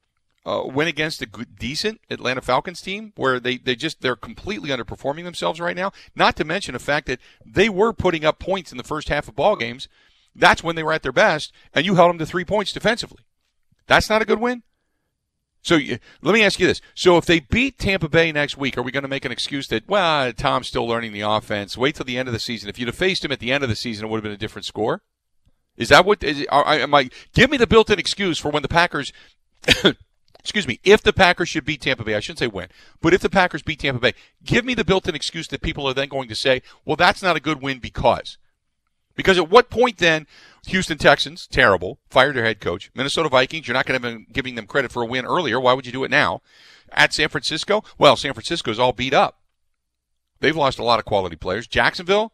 Uh, 0.45 0.63
win 0.65 0.89
against 0.89 1.21
a 1.21 1.25
good, 1.25 1.57
decent 1.57 2.01
Atlanta 2.09 2.41
Falcons 2.41 2.81
team, 2.81 3.13
where 3.15 3.39
they 3.39 3.57
they 3.57 3.75
just 3.75 4.01
they're 4.01 4.15
completely 4.15 4.69
underperforming 4.69 5.23
themselves 5.23 5.59
right 5.59 5.75
now. 5.75 5.91
Not 6.15 6.35
to 6.37 6.43
mention 6.43 6.73
the 6.73 6.79
fact 6.79 7.07
that 7.07 7.19
they 7.45 7.69
were 7.69 7.93
putting 7.93 8.25
up 8.25 8.39
points 8.39 8.71
in 8.71 8.77
the 8.77 8.83
first 8.83 9.09
half 9.09 9.27
of 9.27 9.35
ball 9.35 9.55
games. 9.55 9.87
That's 10.35 10.63
when 10.63 10.75
they 10.75 10.83
were 10.83 10.93
at 10.93 11.03
their 11.03 11.11
best, 11.11 11.53
and 11.73 11.85
you 11.85 11.95
held 11.95 12.09
them 12.09 12.17
to 12.17 12.25
three 12.25 12.43
points 12.43 12.73
defensively. 12.73 13.23
That's 13.87 14.09
not 14.09 14.21
a 14.21 14.25
good 14.25 14.39
win. 14.39 14.63
So 15.63 15.79
let 16.21 16.33
me 16.33 16.43
ask 16.43 16.59
you 16.59 16.67
this: 16.67 16.81
So 16.93 17.17
if 17.17 17.25
they 17.25 17.39
beat 17.39 17.79
Tampa 17.79 18.09
Bay 18.09 18.31
next 18.31 18.57
week, 18.57 18.77
are 18.77 18.81
we 18.83 18.91
going 18.91 19.03
to 19.03 19.09
make 19.09 19.25
an 19.25 19.31
excuse 19.31 19.67
that 19.69 19.87
well, 19.87 20.31
Tom's 20.33 20.67
still 20.67 20.85
learning 20.85 21.13
the 21.13 21.21
offense? 21.21 21.77
Wait 21.77 21.95
till 21.95 22.05
the 22.05 22.17
end 22.17 22.27
of 22.27 22.33
the 22.33 22.39
season. 22.39 22.69
If 22.69 22.77
you'd 22.77 22.89
have 22.89 22.95
faced 22.95 23.23
him 23.23 23.31
at 23.31 23.39
the 23.39 23.51
end 23.51 23.63
of 23.63 23.69
the 23.69 23.75
season, 23.75 24.05
it 24.05 24.09
would 24.09 24.17
have 24.17 24.23
been 24.23 24.33
a 24.33 24.37
different 24.37 24.65
score. 24.65 25.01
Is 25.77 25.89
that 25.89 26.05
what? 26.05 26.21
Is, 26.21 26.45
are, 26.51 26.65
am 26.65 26.93
I? 26.93 27.09
Give 27.33 27.49
me 27.49 27.57
the 27.57 27.65
built-in 27.65 27.97
excuse 27.97 28.37
for 28.37 28.51
when 28.51 28.61
the 28.61 28.67
Packers. 28.67 29.13
excuse 30.39 30.67
me. 30.67 30.81
If 30.83 31.01
the 31.01 31.13
Packers 31.13 31.47
should 31.47 31.65
beat 31.65 31.81
Tampa 31.81 32.03
Bay, 32.03 32.15
I 32.15 32.19
shouldn't 32.19 32.39
say 32.39 32.47
when, 32.47 32.67
but 33.01 33.13
if 33.13 33.21
the 33.21 33.29
Packers 33.29 33.63
beat 33.63 33.79
Tampa 33.79 34.01
Bay, 34.01 34.13
give 34.43 34.65
me 34.65 34.73
the 34.73 34.83
built-in 34.83 35.15
excuse 35.15 35.47
that 35.47 35.61
people 35.61 35.87
are 35.87 35.93
then 35.93 36.09
going 36.09 36.27
to 36.27 36.35
say, 36.35 36.61
well, 36.83 36.97
that's 36.97 37.23
not 37.23 37.37
a 37.37 37.41
good 37.41 37.61
win 37.61 37.79
because. 37.79 38.37
Because 39.15 39.37
at 39.37 39.49
what 39.49 39.69
point 39.69 39.99
then 39.99 40.27
Houston 40.67 40.97
Texans, 40.97 41.45
terrible, 41.47 41.99
fired 42.09 42.35
their 42.35 42.45
head 42.45 42.61
coach. 42.61 42.89
Minnesota 42.95 43.29
Vikings, 43.29 43.67
you're 43.67 43.73
not 43.73 43.85
going 43.85 44.01
to 44.01 44.17
be 44.17 44.25
giving 44.31 44.55
them 44.55 44.65
credit 44.65 44.91
for 44.91 45.03
a 45.03 45.05
win 45.05 45.25
earlier. 45.25 45.59
Why 45.59 45.73
would 45.73 45.85
you 45.85 45.91
do 45.91 46.03
it 46.03 46.11
now? 46.11 46.41
At 46.91 47.13
San 47.13 47.29
Francisco, 47.29 47.83
well, 47.97 48.15
San 48.15 48.33
Francisco's 48.33 48.79
all 48.79 48.93
beat 48.93 49.13
up. 49.13 49.39
They've 50.39 50.55
lost 50.55 50.79
a 50.79 50.83
lot 50.83 50.99
of 50.99 51.05
quality 51.05 51.35
players. 51.35 51.67
Jacksonville, 51.67 52.33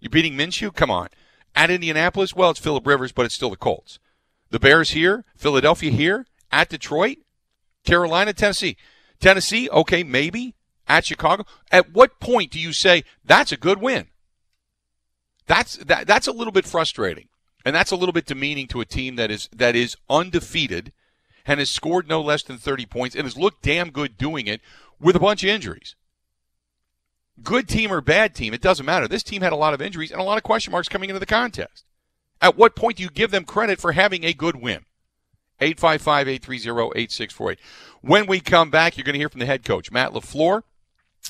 you're 0.00 0.10
beating 0.10 0.34
Minshew? 0.34 0.74
Come 0.74 0.90
on. 0.90 1.08
At 1.56 1.70
Indianapolis, 1.70 2.34
well, 2.34 2.50
it's 2.50 2.60
Philip 2.60 2.86
Rivers, 2.86 3.12
but 3.12 3.26
it's 3.26 3.34
still 3.34 3.50
the 3.50 3.56
Colts. 3.56 3.98
The 4.50 4.60
Bears 4.60 4.90
here, 4.90 5.24
Philadelphia 5.36 5.90
here, 5.90 6.26
at 6.52 6.68
Detroit, 6.68 7.18
Carolina, 7.84 8.32
Tennessee. 8.32 8.76
Tennessee, 9.20 9.68
okay, 9.70 10.02
maybe. 10.02 10.54
At 10.86 11.06
Chicago. 11.06 11.46
At 11.72 11.92
what 11.92 12.20
point 12.20 12.50
do 12.50 12.60
you 12.60 12.72
say 12.72 13.04
that's 13.24 13.52
a 13.52 13.56
good 13.56 13.80
win? 13.80 14.08
That's 15.46 15.76
that, 15.76 16.06
that's 16.06 16.26
a 16.26 16.32
little 16.32 16.52
bit 16.52 16.66
frustrating. 16.66 17.28
And 17.64 17.74
that's 17.74 17.90
a 17.90 17.96
little 17.96 18.12
bit 18.12 18.26
demeaning 18.26 18.66
to 18.68 18.80
a 18.80 18.84
team 18.84 19.16
that 19.16 19.30
is 19.30 19.48
that 19.54 19.74
is 19.74 19.96
undefeated 20.10 20.92
and 21.46 21.58
has 21.58 21.70
scored 21.70 22.08
no 22.08 22.20
less 22.20 22.42
than 22.42 22.58
30 22.58 22.86
points 22.86 23.16
and 23.16 23.24
has 23.24 23.36
looked 23.36 23.62
damn 23.62 23.90
good 23.90 24.18
doing 24.18 24.46
it 24.46 24.60
with 25.00 25.16
a 25.16 25.20
bunch 25.20 25.42
of 25.42 25.50
injuries. 25.50 25.94
Good 27.42 27.68
team 27.68 27.92
or 27.92 28.00
bad 28.00 28.34
team, 28.34 28.54
it 28.54 28.60
doesn't 28.60 28.86
matter. 28.86 29.08
This 29.08 29.22
team 29.22 29.42
had 29.42 29.52
a 29.52 29.56
lot 29.56 29.74
of 29.74 29.82
injuries 29.82 30.12
and 30.12 30.20
a 30.20 30.24
lot 30.24 30.36
of 30.36 30.44
question 30.44 30.70
marks 30.70 30.88
coming 30.88 31.10
into 31.10 31.20
the 31.20 31.26
contest. 31.26 31.84
At 32.40 32.56
what 32.56 32.76
point 32.76 32.98
do 32.98 33.02
you 33.02 33.10
give 33.10 33.30
them 33.30 33.44
credit 33.44 33.80
for 33.80 33.92
having 33.92 34.24
a 34.24 34.32
good 34.32 34.56
win? 34.56 34.84
855 35.60 36.28
830 36.28 37.00
8648. 37.00 37.58
When 38.02 38.26
we 38.26 38.40
come 38.40 38.70
back, 38.70 38.96
you're 38.96 39.04
going 39.04 39.14
to 39.14 39.18
hear 39.18 39.28
from 39.28 39.40
the 39.40 39.46
head 39.46 39.64
coach, 39.64 39.90
Matt 39.90 40.12
LaFleur. 40.12 40.62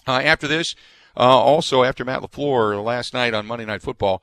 Uh, 0.06 0.20
after 0.24 0.48
this, 0.48 0.74
uh, 1.16 1.20
also 1.20 1.84
after 1.84 2.04
Matt 2.04 2.20
LaFleur 2.20 2.82
last 2.82 3.14
night 3.14 3.34
on 3.34 3.46
Monday 3.46 3.64
Night 3.64 3.82
Football, 3.82 4.22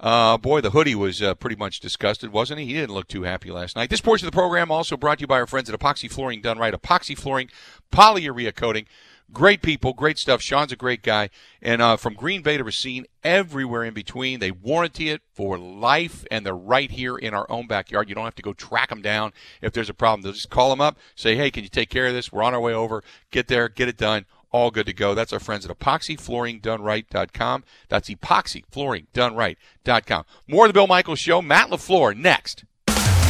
uh, 0.00 0.38
boy, 0.38 0.60
the 0.60 0.70
hoodie 0.70 0.94
was 0.94 1.20
uh, 1.20 1.34
pretty 1.34 1.56
much 1.56 1.80
disgusted, 1.80 2.30
wasn't 2.32 2.60
he? 2.60 2.66
He 2.66 2.74
didn't 2.74 2.94
look 2.94 3.08
too 3.08 3.24
happy 3.24 3.50
last 3.50 3.74
night. 3.74 3.90
This 3.90 4.00
portion 4.00 4.26
of 4.26 4.32
the 4.32 4.36
program 4.36 4.70
also 4.70 4.96
brought 4.96 5.18
to 5.18 5.22
you 5.22 5.26
by 5.26 5.40
our 5.40 5.46
friends 5.46 5.68
at 5.68 5.78
Epoxy 5.78 6.10
Flooring 6.10 6.40
Done 6.40 6.58
Right. 6.58 6.74
Epoxy 6.74 7.18
Flooring, 7.18 7.50
polyurea 7.90 8.54
coating. 8.54 8.86
Great 9.30 9.60
people, 9.60 9.92
great 9.92 10.16
stuff. 10.16 10.40
Sean's 10.40 10.72
a 10.72 10.76
great 10.76 11.02
guy. 11.02 11.28
And 11.60 11.82
uh, 11.82 11.98
from 11.98 12.14
Green 12.14 12.40
Bay 12.40 12.56
to 12.56 12.64
Racine, 12.64 13.04
everywhere 13.22 13.84
in 13.84 13.92
between, 13.92 14.38
they 14.38 14.50
warranty 14.50 15.10
it 15.10 15.20
for 15.34 15.58
life, 15.58 16.24
and 16.30 16.46
they're 16.46 16.56
right 16.56 16.90
here 16.90 17.18
in 17.18 17.34
our 17.34 17.44
own 17.50 17.66
backyard. 17.66 18.08
You 18.08 18.14
don't 18.14 18.24
have 18.24 18.36
to 18.36 18.42
go 18.42 18.54
track 18.54 18.88
them 18.88 19.02
down 19.02 19.32
if 19.60 19.74
there's 19.74 19.90
a 19.90 19.94
problem. 19.94 20.22
They'll 20.22 20.32
just 20.32 20.48
call 20.48 20.70
them 20.70 20.80
up, 20.80 20.96
say, 21.14 21.36
hey, 21.36 21.50
can 21.50 21.62
you 21.62 21.68
take 21.68 21.90
care 21.90 22.06
of 22.06 22.14
this? 22.14 22.32
We're 22.32 22.42
on 22.42 22.54
our 22.54 22.60
way 22.60 22.72
over. 22.72 23.02
Get 23.30 23.48
there, 23.48 23.68
get 23.68 23.88
it 23.88 23.98
done 23.98 24.24
all 24.50 24.70
good 24.70 24.84
to 24.86 24.92
go. 24.92 25.14
That's 25.14 25.32
our 25.32 25.40
friends 25.40 25.64
at 25.64 25.78
epoxyflooringdoneright.com. 25.78 27.64
That's 27.88 28.10
epoxyflooringdoneright.com. 28.10 30.24
More 30.46 30.66
of 30.66 30.68
the 30.68 30.74
Bill 30.74 30.86
Michaels 30.86 31.18
Show. 31.18 31.40
Matt 31.42 31.70
LaFleur 31.70 32.16
next. 32.16 32.64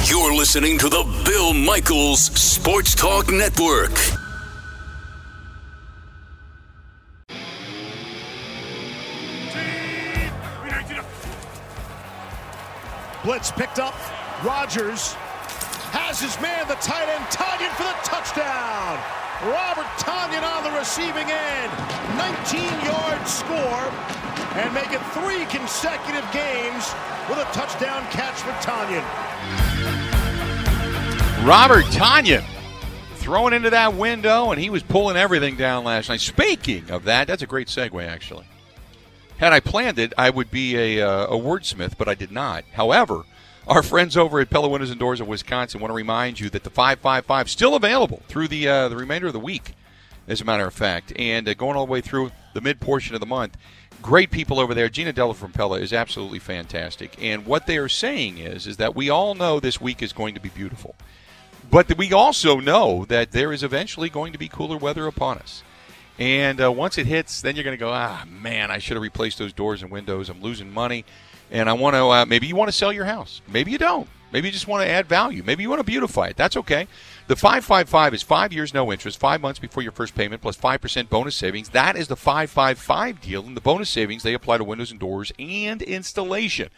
You're 0.05 0.35
listening 0.35 0.79
to 0.79 0.89
the 0.89 1.05
Bill 1.25 1.53
Michaels 1.53 2.23
Sports 2.23 2.95
Talk 2.95 3.31
Network. 3.31 3.93
blitz 13.29 13.51
picked 13.51 13.79
up. 13.79 13.95
Rodgers 14.43 15.13
has 15.93 16.19
his 16.19 16.41
man, 16.41 16.67
the 16.67 16.77
tight 16.77 17.11
end, 17.11 17.23
Tonyan 17.27 17.71
for 17.77 17.83
the 17.83 17.93
touchdown. 18.03 19.28
Robert 19.43 19.87
Tonyan 19.99 20.43
on 20.43 20.65
the 20.65 20.77
receiving 20.77 21.31
end. 21.31 21.71
19-yard 22.19 23.29
score 23.29 24.19
and 24.59 24.75
make 24.75 24.91
it 24.91 25.01
three 25.13 25.45
consecutive 25.47 26.25
games 26.33 26.93
with 27.29 27.39
a 27.39 27.47
touchdown 27.53 28.03
catch 28.11 28.35
for 28.43 28.51
Tonyan. 28.67 29.05
Robert 31.47 31.85
Tonyan 31.87 32.45
throwing 33.15 33.53
into 33.53 33.71
that 33.71 33.95
window, 33.95 34.51
and 34.51 34.61
he 34.61 34.71
was 34.71 34.83
pulling 34.83 35.17
everything 35.17 35.55
down 35.55 35.85
last 35.85 36.09
night. 36.09 36.21
Speaking 36.21 36.91
of 36.91 37.05
that, 37.05 37.29
that's 37.29 37.43
a 37.43 37.47
great 37.47 37.69
segue, 37.69 38.05
actually. 38.05 38.47
Had 39.37 39.53
I 39.53 39.61
planned 39.61 40.01
it, 40.01 40.13
I 40.19 40.31
would 40.31 40.51
be 40.51 40.99
a, 40.99 41.09
uh, 41.09 41.27
a 41.27 41.39
wordsmith, 41.39 41.97
but 41.97 42.09
I 42.09 42.15
did 42.15 42.33
not. 42.33 42.65
However, 42.73 43.23
our 43.69 43.83
friends 43.83 44.17
over 44.17 44.41
at 44.41 44.49
Pella 44.49 44.69
Windows 44.69 44.91
and 44.91 44.99
Doors 44.99 45.21
of 45.21 45.29
Wisconsin 45.29 45.81
want 45.81 45.91
to 45.91 45.95
remind 45.95 46.41
you 46.41 46.49
that 46.51 46.65
the 46.65 46.71
555 46.71 47.51
still 47.51 47.75
available 47.75 48.23
through 48.27 48.49
the 48.49 48.67
uh, 48.67 48.89
the 48.89 48.97
remainder 48.97 49.27
of 49.27 49.35
the 49.35 49.39
week, 49.39 49.75
as 50.27 50.41
a 50.41 50.45
matter 50.45 50.67
of 50.67 50.73
fact, 50.73 51.13
and 51.17 51.47
uh, 51.47 51.55
going 51.55 51.77
all 51.77 51.85
the 51.85 51.93
way 51.93 52.01
through 52.01 52.33
the 52.55 52.63
mid 52.63 52.81
portion 52.81 53.15
of 53.15 53.21
the 53.21 53.27
month. 53.27 53.57
Great 54.01 54.31
people 54.31 54.59
over 54.59 54.75
there. 54.75 54.89
Gina 54.89 55.13
Della 55.13 55.35
from 55.35 55.53
Pella 55.53 55.81
is 55.81 55.93
absolutely 55.93 56.39
fantastic, 56.39 57.15
and 57.21 57.45
what 57.45 57.67
they 57.67 57.77
are 57.77 57.89
saying 57.91 58.39
is 58.39 58.67
is 58.67 58.79
that 58.79 58.97
we 58.97 59.11
all 59.11 59.35
know 59.35 59.61
this 59.61 59.81
week 59.81 60.03
is 60.03 60.13
going 60.15 60.35
to 60.35 60.41
be 60.41 60.49
beautiful, 60.49 60.97
but 61.71 61.95
we 61.99 62.13
also 62.13 62.61
know 62.61 63.05
that 63.09 63.33
there 63.33 63.53
is 63.53 63.63
eventually 63.63 64.09
going 64.09 64.33
to 64.33 64.39
be 64.39 64.49
cooler 64.49 64.79
weather 64.79 65.07
upon 65.07 65.39
us. 65.39 65.63
And 66.19 66.61
uh, 66.61 66.73
once 66.73 66.99
it 66.99 67.07
hits, 67.07 67.41
then 67.41 67.55
you're 67.55 67.63
going 67.63 67.77
to 67.77 67.81
go, 67.81 67.93
ah, 67.93 68.25
man, 68.27 68.73
I 68.73 68.79
should 68.79 68.97
have 68.97 69.03
replaced 69.03 69.39
those 69.39 69.53
doors 69.53 69.83
and 69.83 69.91
windows. 69.93 70.29
I'm 70.29 70.43
losing 70.43 70.73
money 70.73 71.05
and 71.51 71.69
I 71.69 71.73
want 71.73 71.95
to 71.95 72.05
uh, 72.05 72.25
maybe 72.27 72.47
you 72.47 72.57
want 72.57 72.69
to 72.69 72.77
sell 72.77 72.93
your 72.93 73.05
house, 73.05 73.43
maybe 73.49 73.71
you 73.71 73.79
don't. 73.79 74.09
Maybe 74.33 74.49
you 74.49 74.53
just 74.53 74.69
want 74.69 74.85
to 74.85 74.91
add 74.91 75.07
value. 75.07 75.43
Maybe 75.43 75.63
you 75.63 75.71
want 75.71 75.81
to 75.81 75.85
beautify 75.85 76.27
it. 76.27 76.37
That's 76.37 76.57
okay. 76.59 76.87
The 77.29 77.37
555 77.37 78.15
is 78.15 78.23
five 78.23 78.53
years, 78.53 78.75
no 78.75 78.93
interest, 78.93 79.19
five 79.19 79.41
months 79.41 79.59
before 79.59 79.83
your 79.83 79.93
first 79.93 80.15
payment, 80.15 80.43
plus 80.43 80.57
5% 80.57 81.09
bonus 81.09 81.35
savings. 81.35 81.71
That 81.71 81.97
is 81.97 82.09
the 82.09 82.17
555 82.17 83.21
deal. 83.23 83.45
And 83.45 83.57
the 83.57 83.63
bonus 83.63 83.89
savings, 83.89 84.23
they 84.23 84.35
apply 84.35 84.59
to 84.59 84.65
windows 84.65 84.91
and 84.91 85.01
doors 85.01 85.33
and 85.39 85.81
installation. 85.81 86.69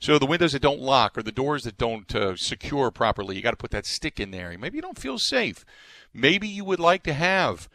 So 0.00 0.18
the 0.18 0.26
windows 0.26 0.52
that 0.52 0.62
don't 0.62 0.80
lock 0.80 1.16
or 1.16 1.22
the 1.22 1.32
doors 1.32 1.64
that 1.64 1.78
don't 1.78 2.12
uh, 2.14 2.36
secure 2.36 2.90
properly, 2.90 3.36
you 3.36 3.42
got 3.42 3.52
to 3.52 3.56
put 3.56 3.70
that 3.70 3.86
stick 3.86 4.18
in 4.18 4.30
there. 4.30 4.56
Maybe 4.58 4.76
you 4.76 4.82
don't 4.82 4.98
feel 4.98 5.18
safe. 5.18 5.64
Maybe 6.12 6.48
you 6.48 6.64
would 6.64 6.80
like 6.80 7.02
to 7.04 7.12
have 7.12 7.68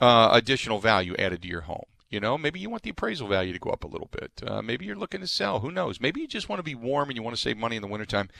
uh, 0.00 0.30
additional 0.32 0.78
value 0.78 1.14
added 1.18 1.42
to 1.42 1.48
your 1.48 1.62
home. 1.62 1.86
You 2.10 2.20
know, 2.20 2.38
maybe 2.38 2.58
you 2.58 2.70
want 2.70 2.82
the 2.82 2.90
appraisal 2.90 3.28
value 3.28 3.52
to 3.52 3.58
go 3.58 3.70
up 3.70 3.84
a 3.84 3.88
little 3.88 4.08
bit. 4.10 4.32
Uh, 4.46 4.62
maybe 4.62 4.86
you're 4.86 4.96
looking 4.96 5.20
to 5.20 5.26
sell. 5.26 5.60
Who 5.60 5.70
knows? 5.70 6.00
Maybe 6.00 6.22
you 6.22 6.26
just 6.26 6.48
want 6.48 6.58
to 6.58 6.64
be 6.64 6.74
warm 6.74 7.10
and 7.10 7.16
you 7.16 7.22
want 7.22 7.36
to 7.36 7.42
save 7.42 7.58
money 7.58 7.76
in 7.76 7.82
the 7.82 7.88
wintertime. 7.88 8.30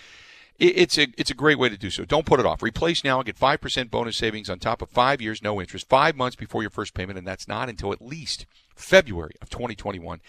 it's 0.58 0.96
a 0.96 1.08
it's 1.18 1.30
a 1.30 1.34
great 1.34 1.58
way 1.58 1.68
to 1.68 1.76
do 1.76 1.90
so. 1.90 2.04
Don't 2.04 2.24
put 2.24 2.40
it 2.40 2.46
off. 2.46 2.62
Replace 2.62 3.04
now 3.04 3.18
and 3.18 3.26
get 3.26 3.36
five 3.36 3.60
percent 3.60 3.90
bonus 3.90 4.16
savings 4.16 4.48
on 4.48 4.58
top 4.58 4.80
of 4.80 4.88
five 4.88 5.20
years, 5.20 5.42
no 5.42 5.60
interest, 5.60 5.88
five 5.88 6.16
months 6.16 6.36
before 6.36 6.62
your 6.62 6.70
first 6.70 6.94
payment, 6.94 7.18
and 7.18 7.26
that's 7.26 7.46
not 7.46 7.68
until 7.68 7.92
at 7.92 8.00
least 8.00 8.46
February 8.74 9.34
of 9.42 9.50
2021. 9.50 10.20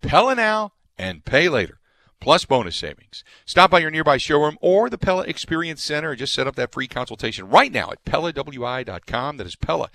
Pella 0.00 0.34
now 0.34 0.72
and 0.98 1.24
pay 1.24 1.48
later 1.48 1.78
plus 2.20 2.44
bonus 2.44 2.76
savings. 2.76 3.22
Stop 3.44 3.70
by 3.70 3.78
your 3.78 3.90
nearby 3.92 4.16
showroom 4.16 4.58
or 4.60 4.90
the 4.90 4.98
Pella 4.98 5.22
Experience 5.22 5.82
Center 5.84 6.10
and 6.10 6.18
just 6.18 6.34
set 6.34 6.46
up 6.46 6.56
that 6.56 6.72
free 6.72 6.88
consultation 6.88 7.48
right 7.48 7.70
now 7.70 7.90
at 7.92 8.04
PellaWI.com. 8.04 9.36
That 9.36 9.46
is 9.46 9.56
Pella 9.56 9.90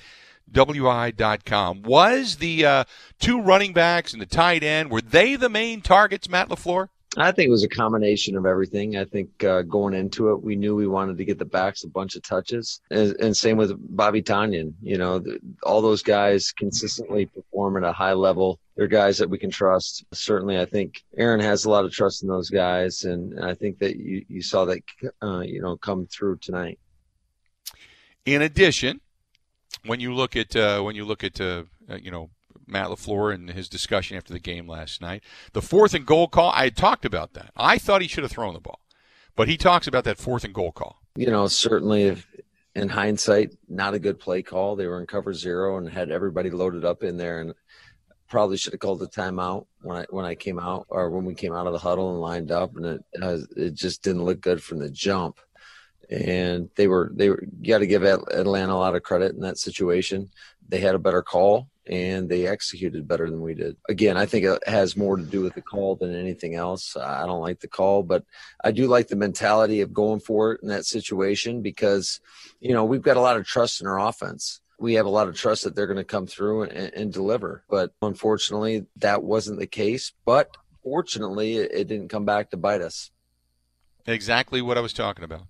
WI.com. 0.51 1.83
Was 1.83 2.37
the 2.37 2.65
uh, 2.65 2.83
two 3.19 3.41
running 3.41 3.73
backs 3.73 4.13
and 4.13 4.21
the 4.21 4.25
tight 4.25 4.63
end, 4.63 4.91
were 4.91 5.01
they 5.01 5.35
the 5.35 5.49
main 5.49 5.81
targets, 5.81 6.29
Matt 6.29 6.49
LaFleur? 6.49 6.89
I 7.15 7.31
think 7.31 7.47
it 7.47 7.51
was 7.51 7.63
a 7.63 7.69
combination 7.69 8.35
of 8.37 8.45
everything. 8.45 8.97
I 8.97 9.05
think 9.05 9.43
uh, 9.43 9.61
going 9.61 9.93
into 9.93 10.31
it, 10.31 10.41
we 10.41 10.55
knew 10.55 10.75
we 10.75 10.87
wanted 10.87 11.17
to 11.19 11.25
get 11.25 11.37
the 11.37 11.45
backs 11.45 11.83
a 11.83 11.87
bunch 11.87 12.15
of 12.15 12.23
touches, 12.23 12.81
and, 12.89 13.15
and 13.17 13.37
same 13.37 13.57
with 13.57 13.75
Bobby 13.95 14.23
Tonyan. 14.23 14.73
You 14.81 14.97
know, 14.97 15.19
the, 15.19 15.39
all 15.61 15.81
those 15.81 16.01
guys 16.01 16.51
consistently 16.51 17.27
perform 17.27 17.77
at 17.77 17.83
a 17.83 17.91
high 17.91 18.13
level. 18.13 18.59
They're 18.75 18.87
guys 18.87 19.19
that 19.19 19.29
we 19.29 19.37
can 19.37 19.51
trust. 19.51 20.05
Certainly, 20.11 20.57
I 20.57 20.65
think 20.65 21.03
Aaron 21.15 21.39
has 21.41 21.65
a 21.65 21.69
lot 21.69 21.85
of 21.85 21.91
trust 21.91 22.23
in 22.23 22.29
those 22.29 22.49
guys, 22.49 23.03
and, 23.03 23.33
and 23.33 23.45
I 23.45 23.53
think 23.53 23.77
that 23.79 23.95
you 23.95 24.25
you 24.27 24.41
saw 24.41 24.65
that 24.65 24.79
uh, 25.21 25.41
you 25.41 25.61
know 25.61 25.77
come 25.77 26.07
through 26.07 26.37
tonight. 26.37 26.79
In 28.25 28.41
addition, 28.41 29.01
when 29.85 29.99
you 29.99 30.13
look 30.13 30.35
at 30.35 30.55
uh, 30.55 30.81
when 30.81 30.95
you 30.95 31.05
look 31.05 31.23
at 31.23 31.39
uh, 31.39 31.63
uh, 31.89 31.95
you 31.95 32.11
know 32.11 32.29
Matt 32.67 32.87
LaFleur 32.87 33.33
and 33.33 33.49
his 33.49 33.67
discussion 33.67 34.17
after 34.17 34.33
the 34.33 34.39
game 34.39 34.67
last 34.67 35.01
night, 35.01 35.23
the 35.53 35.61
fourth 35.61 35.93
and 35.93 36.05
goal 36.05 36.27
call, 36.27 36.51
I 36.51 36.65
had 36.65 36.77
talked 36.77 37.05
about 37.05 37.33
that. 37.33 37.51
I 37.55 37.77
thought 37.77 38.01
he 38.01 38.07
should 38.07 38.23
have 38.23 38.31
thrown 38.31 38.53
the 38.53 38.59
ball, 38.59 38.79
but 39.35 39.47
he 39.47 39.57
talks 39.57 39.87
about 39.87 40.03
that 40.05 40.17
fourth 40.17 40.43
and 40.43 40.53
goal 40.53 40.71
call. 40.71 41.01
You 41.15 41.27
know, 41.27 41.47
certainly 41.47 42.03
if, 42.03 42.27
in 42.75 42.89
hindsight, 42.89 43.51
not 43.67 43.93
a 43.93 43.99
good 43.99 44.19
play 44.19 44.41
call. 44.41 44.75
They 44.75 44.87
were 44.87 44.99
in 44.99 45.07
cover 45.07 45.33
zero 45.33 45.77
and 45.77 45.89
had 45.89 46.09
everybody 46.09 46.49
loaded 46.49 46.85
up 46.85 47.03
in 47.03 47.17
there, 47.17 47.41
and 47.41 47.53
probably 48.29 48.57
should 48.57 48.73
have 48.73 48.79
called 48.79 48.99
the 48.99 49.07
timeout 49.07 49.67
when 49.81 49.97
I 49.97 50.05
when 50.09 50.25
I 50.25 50.35
came 50.35 50.59
out 50.59 50.85
or 50.89 51.09
when 51.09 51.25
we 51.25 51.35
came 51.35 51.53
out 51.53 51.67
of 51.67 51.73
the 51.73 51.79
huddle 51.79 52.11
and 52.11 52.21
lined 52.21 52.51
up, 52.51 52.75
and 52.77 52.85
it 52.85 53.01
uh, 53.21 53.37
it 53.55 53.73
just 53.73 54.03
didn't 54.03 54.25
look 54.25 54.41
good 54.41 54.63
from 54.63 54.79
the 54.79 54.89
jump 54.89 55.39
and 56.13 56.69
they 56.75 56.87
were 56.87 57.11
they 57.15 57.29
were 57.29 57.43
got 57.67 57.79
to 57.79 57.87
give 57.87 58.03
Atlanta 58.03 58.73
a 58.73 58.75
lot 58.75 58.95
of 58.95 59.03
credit 59.03 59.33
in 59.33 59.41
that 59.41 59.57
situation. 59.57 60.29
They 60.67 60.79
had 60.79 60.95
a 60.95 60.99
better 60.99 61.23
call 61.23 61.69
and 61.85 62.29
they 62.29 62.47
executed 62.47 63.07
better 63.07 63.29
than 63.29 63.41
we 63.41 63.53
did. 63.53 63.75
Again, 63.89 64.15
I 64.15 64.25
think 64.25 64.45
it 64.45 64.65
has 64.67 64.95
more 64.95 65.17
to 65.17 65.23
do 65.23 65.41
with 65.41 65.55
the 65.55 65.61
call 65.61 65.95
than 65.95 66.15
anything 66.15 66.55
else. 66.55 66.95
I 66.95 67.25
don't 67.25 67.41
like 67.41 67.59
the 67.59 67.67
call, 67.67 68.03
but 68.03 68.23
I 68.63 68.71
do 68.71 68.87
like 68.87 69.07
the 69.07 69.15
mentality 69.15 69.81
of 69.81 69.93
going 69.93 70.19
for 70.19 70.53
it 70.53 70.61
in 70.61 70.69
that 70.69 70.85
situation 70.85 71.61
because 71.61 72.19
you 72.59 72.73
know 72.73 72.85
we've 72.85 73.01
got 73.01 73.17
a 73.17 73.21
lot 73.21 73.37
of 73.37 73.45
trust 73.45 73.81
in 73.81 73.87
our 73.87 73.99
offense. 73.99 74.61
We 74.79 74.95
have 74.95 75.05
a 75.05 75.09
lot 75.09 75.27
of 75.27 75.35
trust 75.35 75.63
that 75.63 75.75
they're 75.75 75.87
going 75.87 75.97
to 75.97 76.03
come 76.03 76.27
through 76.27 76.63
and, 76.63 76.93
and 76.93 77.13
deliver. 77.13 77.63
But 77.69 77.93
unfortunately, 78.01 78.85
that 78.97 79.23
wasn't 79.23 79.59
the 79.59 79.67
case. 79.67 80.11
But 80.25 80.57
fortunately, 80.83 81.57
it, 81.57 81.71
it 81.73 81.87
didn't 81.87 82.09
come 82.09 82.25
back 82.25 82.49
to 82.49 82.57
bite 82.57 82.81
us. 82.81 83.09
Exactly 84.05 84.61
what 84.61 84.77
I 84.77 84.81
was 84.81 84.91
talking 84.91 85.23
about 85.23 85.43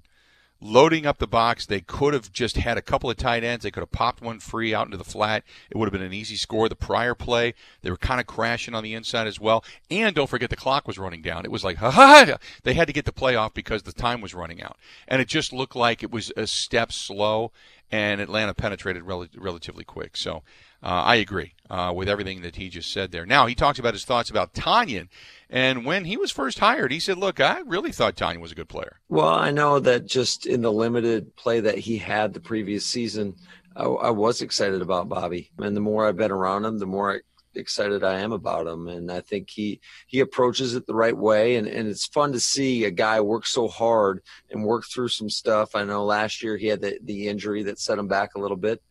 loading 0.63 1.05
up 1.05 1.17
the 1.17 1.27
box. 1.27 1.65
They 1.65 1.81
could 1.81 2.13
have 2.13 2.31
just 2.31 2.55
had 2.57 2.77
a 2.77 2.81
couple 2.81 3.09
of 3.09 3.17
tight 3.17 3.43
ends. 3.43 3.63
They 3.63 3.71
could 3.71 3.81
have 3.81 3.91
popped 3.91 4.21
one 4.21 4.39
free 4.39 4.73
out 4.73 4.87
into 4.87 4.97
the 4.97 5.03
flat. 5.03 5.43
It 5.69 5.77
would 5.77 5.85
have 5.85 5.93
been 5.93 6.01
an 6.01 6.13
easy 6.13 6.35
score. 6.35 6.69
The 6.69 6.75
prior 6.75 7.13
play, 7.13 7.53
they 7.81 7.91
were 7.91 7.97
kind 7.97 8.21
of 8.21 8.27
crashing 8.27 8.73
on 8.73 8.83
the 8.83 8.93
inside 8.93 9.27
as 9.27 9.39
well. 9.39 9.63
And 9.91 10.15
don't 10.15 10.29
forget 10.29 10.49
the 10.49 10.55
clock 10.55 10.87
was 10.87 10.97
running 10.97 11.21
down. 11.21 11.45
It 11.45 11.51
was 11.51 11.63
like, 11.63 11.77
ha 11.77 11.91
ha! 11.91 12.25
ha. 12.25 12.37
They 12.63 12.73
had 12.73 12.87
to 12.87 12.93
get 12.93 13.05
the 13.05 13.11
play 13.11 13.35
off 13.35 13.53
because 13.53 13.83
the 13.83 13.91
time 13.91 14.21
was 14.21 14.33
running 14.33 14.61
out. 14.61 14.77
And 15.07 15.21
it 15.21 15.27
just 15.27 15.51
looked 15.53 15.75
like 15.75 16.01
it 16.01 16.11
was 16.11 16.31
a 16.37 16.47
step 16.47 16.91
slow, 16.91 17.51
and 17.91 18.21
Atlanta 18.21 18.53
penetrated 18.53 19.03
rel- 19.03 19.27
relatively 19.35 19.83
quick. 19.83 20.15
So 20.15 20.43
uh, 20.83 21.03
I 21.05 21.15
agree 21.15 21.53
uh, 21.69 21.93
with 21.95 22.09
everything 22.09 22.41
that 22.41 22.57
he 22.57 22.69
just 22.69 22.91
said 22.91 23.11
there. 23.11 23.25
Now, 23.25 23.45
he 23.45 23.55
talks 23.55 23.79
about 23.79 23.93
his 23.93 24.05
thoughts 24.05 24.29
about 24.29 24.53
Tonyan. 24.53 25.07
And 25.49 25.85
when 25.85 26.05
he 26.05 26.17
was 26.17 26.31
first 26.31 26.59
hired, 26.59 26.91
he 26.91 26.99
said, 26.99 27.17
Look, 27.17 27.39
I 27.39 27.59
really 27.61 27.91
thought 27.91 28.15
Tonyan 28.15 28.41
was 28.41 28.51
a 28.51 28.55
good 28.55 28.69
player. 28.69 28.99
Well, 29.07 29.33
I 29.33 29.51
know 29.51 29.79
that 29.79 30.05
just 30.05 30.45
in 30.45 30.61
the 30.61 30.71
limited 30.71 31.35
play 31.35 31.61
that 31.61 31.77
he 31.77 31.97
had 31.97 32.33
the 32.33 32.39
previous 32.39 32.85
season, 32.85 33.35
I, 33.75 33.85
I 33.85 34.09
was 34.09 34.41
excited 34.41 34.81
about 34.81 35.09
Bobby. 35.09 35.51
And 35.57 35.75
the 35.75 35.81
more 35.81 36.05
I've 36.05 36.17
been 36.17 36.31
around 36.31 36.65
him, 36.65 36.79
the 36.79 36.85
more 36.85 37.21
excited 37.55 38.03
I 38.03 38.19
am 38.19 38.31
about 38.31 38.67
him. 38.67 38.87
And 38.87 39.11
I 39.11 39.21
think 39.21 39.49
he 39.49 39.79
he 40.07 40.19
approaches 40.19 40.75
it 40.75 40.85
the 40.85 40.95
right 40.95 41.15
way. 41.15 41.55
And, 41.55 41.67
and 41.67 41.87
it's 41.87 42.07
fun 42.07 42.33
to 42.33 42.39
see 42.39 42.83
a 42.83 42.91
guy 42.91 43.21
work 43.21 43.45
so 43.45 43.67
hard 43.67 44.21
and 44.51 44.65
work 44.65 44.85
through 44.85 45.09
some 45.09 45.29
stuff. 45.29 45.75
I 45.75 45.83
know 45.83 46.03
last 46.03 46.43
year 46.43 46.57
he 46.57 46.67
had 46.67 46.81
the, 46.81 46.99
the 47.03 47.27
injury 47.27 47.63
that 47.63 47.79
set 47.79 47.99
him 47.99 48.07
back 48.07 48.35
a 48.35 48.39
little 48.39 48.57
bit 48.57 48.81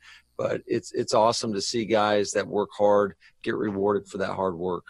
but 0.43 0.63
it's 0.67 0.93
it's 0.93 1.15
awesome 1.15 1.53
to 1.53 1.63
see 1.63 1.85
guys 1.85 2.33
that 2.33 2.49
work 2.49 2.71
hard 2.77 3.15
get 3.43 3.55
rewarded 3.55 4.09
for 4.09 4.19
that 4.19 4.35
hard 4.35 4.57
work. 4.57 4.85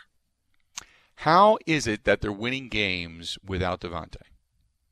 How 1.17 1.59
is 1.67 1.87
it 1.87 2.05
that 2.05 2.21
they're 2.21 2.33
winning 2.33 2.69
games 2.69 3.39
without 3.45 3.81
Davante? 3.81 4.23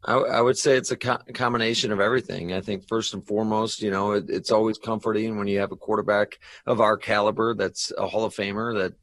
I, 0.05 0.15
I, 0.15 0.41
would 0.41 0.57
say 0.57 0.77
it's 0.77 0.91
a 0.91 0.97
co- 0.97 1.19
combination 1.35 1.93
of 1.93 2.01
everything. 2.01 2.53
I 2.55 2.61
think 2.63 2.89
first 2.89 3.13
and 3.13 3.27
foremost, 3.27 3.83
you 3.83 3.91
know, 3.91 4.13
it, 4.13 4.31
it's 4.31 4.51
always 4.51 4.79
comforting 4.79 5.37
when 5.37 5.47
you 5.47 5.61
have 5.61 5.73
a 5.73 5.77
quarterback 5.77 6.39
of 6.67 6.81
our 6.81 6.97
caliber 6.97 7.55
that's 7.55 7.93
a 7.99 8.07
Hall 8.07 8.25
of 8.25 8.35
Famer 8.35 8.79
that 8.79 8.95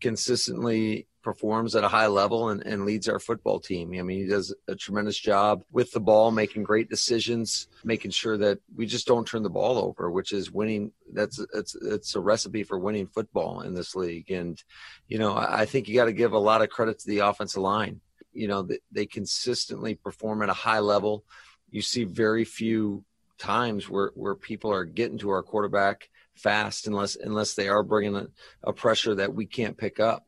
consistently 0.00 1.06
performs 1.26 1.74
at 1.74 1.82
a 1.82 1.88
high 1.88 2.06
level 2.06 2.50
and, 2.50 2.64
and 2.64 2.86
leads 2.86 3.08
our 3.08 3.18
football 3.18 3.58
team. 3.58 3.92
I 3.98 4.02
mean, 4.02 4.22
he 4.22 4.28
does 4.28 4.54
a 4.68 4.76
tremendous 4.76 5.18
job 5.18 5.64
with 5.72 5.90
the 5.90 5.98
ball, 5.98 6.30
making 6.30 6.62
great 6.62 6.88
decisions, 6.88 7.66
making 7.82 8.12
sure 8.12 8.38
that 8.38 8.60
we 8.76 8.86
just 8.86 9.08
don't 9.08 9.26
turn 9.26 9.42
the 9.42 9.50
ball 9.50 9.76
over, 9.76 10.08
which 10.08 10.30
is 10.30 10.52
winning. 10.52 10.92
That's 11.12 11.44
it's 11.52 11.74
it's 11.74 12.14
a 12.14 12.20
recipe 12.20 12.62
for 12.62 12.78
winning 12.78 13.08
football 13.08 13.62
in 13.62 13.74
this 13.74 13.96
league. 13.96 14.30
And 14.30 14.62
you 15.08 15.18
know, 15.18 15.36
I 15.36 15.66
think 15.66 15.88
you 15.88 15.96
got 15.96 16.04
to 16.04 16.12
give 16.12 16.32
a 16.32 16.38
lot 16.38 16.62
of 16.62 16.68
credit 16.68 17.00
to 17.00 17.08
the 17.08 17.18
offensive 17.18 17.60
line. 17.60 18.00
You 18.32 18.46
know, 18.46 18.62
they, 18.62 18.78
they 18.92 19.06
consistently 19.06 19.96
perform 19.96 20.42
at 20.42 20.48
a 20.48 20.52
high 20.52 20.78
level. 20.78 21.24
You 21.72 21.82
see 21.82 22.04
very 22.04 22.44
few 22.44 23.04
times 23.36 23.88
where 23.88 24.12
where 24.14 24.36
people 24.36 24.72
are 24.72 24.84
getting 24.84 25.18
to 25.18 25.30
our 25.30 25.42
quarterback 25.42 26.08
fast 26.36 26.86
unless 26.86 27.16
unless 27.16 27.54
they 27.54 27.66
are 27.66 27.82
bringing 27.82 28.14
a, 28.14 28.28
a 28.62 28.72
pressure 28.72 29.16
that 29.16 29.34
we 29.34 29.44
can't 29.44 29.76
pick 29.76 29.98
up 29.98 30.24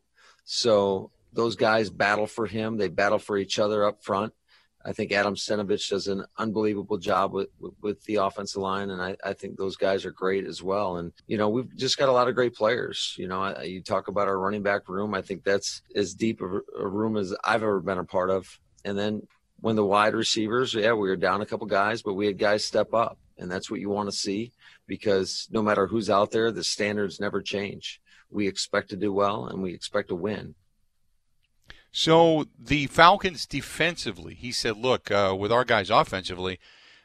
so 0.51 1.11
those 1.35 1.57
guys 1.57 1.91
battle 1.91 2.27
for 2.27 2.47
him. 2.47 2.79
They 2.79 2.89
battle 2.89 3.19
for 3.19 3.37
each 3.37 3.59
other 3.59 3.85
up 3.85 4.03
front. 4.03 4.33
I 4.83 4.93
think 4.93 5.13
Adam 5.13 5.35
Stenavich 5.35 5.91
does 5.91 6.09
an 6.09 6.25
unbelievable 6.39 6.97
job 6.97 7.35
with, 7.35 7.51
with, 7.61 7.75
with 7.83 8.05
the 8.05 8.15
offensive 8.15 8.63
line, 8.63 8.89
and 8.89 9.03
I, 9.03 9.15
I, 9.23 9.35
think 9.35 9.59
those 9.59 9.77
guys 9.77 10.07
are 10.07 10.11
great 10.11 10.47
as 10.47 10.63
well. 10.63 10.97
And 10.97 11.13
you 11.27 11.37
know, 11.37 11.51
we've 11.51 11.77
just 11.77 11.99
got 11.99 12.09
a 12.09 12.13
lot 12.13 12.29
of 12.29 12.35
great 12.35 12.55
players. 12.55 13.15
You 13.19 13.29
know, 13.29 13.43
I, 13.43 13.65
you 13.65 13.83
talk 13.83 14.09
about 14.09 14.27
our 14.27 14.39
running 14.39 14.63
back 14.63 14.89
room. 14.89 15.13
I 15.13 15.21
think 15.21 15.45
that's 15.45 15.83
as 15.95 16.15
deep 16.15 16.41
a, 16.41 16.61
a 16.81 16.89
room 16.89 17.19
as 17.19 17.35
I've 17.45 17.63
ever 17.63 17.81
been 17.81 17.99
a 17.99 18.05
part 18.05 18.31
of. 18.31 18.59
And 18.87 18.99
then 18.99 19.27
when 19.61 19.77
the 19.77 19.85
wide 19.85 20.15
receivers, 20.15 20.73
yeah, 20.73 20.95
we 20.95 21.11
were 21.11 21.17
down 21.17 21.43
a 21.43 21.47
couple 21.47 21.67
guys, 21.67 22.01
but 22.01 22.15
we 22.15 22.27
had 22.27 22.39
guys 22.39 22.65
step 22.65 22.95
up, 22.95 23.19
and 23.37 23.51
that's 23.51 23.71
what 23.71 23.81
you 23.81 23.91
want 23.91 24.09
to 24.09 24.17
see 24.17 24.53
because 24.87 25.47
no 25.51 25.61
matter 25.61 25.87
who's 25.87 26.09
out 26.09 26.31
there, 26.31 26.51
the 26.51 26.65
standards 26.65 27.21
never 27.21 27.43
change. 27.43 28.01
We 28.31 28.47
expect 28.47 28.91
to 28.91 28.97
do 28.97 29.13
well, 29.13 29.47
and 29.47 29.63
we 29.63 29.75
expect 29.75 30.09
to 30.09 30.15
win. 30.15 30.55
So 31.91 32.47
the 32.59 32.87
Falcons 32.87 33.47
defensively, 33.47 34.35
he 34.35 34.53
said, 34.53 34.77
look, 34.77 35.11
uh, 35.11 35.35
with 35.39 35.51
our 35.51 35.65
guys 35.65 35.91
offensively, 35.91 36.59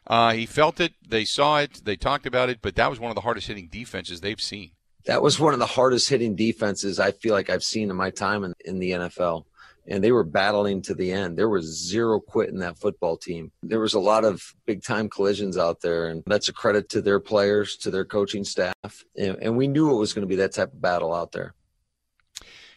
uh, 0.06 0.34
he 0.34 0.46
felt 0.46 0.80
it, 0.80 0.94
they 1.08 1.24
saw 1.24 1.60
it, 1.60 1.82
they 1.86 1.96
talked 1.96 2.26
about 2.26 2.50
it, 2.50 2.60
but 2.62 2.76
that 2.76 2.90
was 2.90 3.00
one 3.00 3.10
of 3.10 3.16
the 3.16 3.22
hardest 3.22 3.48
hitting 3.48 3.70
defenses 3.72 4.22
they've 4.22 4.42
seen. 4.42 4.72
That 5.06 5.22
was 5.22 5.40
one 5.40 5.54
of 5.54 5.60
the 5.60 5.66
hardest 5.66 6.10
hitting 6.10 6.36
defenses 6.36 7.00
I 7.00 7.12
feel 7.12 7.34
like 7.34 7.50
I've 7.50 7.64
seen 7.64 7.90
in 7.90 7.96
my 7.96 8.10
time 8.10 8.44
in, 8.44 8.54
in 8.66 8.80
the 8.80 8.92
NFL. 8.92 9.46
And 9.88 10.04
they 10.04 10.12
were 10.12 10.24
battling 10.24 10.82
to 10.84 10.94
the 10.94 11.12
end. 11.12 11.38
There 11.38 11.50
was 11.50 11.66
zero 11.66 12.20
quit 12.20 12.50
in 12.50 12.60
that 12.60 12.78
football 12.78 13.18
team. 13.18 13.52
There 13.62 13.82
was 13.82 13.94
a 13.94 14.00
lot 14.00 14.24
of 14.24 14.42
big 14.66 14.82
time 14.84 15.10
collisions 15.10 15.58
out 15.58 15.82
there, 15.82 16.08
and 16.08 16.24
that's 16.26 16.48
a 16.48 16.54
credit 16.54 16.90
to 16.90 17.02
their 17.02 17.20
players, 17.20 17.76
to 17.78 17.92
their 17.92 18.06
coaching 18.06 18.46
staff. 18.46 19.04
And, 19.18 19.38
and 19.42 19.58
we 19.58 19.68
knew 19.68 19.92
it 19.92 20.00
was 20.00 20.14
going 20.14 20.22
to 20.24 20.28
be 20.28 20.38
that 20.38 20.54
type 20.54 20.72
of 20.72 20.82
battle 20.82 21.14
out 21.14 21.34
there. 21.34 21.54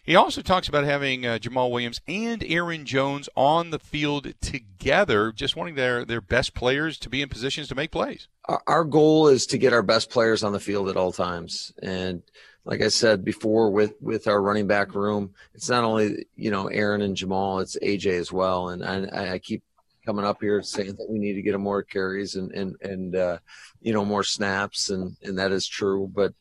He 0.06 0.14
also 0.14 0.40
talks 0.40 0.68
about 0.68 0.84
having 0.84 1.26
uh, 1.26 1.38
Jamaal 1.38 1.72
Williams 1.72 2.00
and 2.06 2.44
Aaron 2.44 2.84
Jones 2.84 3.28
on 3.34 3.70
the 3.70 3.80
field 3.80 4.34
together, 4.40 5.32
just 5.32 5.56
wanting 5.56 5.74
their, 5.74 6.04
their 6.04 6.20
best 6.20 6.54
players 6.54 6.96
to 7.00 7.10
be 7.10 7.22
in 7.22 7.28
positions 7.28 7.66
to 7.68 7.74
make 7.74 7.90
plays. 7.90 8.28
Our, 8.44 8.62
our 8.68 8.84
goal 8.84 9.26
is 9.26 9.46
to 9.46 9.58
get 9.58 9.72
our 9.72 9.82
best 9.82 10.08
players 10.08 10.44
on 10.44 10.52
the 10.52 10.60
field 10.60 10.88
at 10.88 10.96
all 10.96 11.10
times. 11.10 11.72
And 11.82 12.22
like 12.66 12.82
I 12.82 12.88
said 12.88 13.24
before, 13.24 13.70
with, 13.70 13.94
with 14.00 14.26
our 14.26 14.42
running 14.42 14.66
back 14.66 14.94
room, 14.94 15.32
it's 15.54 15.70
not 15.70 15.84
only, 15.84 16.26
you 16.34 16.50
know, 16.50 16.66
Aaron 16.66 17.00
and 17.00 17.16
Jamaal, 17.16 17.62
it's 17.62 17.78
AJ 17.80 18.18
as 18.18 18.32
well. 18.32 18.70
And 18.70 18.84
I, 18.84 19.34
I 19.34 19.38
keep 19.38 19.62
coming 20.04 20.24
up 20.24 20.38
here 20.40 20.60
saying 20.62 20.96
that 20.96 21.08
we 21.08 21.18
need 21.18 21.34
to 21.34 21.42
get 21.42 21.54
him 21.54 21.62
more 21.62 21.82
carries 21.82 22.34
and, 22.34 22.52
and, 22.52 22.76
and, 22.82 23.16
uh, 23.16 23.38
you 23.80 23.92
know, 23.92 24.04
more 24.04 24.24
snaps. 24.24 24.90
And, 24.90 25.16
and 25.22 25.38
that 25.38 25.52
is 25.52 25.66
true. 25.66 26.10
But, 26.12 26.34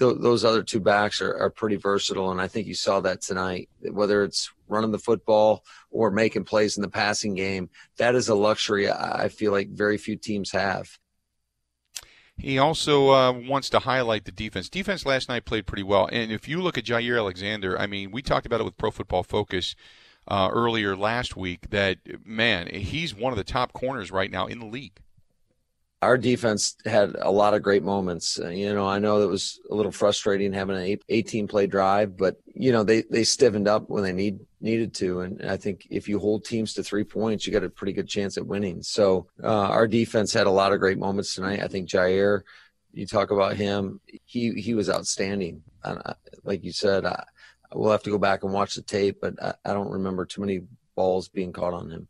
th- 0.00 0.16
those 0.18 0.44
other 0.44 0.62
two 0.62 0.80
backs 0.80 1.20
are, 1.20 1.36
are 1.36 1.50
pretty 1.50 1.76
versatile, 1.76 2.32
and 2.32 2.40
I 2.40 2.48
think 2.48 2.66
you 2.66 2.74
saw 2.74 3.00
that 3.00 3.20
tonight. 3.20 3.68
Whether 3.80 4.24
it's 4.24 4.50
running 4.66 4.90
the 4.90 4.98
football 4.98 5.62
or 5.90 6.10
making 6.10 6.44
plays 6.44 6.76
in 6.76 6.82
the 6.82 6.88
passing 6.88 7.34
game, 7.34 7.70
that 7.98 8.14
is 8.14 8.28
a 8.28 8.34
luxury 8.34 8.90
I 8.90 9.28
feel 9.28 9.52
like 9.52 9.68
very 9.70 9.98
few 9.98 10.16
teams 10.16 10.50
have. 10.52 10.98
He 12.40 12.58
also 12.58 13.10
uh, 13.10 13.32
wants 13.32 13.70
to 13.70 13.80
highlight 13.80 14.24
the 14.24 14.32
defense. 14.32 14.68
Defense 14.68 15.04
last 15.04 15.28
night 15.28 15.44
played 15.44 15.66
pretty 15.66 15.82
well, 15.82 16.08
and 16.10 16.32
if 16.32 16.48
you 16.48 16.60
look 16.62 16.78
at 16.78 16.84
Jaire 16.84 17.18
Alexander, 17.18 17.78
I 17.78 17.86
mean, 17.86 18.10
we 18.10 18.22
talked 18.22 18.46
about 18.46 18.60
it 18.60 18.64
with 18.64 18.76
Pro 18.76 18.90
Football 18.90 19.22
Focus 19.22 19.74
uh, 20.28 20.48
earlier 20.52 20.96
last 20.96 21.36
week. 21.36 21.70
That 21.70 21.98
man, 22.24 22.68
he's 22.68 23.14
one 23.14 23.32
of 23.32 23.36
the 23.36 23.44
top 23.44 23.72
corners 23.72 24.10
right 24.10 24.30
now 24.30 24.46
in 24.46 24.58
the 24.58 24.66
league 24.66 25.00
our 26.02 26.16
defense 26.16 26.76
had 26.84 27.14
a 27.20 27.30
lot 27.30 27.54
of 27.54 27.62
great 27.62 27.82
moments. 27.82 28.40
Uh, 28.40 28.48
you 28.48 28.72
know, 28.72 28.86
I 28.86 28.98
know 28.98 29.20
it 29.22 29.28
was 29.28 29.60
a 29.70 29.74
little 29.74 29.92
frustrating 29.92 30.52
having 30.52 30.76
an 30.76 30.98
18 31.08 31.46
play 31.46 31.66
drive, 31.66 32.16
but 32.16 32.36
you 32.54 32.72
know 32.72 32.84
they 32.84 33.02
they 33.02 33.24
stiffened 33.24 33.68
up 33.68 33.88
when 33.90 34.02
they 34.02 34.12
need 34.12 34.40
needed 34.60 34.94
to, 34.94 35.20
and 35.20 35.42
I 35.48 35.56
think 35.56 35.86
if 35.90 36.08
you 36.08 36.18
hold 36.18 36.44
teams 36.44 36.74
to 36.74 36.82
three 36.82 37.04
points, 37.04 37.46
you 37.46 37.52
got 37.52 37.64
a 37.64 37.70
pretty 37.70 37.92
good 37.92 38.08
chance 38.08 38.36
at 38.36 38.46
winning. 38.46 38.82
So 38.82 39.26
uh, 39.42 39.46
our 39.46 39.86
defense 39.86 40.32
had 40.32 40.46
a 40.46 40.50
lot 40.50 40.72
of 40.72 40.80
great 40.80 40.98
moments 40.98 41.34
tonight. 41.34 41.62
I 41.62 41.68
think 41.68 41.88
Jaire, 41.88 42.42
you 42.92 43.06
talk 43.06 43.30
about 43.30 43.56
him, 43.56 44.00
he 44.24 44.52
he 44.52 44.74
was 44.74 44.90
outstanding. 44.90 45.62
Uh, 45.82 46.14
like 46.44 46.64
you 46.64 46.72
said, 46.72 47.04
I, 47.06 47.24
we'll 47.72 47.92
have 47.92 48.02
to 48.02 48.10
go 48.10 48.18
back 48.18 48.42
and 48.42 48.52
watch 48.52 48.74
the 48.74 48.82
tape, 48.82 49.18
but 49.20 49.42
I, 49.42 49.54
I 49.64 49.72
don't 49.72 49.90
remember 49.90 50.26
too 50.26 50.40
many 50.40 50.62
balls 50.94 51.28
being 51.28 51.52
caught 51.52 51.72
on 51.72 51.90
him 51.90 52.08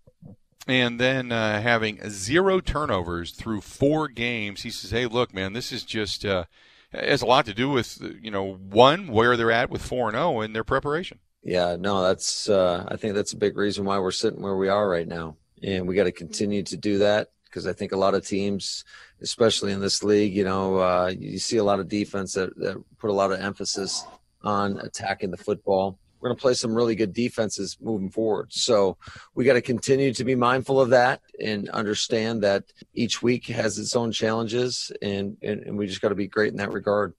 and 0.67 1.01
then 1.01 1.33
uh, 1.33 1.61
having 1.61 1.99
zero 2.09 2.61
turnovers 2.61 3.33
through 3.33 3.61
four 3.61 4.09
games. 4.09 4.63
He 4.63 4.71
says, 4.71 4.91
"Hey, 4.91 5.07
look, 5.07 5.35
man, 5.35 5.53
this 5.53 5.73
is 5.73 5.85
just 5.85 6.25
uh, 6.25 6.45
has 6.93 7.23
a 7.23 7.27
lot 7.27 7.47
to 7.47 7.55
do 7.55 7.71
with 7.71 8.01
you 8.21 8.31
know 8.31 8.55
one 8.55 9.09
where 9.09 9.37
they're 9.37 9.51
at 9.51 9.71
with 9.71 9.83
four 9.83 10.09
and 10.09 10.15
zero 10.15 10.39
oh 10.39 10.41
in 10.41 10.53
their 10.53 10.65
preparation." 10.65 11.19
Yeah, 11.43 11.77
no, 11.79 12.03
that's 12.03 12.49
uh, 12.49 12.85
I 12.89 12.97
think 12.97 13.15
that's 13.15 13.33
a 13.33 13.39
big 13.39 13.57
reason 13.57 13.85
why 13.85 13.99
we're 13.99 14.11
sitting 14.11 14.43
where 14.43 14.57
we 14.57 14.69
are 14.69 14.89
right 14.89 15.09
now, 15.09 15.37
and 15.63 15.89
we 15.89 15.95
got 15.95 16.05
to 16.05 16.13
continue 16.13 16.63
to 16.65 16.77
do 16.77 16.99
that 16.99 17.29
because 17.45 17.67
I 17.67 17.73
think 17.73 17.93
a 17.93 17.97
lot 17.97 18.15
of 18.15 18.27
teams, 18.27 18.85
especially 19.23 19.73
in 19.73 19.81
this 19.81 20.03
league, 20.03 20.35
you 20.35 20.45
know, 20.45 20.77
uh, 20.77 21.13
you 21.17 21.39
see 21.39 21.57
a 21.57 21.65
lot 21.65 21.81
of 21.81 21.89
defense 21.89 22.35
that, 22.35 22.55
that 22.59 22.83
put 22.99 23.11
a 23.11 23.15
lot 23.15 23.33
of 23.33 23.41
emphasis 23.41 24.05
on 24.43 24.79
attacking 24.79 25.31
the 25.31 25.37
football 25.37 25.99
we're 26.21 26.29
going 26.29 26.37
to 26.37 26.43
play 26.43 26.55
some 26.55 26.75
really 26.75 26.95
good 26.95 27.13
defenses 27.13 27.79
moving 27.81 28.11
forward. 28.11 28.53
So 28.53 28.99
we 29.35 29.45
got 29.45 29.55
to 29.55 29.63
continue 29.63 30.13
to 30.13 30.25
be 30.25 30.35
mindful 30.35 30.81
of 30.81 30.91
that 30.91 31.23
and 31.43 31.69
understand 31.71 32.43
that 32.43 32.65
each 32.95 33.23
week 33.23 33.47
has 33.47 33.79
its 33.79 33.97
own 33.97 34.13
challenges, 34.13 34.93
and, 35.01 35.37
and, 35.43 35.63
and 35.63 35.79
we 35.79 35.87
just 35.87 36.03
got 36.03 36.11
to 36.11 36.15
be 36.15 36.29
great 36.29 36.53
in 36.53 36.59
that 36.59 36.73
regard. 36.73 37.15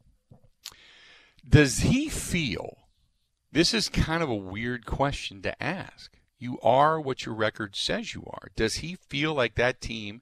Does 1.47 1.79
he 1.79 2.09
feel 2.09 2.77
this 3.51 3.73
is 3.73 3.89
kind 3.89 4.23
of 4.23 4.29
a 4.29 4.35
weird 4.35 4.85
question 4.85 5.41
to 5.43 5.63
ask? 5.63 6.17
You 6.39 6.59
are 6.61 6.99
what 6.99 7.25
your 7.25 7.35
record 7.35 7.75
says 7.75 8.13
you 8.13 8.23
are. 8.27 8.49
Does 8.55 8.75
he 8.75 8.97
feel 9.09 9.33
like 9.33 9.55
that 9.55 9.81
team 9.81 10.21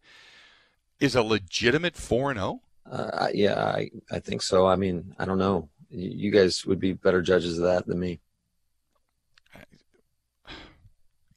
is 0.99 1.15
a 1.15 1.23
legitimate 1.23 1.95
4 1.95 2.33
0? 2.33 2.61
Uh, 2.89 3.27
yeah, 3.33 3.63
I, 3.63 3.91
I 4.11 4.19
think 4.19 4.41
so. 4.41 4.67
I 4.67 4.75
mean, 4.75 5.15
I 5.17 5.25
don't 5.25 5.37
know. 5.37 5.69
You 5.89 6.31
guys 6.31 6.65
would 6.65 6.79
be 6.79 6.93
better 6.93 7.21
judges 7.21 7.57
of 7.57 7.65
that 7.65 7.87
than 7.87 7.99
me 7.99 8.19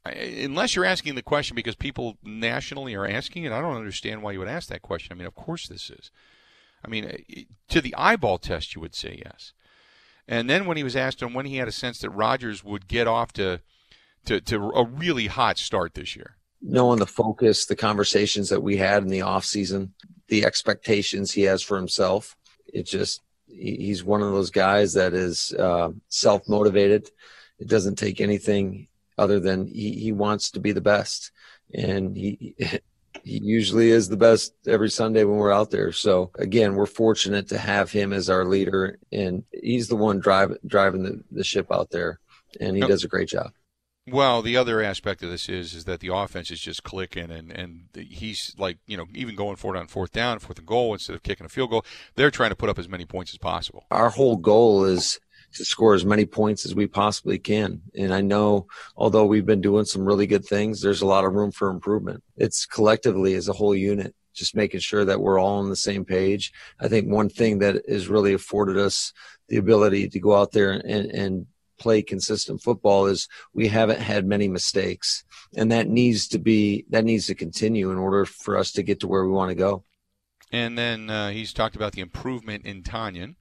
unless 0.04 0.74
you're 0.74 0.84
asking 0.84 1.14
the 1.14 1.22
question 1.22 1.54
because 1.54 1.74
people 1.74 2.18
nationally 2.22 2.94
are 2.94 3.06
asking 3.06 3.44
it, 3.44 3.52
I 3.52 3.60
don't 3.60 3.76
understand 3.76 4.22
why 4.22 4.32
you 4.32 4.40
would 4.40 4.48
ask 4.48 4.68
that 4.68 4.82
question. 4.82 5.12
I 5.12 5.16
mean, 5.16 5.26
of 5.26 5.34
course 5.34 5.68
this 5.68 5.90
is. 5.90 6.10
I 6.84 6.88
mean, 6.88 7.04
uh, 7.04 7.40
to 7.68 7.80
the 7.80 7.94
eyeball 7.96 8.38
test, 8.38 8.74
you 8.74 8.80
would 8.80 8.94
say 8.94 9.22
yes. 9.24 9.52
And 10.28 10.48
then 10.48 10.66
when 10.66 10.76
he 10.76 10.84
was 10.84 10.96
asked 10.96 11.22
on 11.22 11.34
when 11.34 11.46
he 11.46 11.56
had 11.56 11.68
a 11.68 11.72
sense 11.72 11.98
that 12.00 12.10
Rodgers 12.10 12.62
would 12.64 12.88
get 12.88 13.06
off 13.06 13.32
to, 13.34 13.60
to, 14.26 14.40
to 14.40 14.70
a 14.70 14.84
really 14.84 15.26
hot 15.26 15.58
start 15.58 15.94
this 15.94 16.16
year. 16.16 16.36
Knowing 16.60 17.00
the 17.00 17.06
focus, 17.06 17.66
the 17.66 17.76
conversations 17.76 18.48
that 18.48 18.62
we 18.62 18.76
had 18.76 19.02
in 19.02 19.08
the 19.08 19.22
off 19.22 19.44
season, 19.44 19.94
the 20.28 20.44
expectations 20.44 21.32
he 21.32 21.42
has 21.42 21.60
for 21.60 21.76
himself, 21.76 22.36
it 22.72 22.86
just 22.86 23.20
he's 23.48 24.04
one 24.04 24.22
of 24.22 24.32
those 24.32 24.50
guys 24.50 24.94
that 24.94 25.12
is 25.12 25.52
uh, 25.58 25.90
self 26.08 26.48
motivated. 26.48 27.10
It 27.58 27.68
doesn't 27.68 27.96
take 27.96 28.20
anything 28.20 28.88
other 29.18 29.40
than 29.40 29.66
he, 29.66 29.92
he 29.92 30.12
wants 30.12 30.50
to 30.52 30.60
be 30.60 30.72
the 30.72 30.80
best. 30.80 31.32
And 31.74 32.16
he, 32.16 32.54
he 33.24 33.40
usually 33.42 33.90
is 33.90 34.08
the 34.08 34.16
best 34.16 34.54
every 34.66 34.90
Sunday 34.90 35.24
when 35.24 35.38
we're 35.38 35.52
out 35.52 35.70
there. 35.70 35.92
So 35.92 36.30
again, 36.36 36.74
we're 36.74 36.86
fortunate 36.86 37.48
to 37.48 37.58
have 37.58 37.90
him 37.90 38.12
as 38.12 38.28
our 38.30 38.44
leader, 38.44 38.98
and 39.10 39.44
he's 39.52 39.88
the 39.88 39.96
one 39.96 40.18
driving 40.18 40.58
driving 40.66 41.02
the, 41.02 41.22
the 41.30 41.44
ship 41.44 41.70
out 41.70 41.90
there, 41.90 42.20
and 42.60 42.76
he 42.76 42.82
does 42.82 43.04
a 43.04 43.08
great 43.08 43.28
job. 43.28 43.52
Well, 44.08 44.42
the 44.42 44.56
other 44.56 44.82
aspect 44.82 45.22
of 45.22 45.30
this 45.30 45.48
is 45.48 45.74
is 45.74 45.84
that 45.84 46.00
the 46.00 46.12
offense 46.12 46.50
is 46.50 46.60
just 46.60 46.82
clicking, 46.82 47.30
and 47.30 47.52
and 47.52 47.84
he's 47.94 48.54
like 48.58 48.78
you 48.86 48.96
know 48.96 49.06
even 49.14 49.36
going 49.36 49.56
for 49.56 49.74
it 49.74 49.78
on 49.78 49.86
fourth 49.86 50.12
down, 50.12 50.40
fourth 50.40 50.58
and 50.58 50.66
goal 50.66 50.92
instead 50.92 51.14
of 51.14 51.22
kicking 51.22 51.46
a 51.46 51.48
field 51.48 51.70
goal. 51.70 51.84
They're 52.16 52.30
trying 52.30 52.50
to 52.50 52.56
put 52.56 52.68
up 52.68 52.78
as 52.78 52.88
many 52.88 53.04
points 53.04 53.32
as 53.32 53.38
possible. 53.38 53.84
Our 53.90 54.10
whole 54.10 54.36
goal 54.36 54.84
is 54.84 55.20
to 55.54 55.64
score 55.64 55.94
as 55.94 56.04
many 56.04 56.26
points 56.26 56.64
as 56.64 56.74
we 56.74 56.86
possibly 56.86 57.38
can. 57.38 57.82
And 57.94 58.12
I 58.12 58.20
know, 58.20 58.66
although 58.96 59.26
we've 59.26 59.46
been 59.46 59.60
doing 59.60 59.84
some 59.84 60.04
really 60.04 60.26
good 60.26 60.44
things, 60.44 60.80
there's 60.80 61.02
a 61.02 61.06
lot 61.06 61.24
of 61.24 61.32
room 61.32 61.52
for 61.52 61.70
improvement. 61.70 62.22
It's 62.36 62.66
collectively 62.66 63.34
as 63.34 63.48
a 63.48 63.52
whole 63.52 63.74
unit, 63.74 64.14
just 64.34 64.56
making 64.56 64.80
sure 64.80 65.04
that 65.04 65.20
we're 65.20 65.38
all 65.38 65.58
on 65.58 65.68
the 65.68 65.76
same 65.76 66.04
page. 66.04 66.52
I 66.80 66.88
think 66.88 67.08
one 67.08 67.28
thing 67.28 67.58
that 67.60 67.82
has 67.88 68.08
really 68.08 68.32
afforded 68.32 68.78
us 68.78 69.12
the 69.48 69.56
ability 69.58 70.08
to 70.08 70.20
go 70.20 70.34
out 70.34 70.52
there 70.52 70.72
and, 70.72 71.10
and 71.10 71.46
play 71.78 72.00
consistent 72.00 72.62
football 72.62 73.06
is 73.06 73.28
we 73.52 73.66
haven't 73.66 74.00
had 74.00 74.24
many 74.24 74.46
mistakes 74.46 75.24
and 75.56 75.72
that 75.72 75.88
needs 75.88 76.28
to 76.28 76.38
be 76.38 76.86
that 76.90 77.04
needs 77.04 77.26
to 77.26 77.34
continue 77.34 77.90
in 77.90 77.98
order 77.98 78.24
for 78.24 78.56
us 78.56 78.70
to 78.70 78.84
get 78.84 79.00
to 79.00 79.08
where 79.08 79.24
we 79.24 79.32
want 79.32 79.48
to 79.48 79.54
go 79.56 79.82
and 80.52 80.78
then 80.78 81.10
uh, 81.10 81.30
he's 81.30 81.52
talked 81.52 81.74
about 81.74 81.92
the 81.92 82.00
improvement 82.00 82.64
in 82.64 82.82
Tonyan 82.82 83.34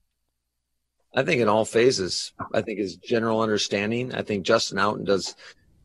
I 1.14 1.24
think 1.24 1.42
in 1.42 1.50
all 1.50 1.66
phases. 1.66 2.34
I 2.54 2.62
think 2.62 2.80
his 2.80 2.96
general 2.96 3.42
understanding. 3.42 4.14
I 4.14 4.22
think 4.22 4.46
Justin 4.46 4.78
Outten 4.78 5.06
does 5.06 5.36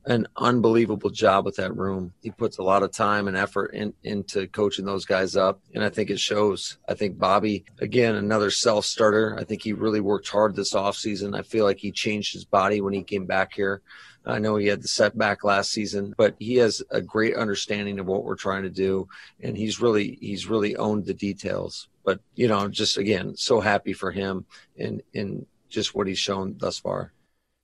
an 0.07 0.27
unbelievable 0.37 1.11
job 1.11 1.45
with 1.45 1.57
that 1.57 1.77
room. 1.77 2.13
He 2.23 2.31
puts 2.31 2.59
a 2.59 2.63
lot 2.63 2.85
of 2.85 2.93
time 2.93 3.27
and 3.27 3.37
effort 3.37 3.75
in, 3.75 3.93
into 4.05 4.47
coaching 4.47 4.85
those 4.85 5.05
guys 5.05 5.35
up, 5.35 5.61
and 5.75 5.83
I 5.83 5.89
think 5.89 6.11
it 6.11 6.21
shows. 6.21 6.79
I 6.89 6.95
think 6.95 7.19
Bobby, 7.19 7.65
again, 7.81 8.15
another 8.15 8.51
self 8.53 8.85
starter. 8.85 9.37
I 9.39 9.43
think 9.43 9.63
he 9.63 9.73
really 9.73 10.01
worked 10.01 10.29
hard 10.29 10.55
this 10.55 10.75
offseason. 10.75 11.37
I 11.37 11.43
feel 11.43 11.65
like 11.65 11.79
he 11.79 11.91
changed 11.91 12.33
his 12.33 12.45
body 12.45 12.81
when 12.81 12.95
he 12.95 13.03
came 13.03 13.27
back 13.27 13.53
here. 13.53 13.83
I 14.25 14.39
know 14.39 14.57
he 14.57 14.67
had 14.67 14.83
the 14.83 14.89
setback 14.89 15.45
last 15.45 15.71
season, 15.71 16.15
but 16.17 16.35
he 16.39 16.57
has 16.57 16.83
a 16.91 17.01
great 17.01 17.37
understanding 17.37 17.99
of 17.99 18.07
what 18.07 18.25
we're 18.25 18.37
trying 18.37 18.63
to 18.63 18.71
do, 18.71 19.09
and 19.43 19.57
he's 19.57 19.81
really 19.81 20.19
he's 20.21 20.47
really 20.47 20.77
owned 20.77 21.07
the 21.07 21.15
details. 21.15 21.89
But 22.07 22.21
you 22.37 22.47
know, 22.47 22.69
just 22.69 22.97
again, 22.97 23.37
so 23.37 23.61
happy 23.61 23.93
for 23.93 24.13
him 24.13 24.47
and 24.79 25.03
and 25.13 25.45
just 25.69 25.95
what 25.95 26.07
he's 26.07 26.21
shown 26.21 26.57
thus 26.57 26.79
far. 26.79 27.13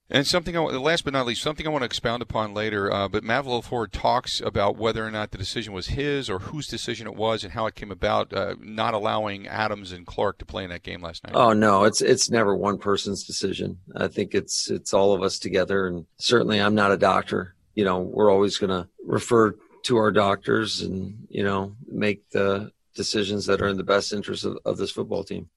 And 0.09 0.27
something, 0.27 0.55
I, 0.55 0.59
last 0.59 1.05
but 1.05 1.13
not 1.13 1.25
least, 1.25 1.41
something 1.41 1.65
I 1.65 1.69
want 1.69 1.83
to 1.83 1.85
expound 1.85 2.21
upon 2.21 2.53
later. 2.53 2.91
Uh, 2.91 3.07
but 3.07 3.23
Matt 3.23 3.45
LaFleur 3.45 3.89
talks 3.89 4.41
about 4.41 4.75
whether 4.75 5.03
or 5.03 5.09
not 5.09 5.31
the 5.31 5.37
decision 5.37 5.71
was 5.71 5.87
his 5.87 6.29
or 6.29 6.39
whose 6.39 6.67
decision 6.67 7.07
it 7.07 7.15
was, 7.15 7.45
and 7.45 7.53
how 7.53 7.65
it 7.67 7.75
came 7.75 7.89
about, 7.89 8.33
uh, 8.33 8.55
not 8.59 8.93
allowing 8.93 9.47
Adams 9.47 9.93
and 9.93 10.05
Clark 10.05 10.39
to 10.39 10.45
play 10.45 10.65
in 10.65 10.69
that 10.71 10.83
game 10.83 11.01
last 11.01 11.23
night. 11.23 11.33
Oh 11.35 11.53
no, 11.53 11.85
it's 11.85 12.01
it's 12.01 12.29
never 12.29 12.53
one 12.53 12.77
person's 12.77 13.23
decision. 13.23 13.79
I 13.95 14.09
think 14.09 14.35
it's 14.35 14.69
it's 14.69 14.93
all 14.93 15.13
of 15.13 15.23
us 15.23 15.39
together, 15.39 15.87
and 15.87 16.05
certainly 16.17 16.59
I'm 16.59 16.75
not 16.75 16.91
a 16.91 16.97
doctor. 16.97 17.55
You 17.73 17.85
know, 17.85 18.01
we're 18.01 18.29
always 18.29 18.57
going 18.57 18.71
to 18.71 18.89
refer 19.05 19.55
to 19.83 19.97
our 19.97 20.11
doctors 20.11 20.81
and 20.81 21.27
you 21.29 21.43
know 21.43 21.75
make 21.87 22.29
the 22.31 22.73
decisions 22.93 23.45
that 23.45 23.61
are 23.61 23.67
in 23.67 23.77
the 23.77 23.83
best 23.83 24.13
interest 24.13 24.45
of, 24.45 24.57
of 24.65 24.77
this 24.77 24.91
football 24.91 25.23
team. 25.23 25.49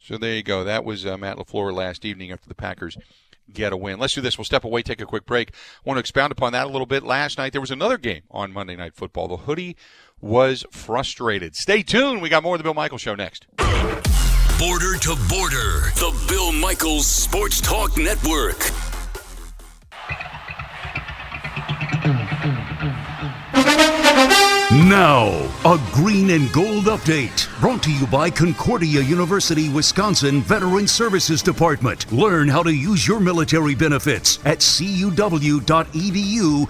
So 0.00 0.16
there 0.16 0.34
you 0.34 0.42
go. 0.42 0.64
That 0.64 0.84
was 0.84 1.04
uh, 1.04 1.16
Matt 1.18 1.36
LaFleur 1.36 1.72
last 1.72 2.04
evening 2.04 2.30
after 2.32 2.48
the 2.48 2.54
Packers 2.54 2.96
get 3.52 3.72
a 3.72 3.76
win. 3.76 3.98
Let's 3.98 4.14
do 4.14 4.20
this. 4.20 4.38
We'll 4.38 4.44
step 4.44 4.64
away, 4.64 4.82
take 4.82 5.00
a 5.00 5.06
quick 5.06 5.26
break. 5.26 5.50
I 5.50 5.88
want 5.88 5.96
to 5.96 6.00
expound 6.00 6.32
upon 6.32 6.52
that 6.52 6.66
a 6.66 6.70
little 6.70 6.86
bit. 6.86 7.02
Last 7.02 7.38
night 7.38 7.52
there 7.52 7.60
was 7.60 7.70
another 7.70 7.98
game 7.98 8.22
on 8.30 8.52
Monday 8.52 8.76
Night 8.76 8.94
Football. 8.94 9.28
The 9.28 9.36
hoodie 9.38 9.76
was 10.20 10.64
frustrated. 10.70 11.56
Stay 11.56 11.82
tuned. 11.82 12.22
We 12.22 12.28
got 12.28 12.42
more 12.42 12.54
of 12.54 12.58
the 12.58 12.64
Bill 12.64 12.74
Michaels 12.74 13.00
Show 13.00 13.14
next. 13.14 13.46
Border 13.56 14.98
to 14.98 15.16
border, 15.28 15.92
the 15.94 16.26
Bill 16.28 16.52
Michaels 16.52 17.06
Sports 17.06 17.60
Talk 17.60 17.96
Network. 17.96 18.87
Now, 24.98 25.28
a 25.64 25.80
green 25.92 26.30
and 26.30 26.50
gold 26.52 26.86
update 26.86 27.46
brought 27.60 27.84
to 27.84 27.92
you 27.92 28.04
by 28.08 28.30
Concordia 28.30 29.00
University, 29.00 29.68
Wisconsin 29.68 30.42
Veteran 30.42 30.88
Services 30.88 31.40
Department. 31.40 32.12
Learn 32.12 32.48
how 32.48 32.64
to 32.64 32.74
use 32.74 33.06
your 33.06 33.20
military 33.20 33.76
benefits 33.76 34.40
at 34.44 34.58
cuw.edu 34.58 35.54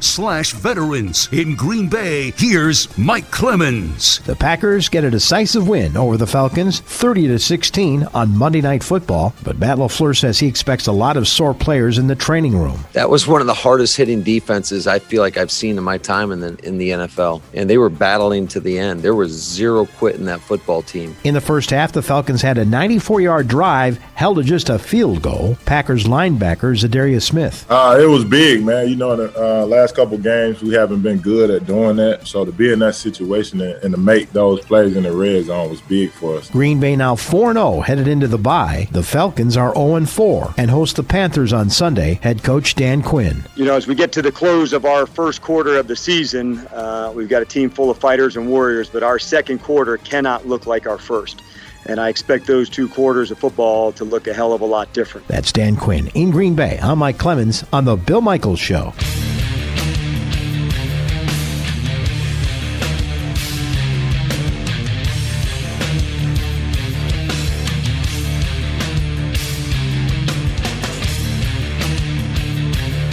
slash 0.04 0.52
veterans. 0.52 1.30
In 1.32 1.56
Green 1.56 1.88
Bay, 1.88 2.32
here's 2.36 2.98
Mike 2.98 3.30
Clemens. 3.30 4.18
The 4.18 4.36
Packers 4.36 4.90
get 4.90 5.04
a 5.04 5.10
decisive 5.10 5.66
win 5.66 5.96
over 5.96 6.18
the 6.18 6.26
Falcons, 6.26 6.80
30 6.80 7.28
to 7.28 7.38
16 7.38 8.08
on 8.12 8.36
Monday 8.36 8.60
Night 8.60 8.84
Football, 8.84 9.34
but 9.42 9.56
Matt 9.56 9.78
LaFleur 9.78 10.14
says 10.14 10.38
he 10.38 10.48
expects 10.48 10.86
a 10.86 10.92
lot 10.92 11.16
of 11.16 11.26
sore 11.26 11.54
players 11.54 11.96
in 11.96 12.08
the 12.08 12.14
training 12.14 12.58
room. 12.58 12.84
That 12.92 13.08
was 13.08 13.26
one 13.26 13.40
of 13.40 13.46
the 13.46 13.54
hardest 13.54 13.96
hitting 13.96 14.22
defenses 14.22 14.86
I 14.86 14.98
feel 14.98 15.22
like 15.22 15.38
I've 15.38 15.50
seen 15.50 15.78
in 15.78 15.84
my 15.84 15.96
time 15.96 16.30
in 16.30 16.40
the 16.40 16.58
in 16.62 16.76
the 16.76 16.90
NFL. 16.90 17.40
And 17.54 17.70
they 17.70 17.78
were 17.78 17.88
battling 17.88 18.17
to 18.18 18.60
the 18.60 18.76
end. 18.76 19.00
There 19.02 19.14
was 19.14 19.30
zero 19.30 19.86
quit 19.86 20.16
in 20.16 20.24
that 20.24 20.40
football 20.40 20.82
team. 20.82 21.14
In 21.22 21.34
the 21.34 21.40
first 21.40 21.70
half, 21.70 21.92
the 21.92 22.02
Falcons 22.02 22.42
had 22.42 22.58
a 22.58 22.64
94 22.64 23.20
yard 23.20 23.46
drive 23.48 23.98
held 24.14 24.38
to 24.38 24.42
just 24.42 24.68
a 24.68 24.78
field 24.78 25.22
goal. 25.22 25.56
Packers 25.66 26.04
linebacker 26.04 26.74
Za'Darius 26.74 27.22
Smith. 27.22 27.64
Uh, 27.70 27.96
it 28.00 28.06
was 28.06 28.24
big, 28.24 28.64
man. 28.64 28.88
You 28.88 28.96
know, 28.96 29.12
in 29.12 29.18
the 29.18 29.32
uh, 29.62 29.66
last 29.66 29.94
couple 29.94 30.18
games, 30.18 30.60
we 30.62 30.74
haven't 30.74 31.02
been 31.02 31.18
good 31.18 31.50
at 31.50 31.64
doing 31.64 31.96
that. 31.96 32.26
So 32.26 32.44
to 32.44 32.50
be 32.50 32.72
in 32.72 32.80
that 32.80 32.96
situation 32.96 33.60
and, 33.60 33.74
and 33.84 33.94
to 33.94 34.00
make 34.00 34.32
those 34.32 34.60
plays 34.64 34.96
in 34.96 35.04
the 35.04 35.12
red 35.12 35.44
zone 35.44 35.70
was 35.70 35.80
big 35.82 36.10
for 36.10 36.38
us. 36.38 36.50
Green 36.50 36.80
Bay 36.80 36.96
now 36.96 37.14
4 37.14 37.52
0 37.52 37.80
headed 37.80 38.08
into 38.08 38.26
the 38.26 38.38
bye. 38.38 38.88
The 38.90 39.04
Falcons 39.04 39.56
are 39.56 39.72
0 39.74 40.04
4 40.06 40.54
and 40.58 40.70
host 40.70 40.96
the 40.96 41.04
Panthers 41.04 41.52
on 41.52 41.70
Sunday. 41.70 42.18
Head 42.22 42.42
coach 42.42 42.74
Dan 42.74 43.00
Quinn. 43.00 43.44
You 43.54 43.64
know, 43.64 43.76
as 43.76 43.86
we 43.86 43.94
get 43.94 44.10
to 44.12 44.22
the 44.22 44.32
close 44.32 44.72
of 44.72 44.84
our 44.84 45.06
first 45.06 45.40
quarter 45.40 45.78
of 45.78 45.86
the 45.86 45.96
season, 45.96 46.58
uh, 46.68 47.12
we've 47.14 47.28
got 47.28 47.42
a 47.42 47.46
team 47.46 47.70
full 47.70 47.90
of 47.90 47.98
fighters 48.08 48.38
and 48.38 48.48
warriors, 48.48 48.88
but 48.88 49.02
our 49.02 49.18
second 49.18 49.58
quarter 49.58 49.98
cannot 49.98 50.46
look 50.46 50.66
like 50.66 50.86
our 50.86 50.96
first. 50.96 51.42
And 51.84 52.00
I 52.00 52.08
expect 52.08 52.46
those 52.46 52.70
two 52.70 52.88
quarters 52.88 53.30
of 53.30 53.38
football 53.38 53.92
to 53.92 54.04
look 54.04 54.26
a 54.26 54.32
hell 54.32 54.54
of 54.54 54.62
a 54.62 54.64
lot 54.64 54.90
different. 54.94 55.28
That's 55.28 55.52
Dan 55.52 55.76
Quinn 55.76 56.08
in 56.14 56.30
Green 56.30 56.54
Bay. 56.54 56.78
I'm 56.80 57.00
Mike 57.00 57.18
Clemens 57.18 57.64
on 57.70 57.84
The 57.84 57.96
Bill 57.96 58.22
Michaels 58.22 58.60
Show. 58.60 58.94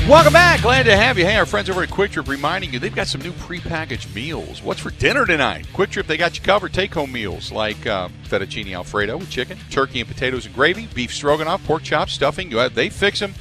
Welcome 0.08 0.34
back. 0.34 0.62
Glad 0.62 0.84
to 0.84 0.96
have 0.96 1.18
you. 1.18 1.26
Hey, 1.26 1.36
our 1.36 1.48
friends 1.48 1.68
over 1.68 1.82
at 1.82 1.90
Kwik 1.90 2.12
Trip 2.12 2.28
reminding 2.28 2.72
you 2.72 2.78
they've 2.78 2.94
got 2.94 3.08
some 3.08 3.22
new 3.22 3.32
prepackaged 3.32 4.14
meals. 4.14 4.62
What's 4.62 4.80
for 4.80 4.92
dinner 4.92 5.26
tonight? 5.26 5.66
Kwik 5.74 5.90
Trip, 5.90 6.06
they 6.06 6.16
got 6.16 6.38
you 6.38 6.44
covered. 6.44 6.74
Take 6.74 6.94
home 6.94 7.12
meals 7.12 7.52
like 7.52 7.88
uh, 7.88 8.10
fettuccine 8.26 8.72
alfredo 8.72 9.18
with 9.18 9.32
chicken, 9.32 9.58
turkey 9.72 10.02
and 10.02 10.08
potatoes 10.08 10.46
and 10.46 10.54
gravy, 10.54 10.88
beef 10.94 11.12
stroganoff, 11.12 11.66
pork 11.66 11.82
chops, 11.82 12.14
stuffing. 12.14 12.52
They 12.52 12.90
fix 12.90 13.20
them, 13.20 13.34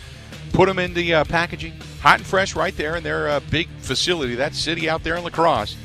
put 0.55 0.65
them 0.65 0.79
in 0.79 0.95
the 0.95 1.17
uh, 1.17 1.25
packaging, 1.25 1.75
hot 2.01 2.21
and 2.21 2.27
fresh 2.27 2.57
right 2.57 2.75
there 2.79 2.97
in 2.97 3.03
their 3.03 3.29
uh, 3.29 3.41
big 3.51 3.69
facility, 3.81 4.35
that 4.37 4.55
city 4.55 4.89
out 4.89 5.05
there 5.05 5.17
in 5.17 5.23
La 5.23 5.29
Crosse. 5.29 5.77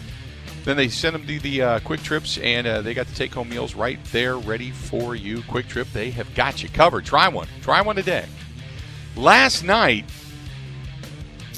Then 0.64 0.78
they 0.78 0.88
send 0.88 1.14
them 1.14 1.28
to 1.28 1.40
the 1.42 1.62
uh, 1.62 1.80
Kwik 1.82 2.04
Trips, 2.04 2.38
and 2.38 2.66
uh, 2.66 2.82
they 2.82 2.94
got 2.94 3.08
the 3.08 3.16
take 3.16 3.34
home 3.34 3.50
meals 3.50 3.76
right 3.76 4.00
there 4.14 4.38
ready 4.38 4.72
for 4.72 5.14
you. 5.14 5.42
Kwik 5.42 5.68
Trip, 5.68 5.90
they 5.92 6.10
have 6.12 6.34
got 6.36 6.64
you 6.64 6.70
covered. 6.70 7.04
Try 7.04 7.28
one. 7.28 7.50
Try 7.62 7.82
one 7.82 7.98
today. 7.98 8.28
Last 9.18 9.64
night, 9.64 10.06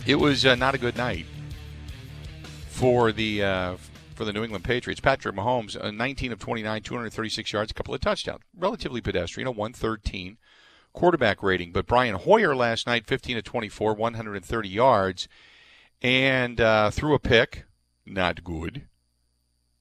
it 0.06 0.16
was 0.16 0.45
uh, 0.45 0.56
not 0.56 0.76
a 0.76 0.78
good 0.78 0.97
night 0.97 1.26
for 2.68 3.12
the 3.12 3.43
uh, 3.43 3.78
for 4.16 4.26
the 4.26 4.34
New 4.34 4.43
England 4.43 4.64
Patriots. 4.64 4.99
Patrick 4.99 5.36
Mahomes, 5.36 5.82
uh, 5.82 5.91
19 5.91 6.32
of 6.32 6.39
29, 6.39 6.82
236 6.82 7.54
yards, 7.54 7.72
a 7.72 7.74
couple 7.74 7.93
of 7.93 8.02
touchdowns, 8.02 8.41
relatively 8.58 9.02
pedestrian, 9.02 9.47
a 9.47 9.52
113 9.52 10.38
quarterback 10.93 11.41
rating. 11.41 11.72
But 11.72 11.88
Brian 11.88 12.16
Hoyer 12.16 12.56
last 12.56 12.88
night, 12.88 13.08
15 13.08 13.38
of 13.38 13.43
24, 13.43 13.93
130 13.93 14.70
yards, 14.70 15.28
and 16.02 16.60
uh, 16.60 16.91
threw 16.91 17.14
a 17.14 17.20
pick, 17.20 17.66
not 18.06 18.43
good. 18.43 18.88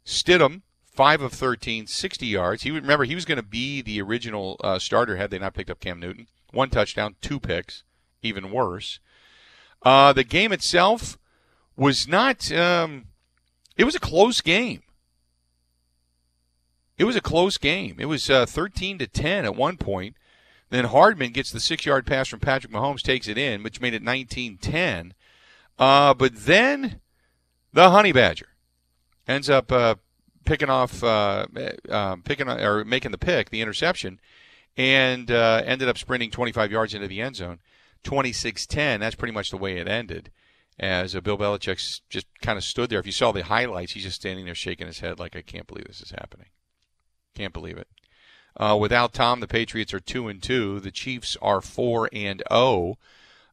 Stidham, 0.05 0.63
5 0.85 1.23
of 1.23 1.33
13, 1.33 1.87
60 1.87 2.27
yards. 2.27 2.63
He 2.63 2.71
remember 2.71 3.05
he 3.05 3.15
was 3.15 3.25
going 3.25 3.37
to 3.37 3.43
be 3.43 3.81
the 3.81 4.01
original 4.03 4.57
uh, 4.63 4.79
starter 4.79 5.17
had 5.17 5.31
they 5.31 5.39
not 5.39 5.55
picked 5.55 5.71
up 5.71 5.81
Cam 5.81 6.01
Newton. 6.01 6.27
One 6.53 6.71
touchdown, 6.71 7.17
two 7.21 7.41
picks, 7.41 7.85
even 8.23 8.51
worse. 8.51 8.99
Uh, 9.83 10.13
the 10.13 10.25
game 10.25 10.53
itself 10.53 11.19
was 11.77 12.07
not. 12.07 12.51
Um, 12.53 13.07
it 13.77 13.85
was 13.85 13.95
a 13.95 14.01
close 14.01 14.41
game. 14.41 14.83
It 16.99 17.05
was 17.05 17.17
a 17.17 17.23
close 17.23 17.57
game. 17.57 17.97
It 17.99 18.05
was 18.05 18.29
uh, 18.29 18.45
13 18.45 18.99
to 18.99 19.07
10 19.07 19.47
at 19.47 19.57
one 19.57 19.79
point. 19.79 20.17
Then 20.69 20.85
Hardman 20.85 21.33
gets 21.33 21.51
the 21.51 21.59
six-yard 21.59 22.07
pass 22.07 22.29
from 22.29 22.41
Patrick 22.41 22.73
Mahomes, 22.73 23.03
takes 23.03 23.27
it 23.27 23.39
in, 23.39 23.63
which 23.63 23.81
made 23.81 23.95
it 23.95 24.05
19-10. 24.05 25.13
Uh, 25.79 26.13
but 26.13 26.37
then 26.37 27.01
the 27.73 27.91
Honey 27.91 28.13
Badger 28.13 28.49
ends 29.27 29.49
up 29.49 29.73
uh, 29.73 29.95
picking 30.45 30.69
off, 30.69 31.03
uh, 31.03 31.47
uh, 31.89 32.17
picking 32.25 32.49
or 32.49 32.85
making 32.85 33.13
the 33.13 33.19
pick, 33.19 33.49
the 33.49 33.63
interception, 33.63 34.21
and 34.77 35.31
uh, 35.31 35.63
ended 35.65 35.89
up 35.89 35.97
sprinting 35.97 36.31
25 36.31 36.71
yards 36.71 36.93
into 36.93 37.09
the 37.09 37.21
end 37.21 37.37
zone. 37.37 37.61
26-10. 38.05 39.01
That's 39.01 39.15
pretty 39.15 39.35
much 39.35 39.51
the 39.51 39.57
way 39.57 39.79
it 39.79 39.89
ended. 39.89 40.31
As 40.79 41.15
uh, 41.15 41.21
Bill 41.21 41.37
Belichick 41.37 42.01
just 42.09 42.27
kind 42.41 42.57
of 42.57 42.65
stood 42.65 42.89
there. 42.89 43.01
If 43.01 43.07
you 43.07 43.13
saw 43.13 43.33
the 43.33 43.45
highlights, 43.45 43.93
he's 43.93 44.05
just 44.05 44.17
standing 44.17 44.47
there 44.47 44.55
shaking 44.55 44.87
his 44.87 45.01
head 45.01 45.19
like, 45.19 45.37
I 45.37 45.43
can't 45.43 45.67
believe 45.67 45.87
this 45.87 46.01
is 46.01 46.11
happening. 46.11 46.47
Can't 47.35 47.53
believe 47.53 47.77
it. 47.77 47.89
Uh, 48.57 48.77
without 48.81 49.13
Tom, 49.13 49.41
the 49.41 49.47
Patriots 49.47 49.93
are 49.93 50.01
two 50.01 50.29
and 50.29 50.43
two. 50.43 50.81
The 50.81 50.91
Chiefs 50.91 51.37
are 51.43 51.61
four 51.61 52.09
and 52.13 52.43
zero, 52.51 52.51
oh, 52.51 52.99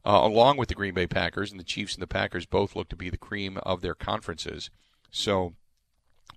uh, 0.04 0.26
along 0.26 0.56
with 0.56 0.68
the 0.68 0.74
Green 0.74 0.94
Bay 0.94 1.06
Packers. 1.06 1.50
And 1.50 1.60
the 1.60 1.64
Chiefs 1.64 1.94
and 1.94 2.02
the 2.02 2.08
Packers 2.08 2.46
both 2.46 2.74
look 2.74 2.88
to 2.88 2.96
be 2.96 3.10
the 3.10 3.18
cream 3.18 3.58
of 3.58 3.82
their 3.82 3.94
conferences. 3.94 4.70
So, 5.10 5.54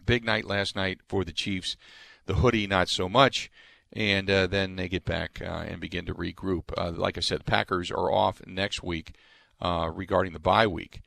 big 0.05 0.26
night 0.26 0.45
last 0.45 0.76
night 0.76 0.99
for 1.07 1.24
the 1.24 1.32
Chiefs. 1.32 1.78
The 2.26 2.36
hoodie, 2.36 2.68
not 2.68 2.88
so 2.88 3.09
much 3.09 3.49
and 3.94 4.30
uh, 4.30 4.48
then 4.48 4.76
they 4.76 4.88
get 4.88 5.06
back 5.06 5.42
uh, 5.42 5.66
and 5.68 5.82
begin 5.82 6.06
to 6.06 6.14
regroup. 6.14 6.66
Uh, 6.78 6.92
like 6.92 7.18
I 7.18 7.22
said, 7.22 7.46
Packers 7.46 7.92
are 7.92 8.12
off 8.12 8.42
next 8.46 8.84
week 8.84 9.14
uh, 9.62 9.92
regarding 9.94 10.34
the 10.34 10.39
bye 10.39 10.68
week. 10.68 11.02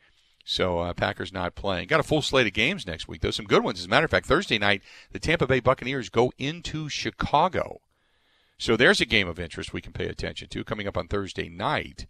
So 0.45 0.81
uh, 0.81 0.93
Packers 0.93 1.33
not 1.33 1.55
playing. 1.55 1.89
Got 1.89 2.01
a 2.01 2.05
full 2.05 2.21
slate 2.21 2.47
of 2.47 2.53
games 2.53 2.87
next 2.87 3.09
week, 3.09 3.23
though. 3.23 3.31
Some 3.31 3.47
good 3.47 3.65
ones. 3.65 3.79
As 3.79 3.87
a 3.87 3.89
matter 3.89 4.05
of 4.05 4.11
fact, 4.11 4.27
Thursday 4.27 4.59
night, 4.59 4.83
the 5.13 5.19
Tampa 5.19 5.47
Bay 5.47 5.61
Buccaneers 5.61 6.11
go 6.11 6.33
into 6.39 6.91
Chicago. 6.91 7.81
So 8.59 8.77
there's 8.77 9.01
a 9.01 9.07
game 9.07 9.27
of 9.27 9.41
interest 9.41 9.73
we 9.73 9.81
can 9.81 9.93
pay 9.93 10.07
attention 10.07 10.49
to 10.49 10.65
coming 10.65 10.87
up 10.87 10.99
on 10.99 11.09
Thursday 11.09 11.49
night. 11.49 12.07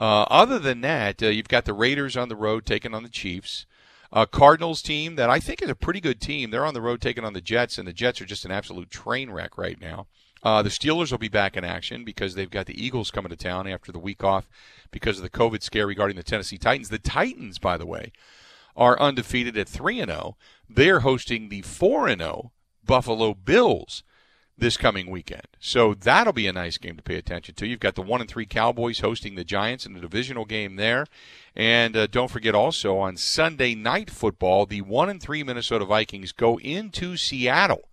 Uh, 0.00 0.22
other 0.30 0.58
than 0.58 0.80
that, 0.82 1.20
you've 1.20 1.48
got 1.48 1.64
the 1.64 1.74
Raiders 1.74 2.16
on 2.16 2.28
the 2.28 2.36
road 2.36 2.64
taking 2.64 2.94
on 2.94 3.02
the 3.02 3.08
Chiefs. 3.08 3.66
A 4.12 4.26
Cardinals 4.26 4.82
team 4.82 5.16
that 5.16 5.30
I 5.30 5.40
think 5.40 5.62
is 5.62 5.70
a 5.70 5.74
pretty 5.74 6.00
good 6.00 6.20
team. 6.20 6.50
They're 6.50 6.66
on 6.66 6.74
the 6.74 6.82
road 6.82 7.00
taking 7.00 7.24
on 7.24 7.32
the 7.32 7.40
Jets, 7.40 7.78
and 7.78 7.88
the 7.88 7.94
Jets 7.94 8.20
are 8.20 8.26
just 8.26 8.44
an 8.44 8.50
absolute 8.50 8.90
train 8.90 9.30
wreck 9.30 9.56
right 9.56 9.80
now. 9.80 10.06
Uh, 10.42 10.60
the 10.60 10.68
Steelers 10.68 11.10
will 11.10 11.18
be 11.18 11.28
back 11.28 11.56
in 11.56 11.64
action 11.64 12.04
because 12.04 12.34
they've 12.34 12.50
got 12.50 12.66
the 12.66 12.84
Eagles 12.84 13.10
coming 13.10 13.30
to 13.30 13.36
town 13.36 13.66
after 13.66 13.90
the 13.90 13.98
week 13.98 14.22
off 14.22 14.48
because 14.90 15.16
of 15.16 15.22
the 15.22 15.30
COVID 15.30 15.62
scare 15.62 15.86
regarding 15.86 16.16
the 16.16 16.22
Tennessee 16.22 16.58
Titans. 16.58 16.90
The 16.90 16.98
Titans, 16.98 17.58
by 17.58 17.78
the 17.78 17.86
way, 17.86 18.12
are 18.76 19.00
undefeated 19.00 19.56
at 19.56 19.68
3 19.68 20.00
and 20.00 20.10
0. 20.10 20.36
They're 20.68 21.00
hosting 21.00 21.48
the 21.48 21.62
4 21.62 22.08
and 22.08 22.20
0 22.20 22.52
Buffalo 22.84 23.32
Bills 23.32 24.02
this 24.56 24.76
coming 24.76 25.10
weekend. 25.10 25.46
So 25.58 25.94
that'll 25.94 26.32
be 26.32 26.46
a 26.46 26.52
nice 26.52 26.78
game 26.78 26.96
to 26.96 27.02
pay 27.02 27.16
attention 27.16 27.54
to. 27.56 27.66
You've 27.66 27.80
got 27.80 27.94
the 27.94 28.02
1 28.02 28.20
and 28.20 28.30
3 28.30 28.46
Cowboys 28.46 29.00
hosting 29.00 29.34
the 29.34 29.44
Giants 29.44 29.86
in 29.86 29.96
a 29.96 30.00
divisional 30.00 30.44
game 30.44 30.76
there. 30.76 31.06
And 31.56 31.96
uh, 31.96 32.06
don't 32.06 32.30
forget 32.30 32.54
also 32.54 32.96
on 32.98 33.16
Sunday 33.16 33.74
night 33.74 34.10
football, 34.10 34.66
the 34.66 34.82
1 34.82 35.08
and 35.08 35.22
3 35.22 35.42
Minnesota 35.42 35.84
Vikings 35.84 36.32
go 36.32 36.58
into 36.58 37.16
Seattle 37.16 37.88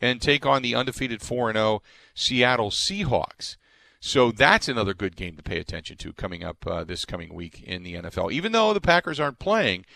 and 0.00 0.20
take 0.20 0.44
on 0.44 0.62
the 0.62 0.74
undefeated 0.74 1.22
4 1.22 1.50
and 1.50 1.56
0 1.56 1.82
Seattle 2.14 2.70
Seahawks. 2.70 3.56
So 4.00 4.30
that's 4.30 4.68
another 4.68 4.92
good 4.92 5.16
game 5.16 5.36
to 5.36 5.42
pay 5.42 5.58
attention 5.58 5.96
to 5.96 6.12
coming 6.12 6.44
up 6.44 6.66
uh, 6.66 6.84
this 6.84 7.06
coming 7.06 7.32
week 7.32 7.62
in 7.62 7.82
the 7.84 7.94
NFL. 7.94 8.32
Even 8.32 8.52
though 8.52 8.74
the 8.74 8.80
Packers 8.80 9.18
aren't 9.18 9.38
playing, 9.38 9.86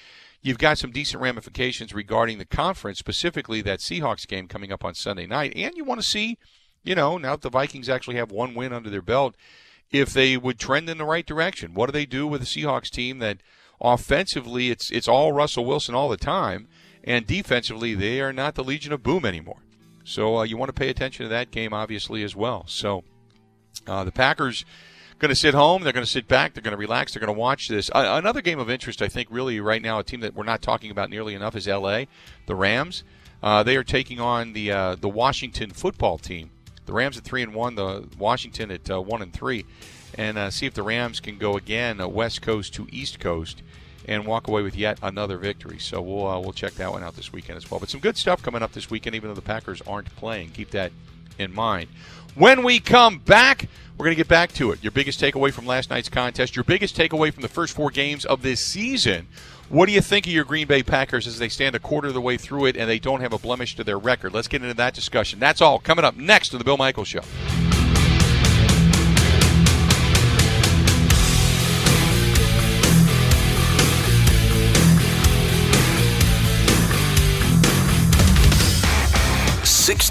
you've 0.43 0.59
got 0.59 0.79
some 0.79 0.91
decent 0.91 1.23
ramifications 1.23 1.95
regarding 1.95 2.39
the 2.39 2.45
conference, 2.45 2.99
specifically 2.99 3.61
that 3.63 3.81
Seahawks 3.81 4.27
game 4.27 4.49
coming 4.49 4.73
up 4.73 4.85
on 4.85 4.95
Sunday 4.95 5.27
night. 5.27 5.53
And 5.57 5.77
you 5.77 5.85
want 5.85 6.01
to 6.01 6.07
see, 6.07 6.39
you 6.83 6.95
know, 6.95 7.19
now 7.19 7.33
that 7.33 7.43
the 7.43 7.51
Vikings 7.51 7.89
actually 7.89 8.17
have 8.17 8.31
one 8.31 8.55
win 8.55 8.73
under 8.73 8.91
their 8.91 9.03
belt, 9.03 9.35
if 9.91 10.13
they 10.13 10.37
would 10.37 10.59
trend 10.59 10.89
in 10.89 10.99
the 10.99 11.05
right 11.05 11.27
direction. 11.27 11.75
What 11.75 11.87
do 11.87 11.93
they 11.93 12.07
do 12.07 12.27
with 12.27 12.43
a 12.43 12.47
Seahawks 12.47 12.91
team 12.91 13.19
that 13.19 13.39
offensively 13.81 14.71
it's 14.71 14.91
it's 14.91 15.09
all 15.09 15.33
Russell 15.33 15.65
Wilson 15.65 15.95
all 15.95 16.09
the 16.09 16.17
time, 16.17 16.69
and 17.05 17.27
defensively 17.27 17.95
they 17.95 18.21
are 18.21 18.33
not 18.33 18.55
the 18.55 18.65
Legion 18.65 18.93
of 18.93 19.03
Boom 19.03 19.25
anymore. 19.25 19.63
So 20.05 20.39
uh, 20.39 20.43
you 20.43 20.57
want 20.57 20.69
to 20.71 20.79
pay 20.79 20.89
attention 20.89 21.25
to 21.25 21.29
that 21.31 21.51
game, 21.51 21.73
obviously, 21.73 22.23
as 22.23 22.35
well. 22.35 22.65
So 22.67 23.05
uh, 23.87 24.05
the 24.05 24.13
Packers 24.13 24.65
going 25.19 25.31
to 25.31 25.37
sit 25.37 25.55
home. 25.55 25.83
They're 25.83 25.93
going 25.93 26.05
to 26.05 26.11
sit 26.11 26.29
back. 26.29 26.55
They're 26.55 26.63
going 26.63 26.73
to 26.73 26.79
relax. 26.79 27.13
They're 27.13 27.21
going 27.21 27.35
to 27.35 27.39
watch 27.39 27.69
this. 27.69 27.91
Uh, 27.91 28.19
another 28.23 28.41
game 28.41 28.59
of 28.59 28.71
interest, 28.71 29.03
I 29.03 29.09
think, 29.09 29.29
really 29.31 29.61
right 29.61 29.83
now, 29.83 29.99
a 29.99 30.05
team 30.05 30.21
that 30.21 30.35
we're 30.35 30.45
not 30.45 30.63
talking 30.63 30.91
about 30.91 31.11
nearly 31.11 31.35
enough 31.35 31.57
is 31.57 31.67
L.A. 31.69 32.09
The 32.47 32.55
Rams. 32.55 33.05
Uh, 33.43 33.63
they 33.63 33.77
are 33.77 33.85
taking 33.85 34.21
on 34.21 34.53
the 34.53 34.73
uh, 34.73 34.95
the 34.97 35.09
Washington 35.09 35.71
football 35.71 36.19
team. 36.19 36.51
The 36.87 36.93
Rams 36.93 37.19
at 37.19 37.25
three 37.25 37.43
and 37.43 37.55
one. 37.55 37.75
The 37.75 38.09
Washington 38.19 38.71
at 38.71 38.91
uh, 38.91 39.01
one 39.01 39.23
and 39.23 39.33
three, 39.33 39.65
and 40.17 40.53
see 40.53 40.67
if 40.67 40.75
the 40.75 40.83
Rams 40.83 41.21
can 41.21 41.39
go 41.39 41.57
again 41.57 41.99
West 42.13 42.43
Coast 42.43 42.75
to 42.75 42.89
East 42.91 43.21
Coast 43.21 43.63
and 44.09 44.25
walk 44.25 44.49
away 44.49 44.63
with 44.63 44.75
yet 44.75 44.99
another 45.03 45.37
victory. 45.37 45.79
So 45.79 46.01
we'll 46.01 46.27
uh, 46.27 46.41
we'll 46.41 46.53
check 46.53 46.73
that 46.75 46.91
one 46.91 47.05
out 47.05 47.15
this 47.15 47.33
weekend 47.33 47.59
as 47.59 47.71
well. 47.71 47.79
But 47.79 47.91
some 47.91 48.01
good 48.01 48.17
stuff 48.17 48.43
coming 48.43 48.63
up 48.63 48.73
this 48.73 48.91
weekend, 48.91 49.15
even 49.15 49.29
though 49.29 49.35
the 49.35 49.43
Packers 49.43 49.83
aren't 49.83 50.15
playing. 50.17 50.51
Keep 50.51 50.71
that 50.71 50.91
in 51.39 51.55
mind. 51.55 51.89
When 52.35 52.63
we 52.63 52.81
come 52.81 53.19
back, 53.19 53.69
we're 53.97 54.05
going 54.05 54.15
to 54.15 54.21
get 54.21 54.29
back 54.29 54.53
to 54.55 54.71
it. 54.71 54.83
Your 54.83 54.93
biggest 54.93 55.21
takeaway 55.21 55.53
from 55.53 55.67
last 55.67 55.91
night's 55.91 56.09
contest, 56.09 56.55
your 56.55 56.65
biggest 56.65 56.97
takeaway 56.97 57.33
from 57.33 57.43
the 57.43 57.49
first 57.49 57.75
four 57.75 57.91
games 57.91 58.25
of 58.25 58.43
this 58.43 58.61
season. 58.61 59.27
What 59.69 59.87
do 59.87 59.93
you 59.93 60.01
think 60.01 60.27
of 60.27 60.33
your 60.33 60.45
Green 60.45 60.67
Bay 60.67 60.83
Packers 60.83 61.27
as 61.27 61.39
they 61.39 61.49
stand 61.49 61.75
a 61.75 61.79
quarter 61.79 62.09
of 62.09 62.15
the 62.15 62.21
way 62.21 62.37
through 62.37 62.67
it 62.67 62.77
and 62.77 62.89
they 62.89 62.99
don't 62.99 63.21
have 63.21 63.33
a 63.33 63.39
blemish 63.39 63.77
to 63.77 63.85
their 63.85 63.99
record? 63.99 64.33
Let's 64.33 64.49
get 64.49 64.63
into 64.63 64.75
that 64.75 64.95
discussion. 64.95 65.39
That's 65.41 65.61
all 65.61 65.79
coming 65.79 66.05
up 66.05 66.17
next 66.17 66.51
to 66.51 66.59
the 66.59 66.65
Bill 66.65 66.77
Michaels 66.77 67.09
Show. 67.09 67.23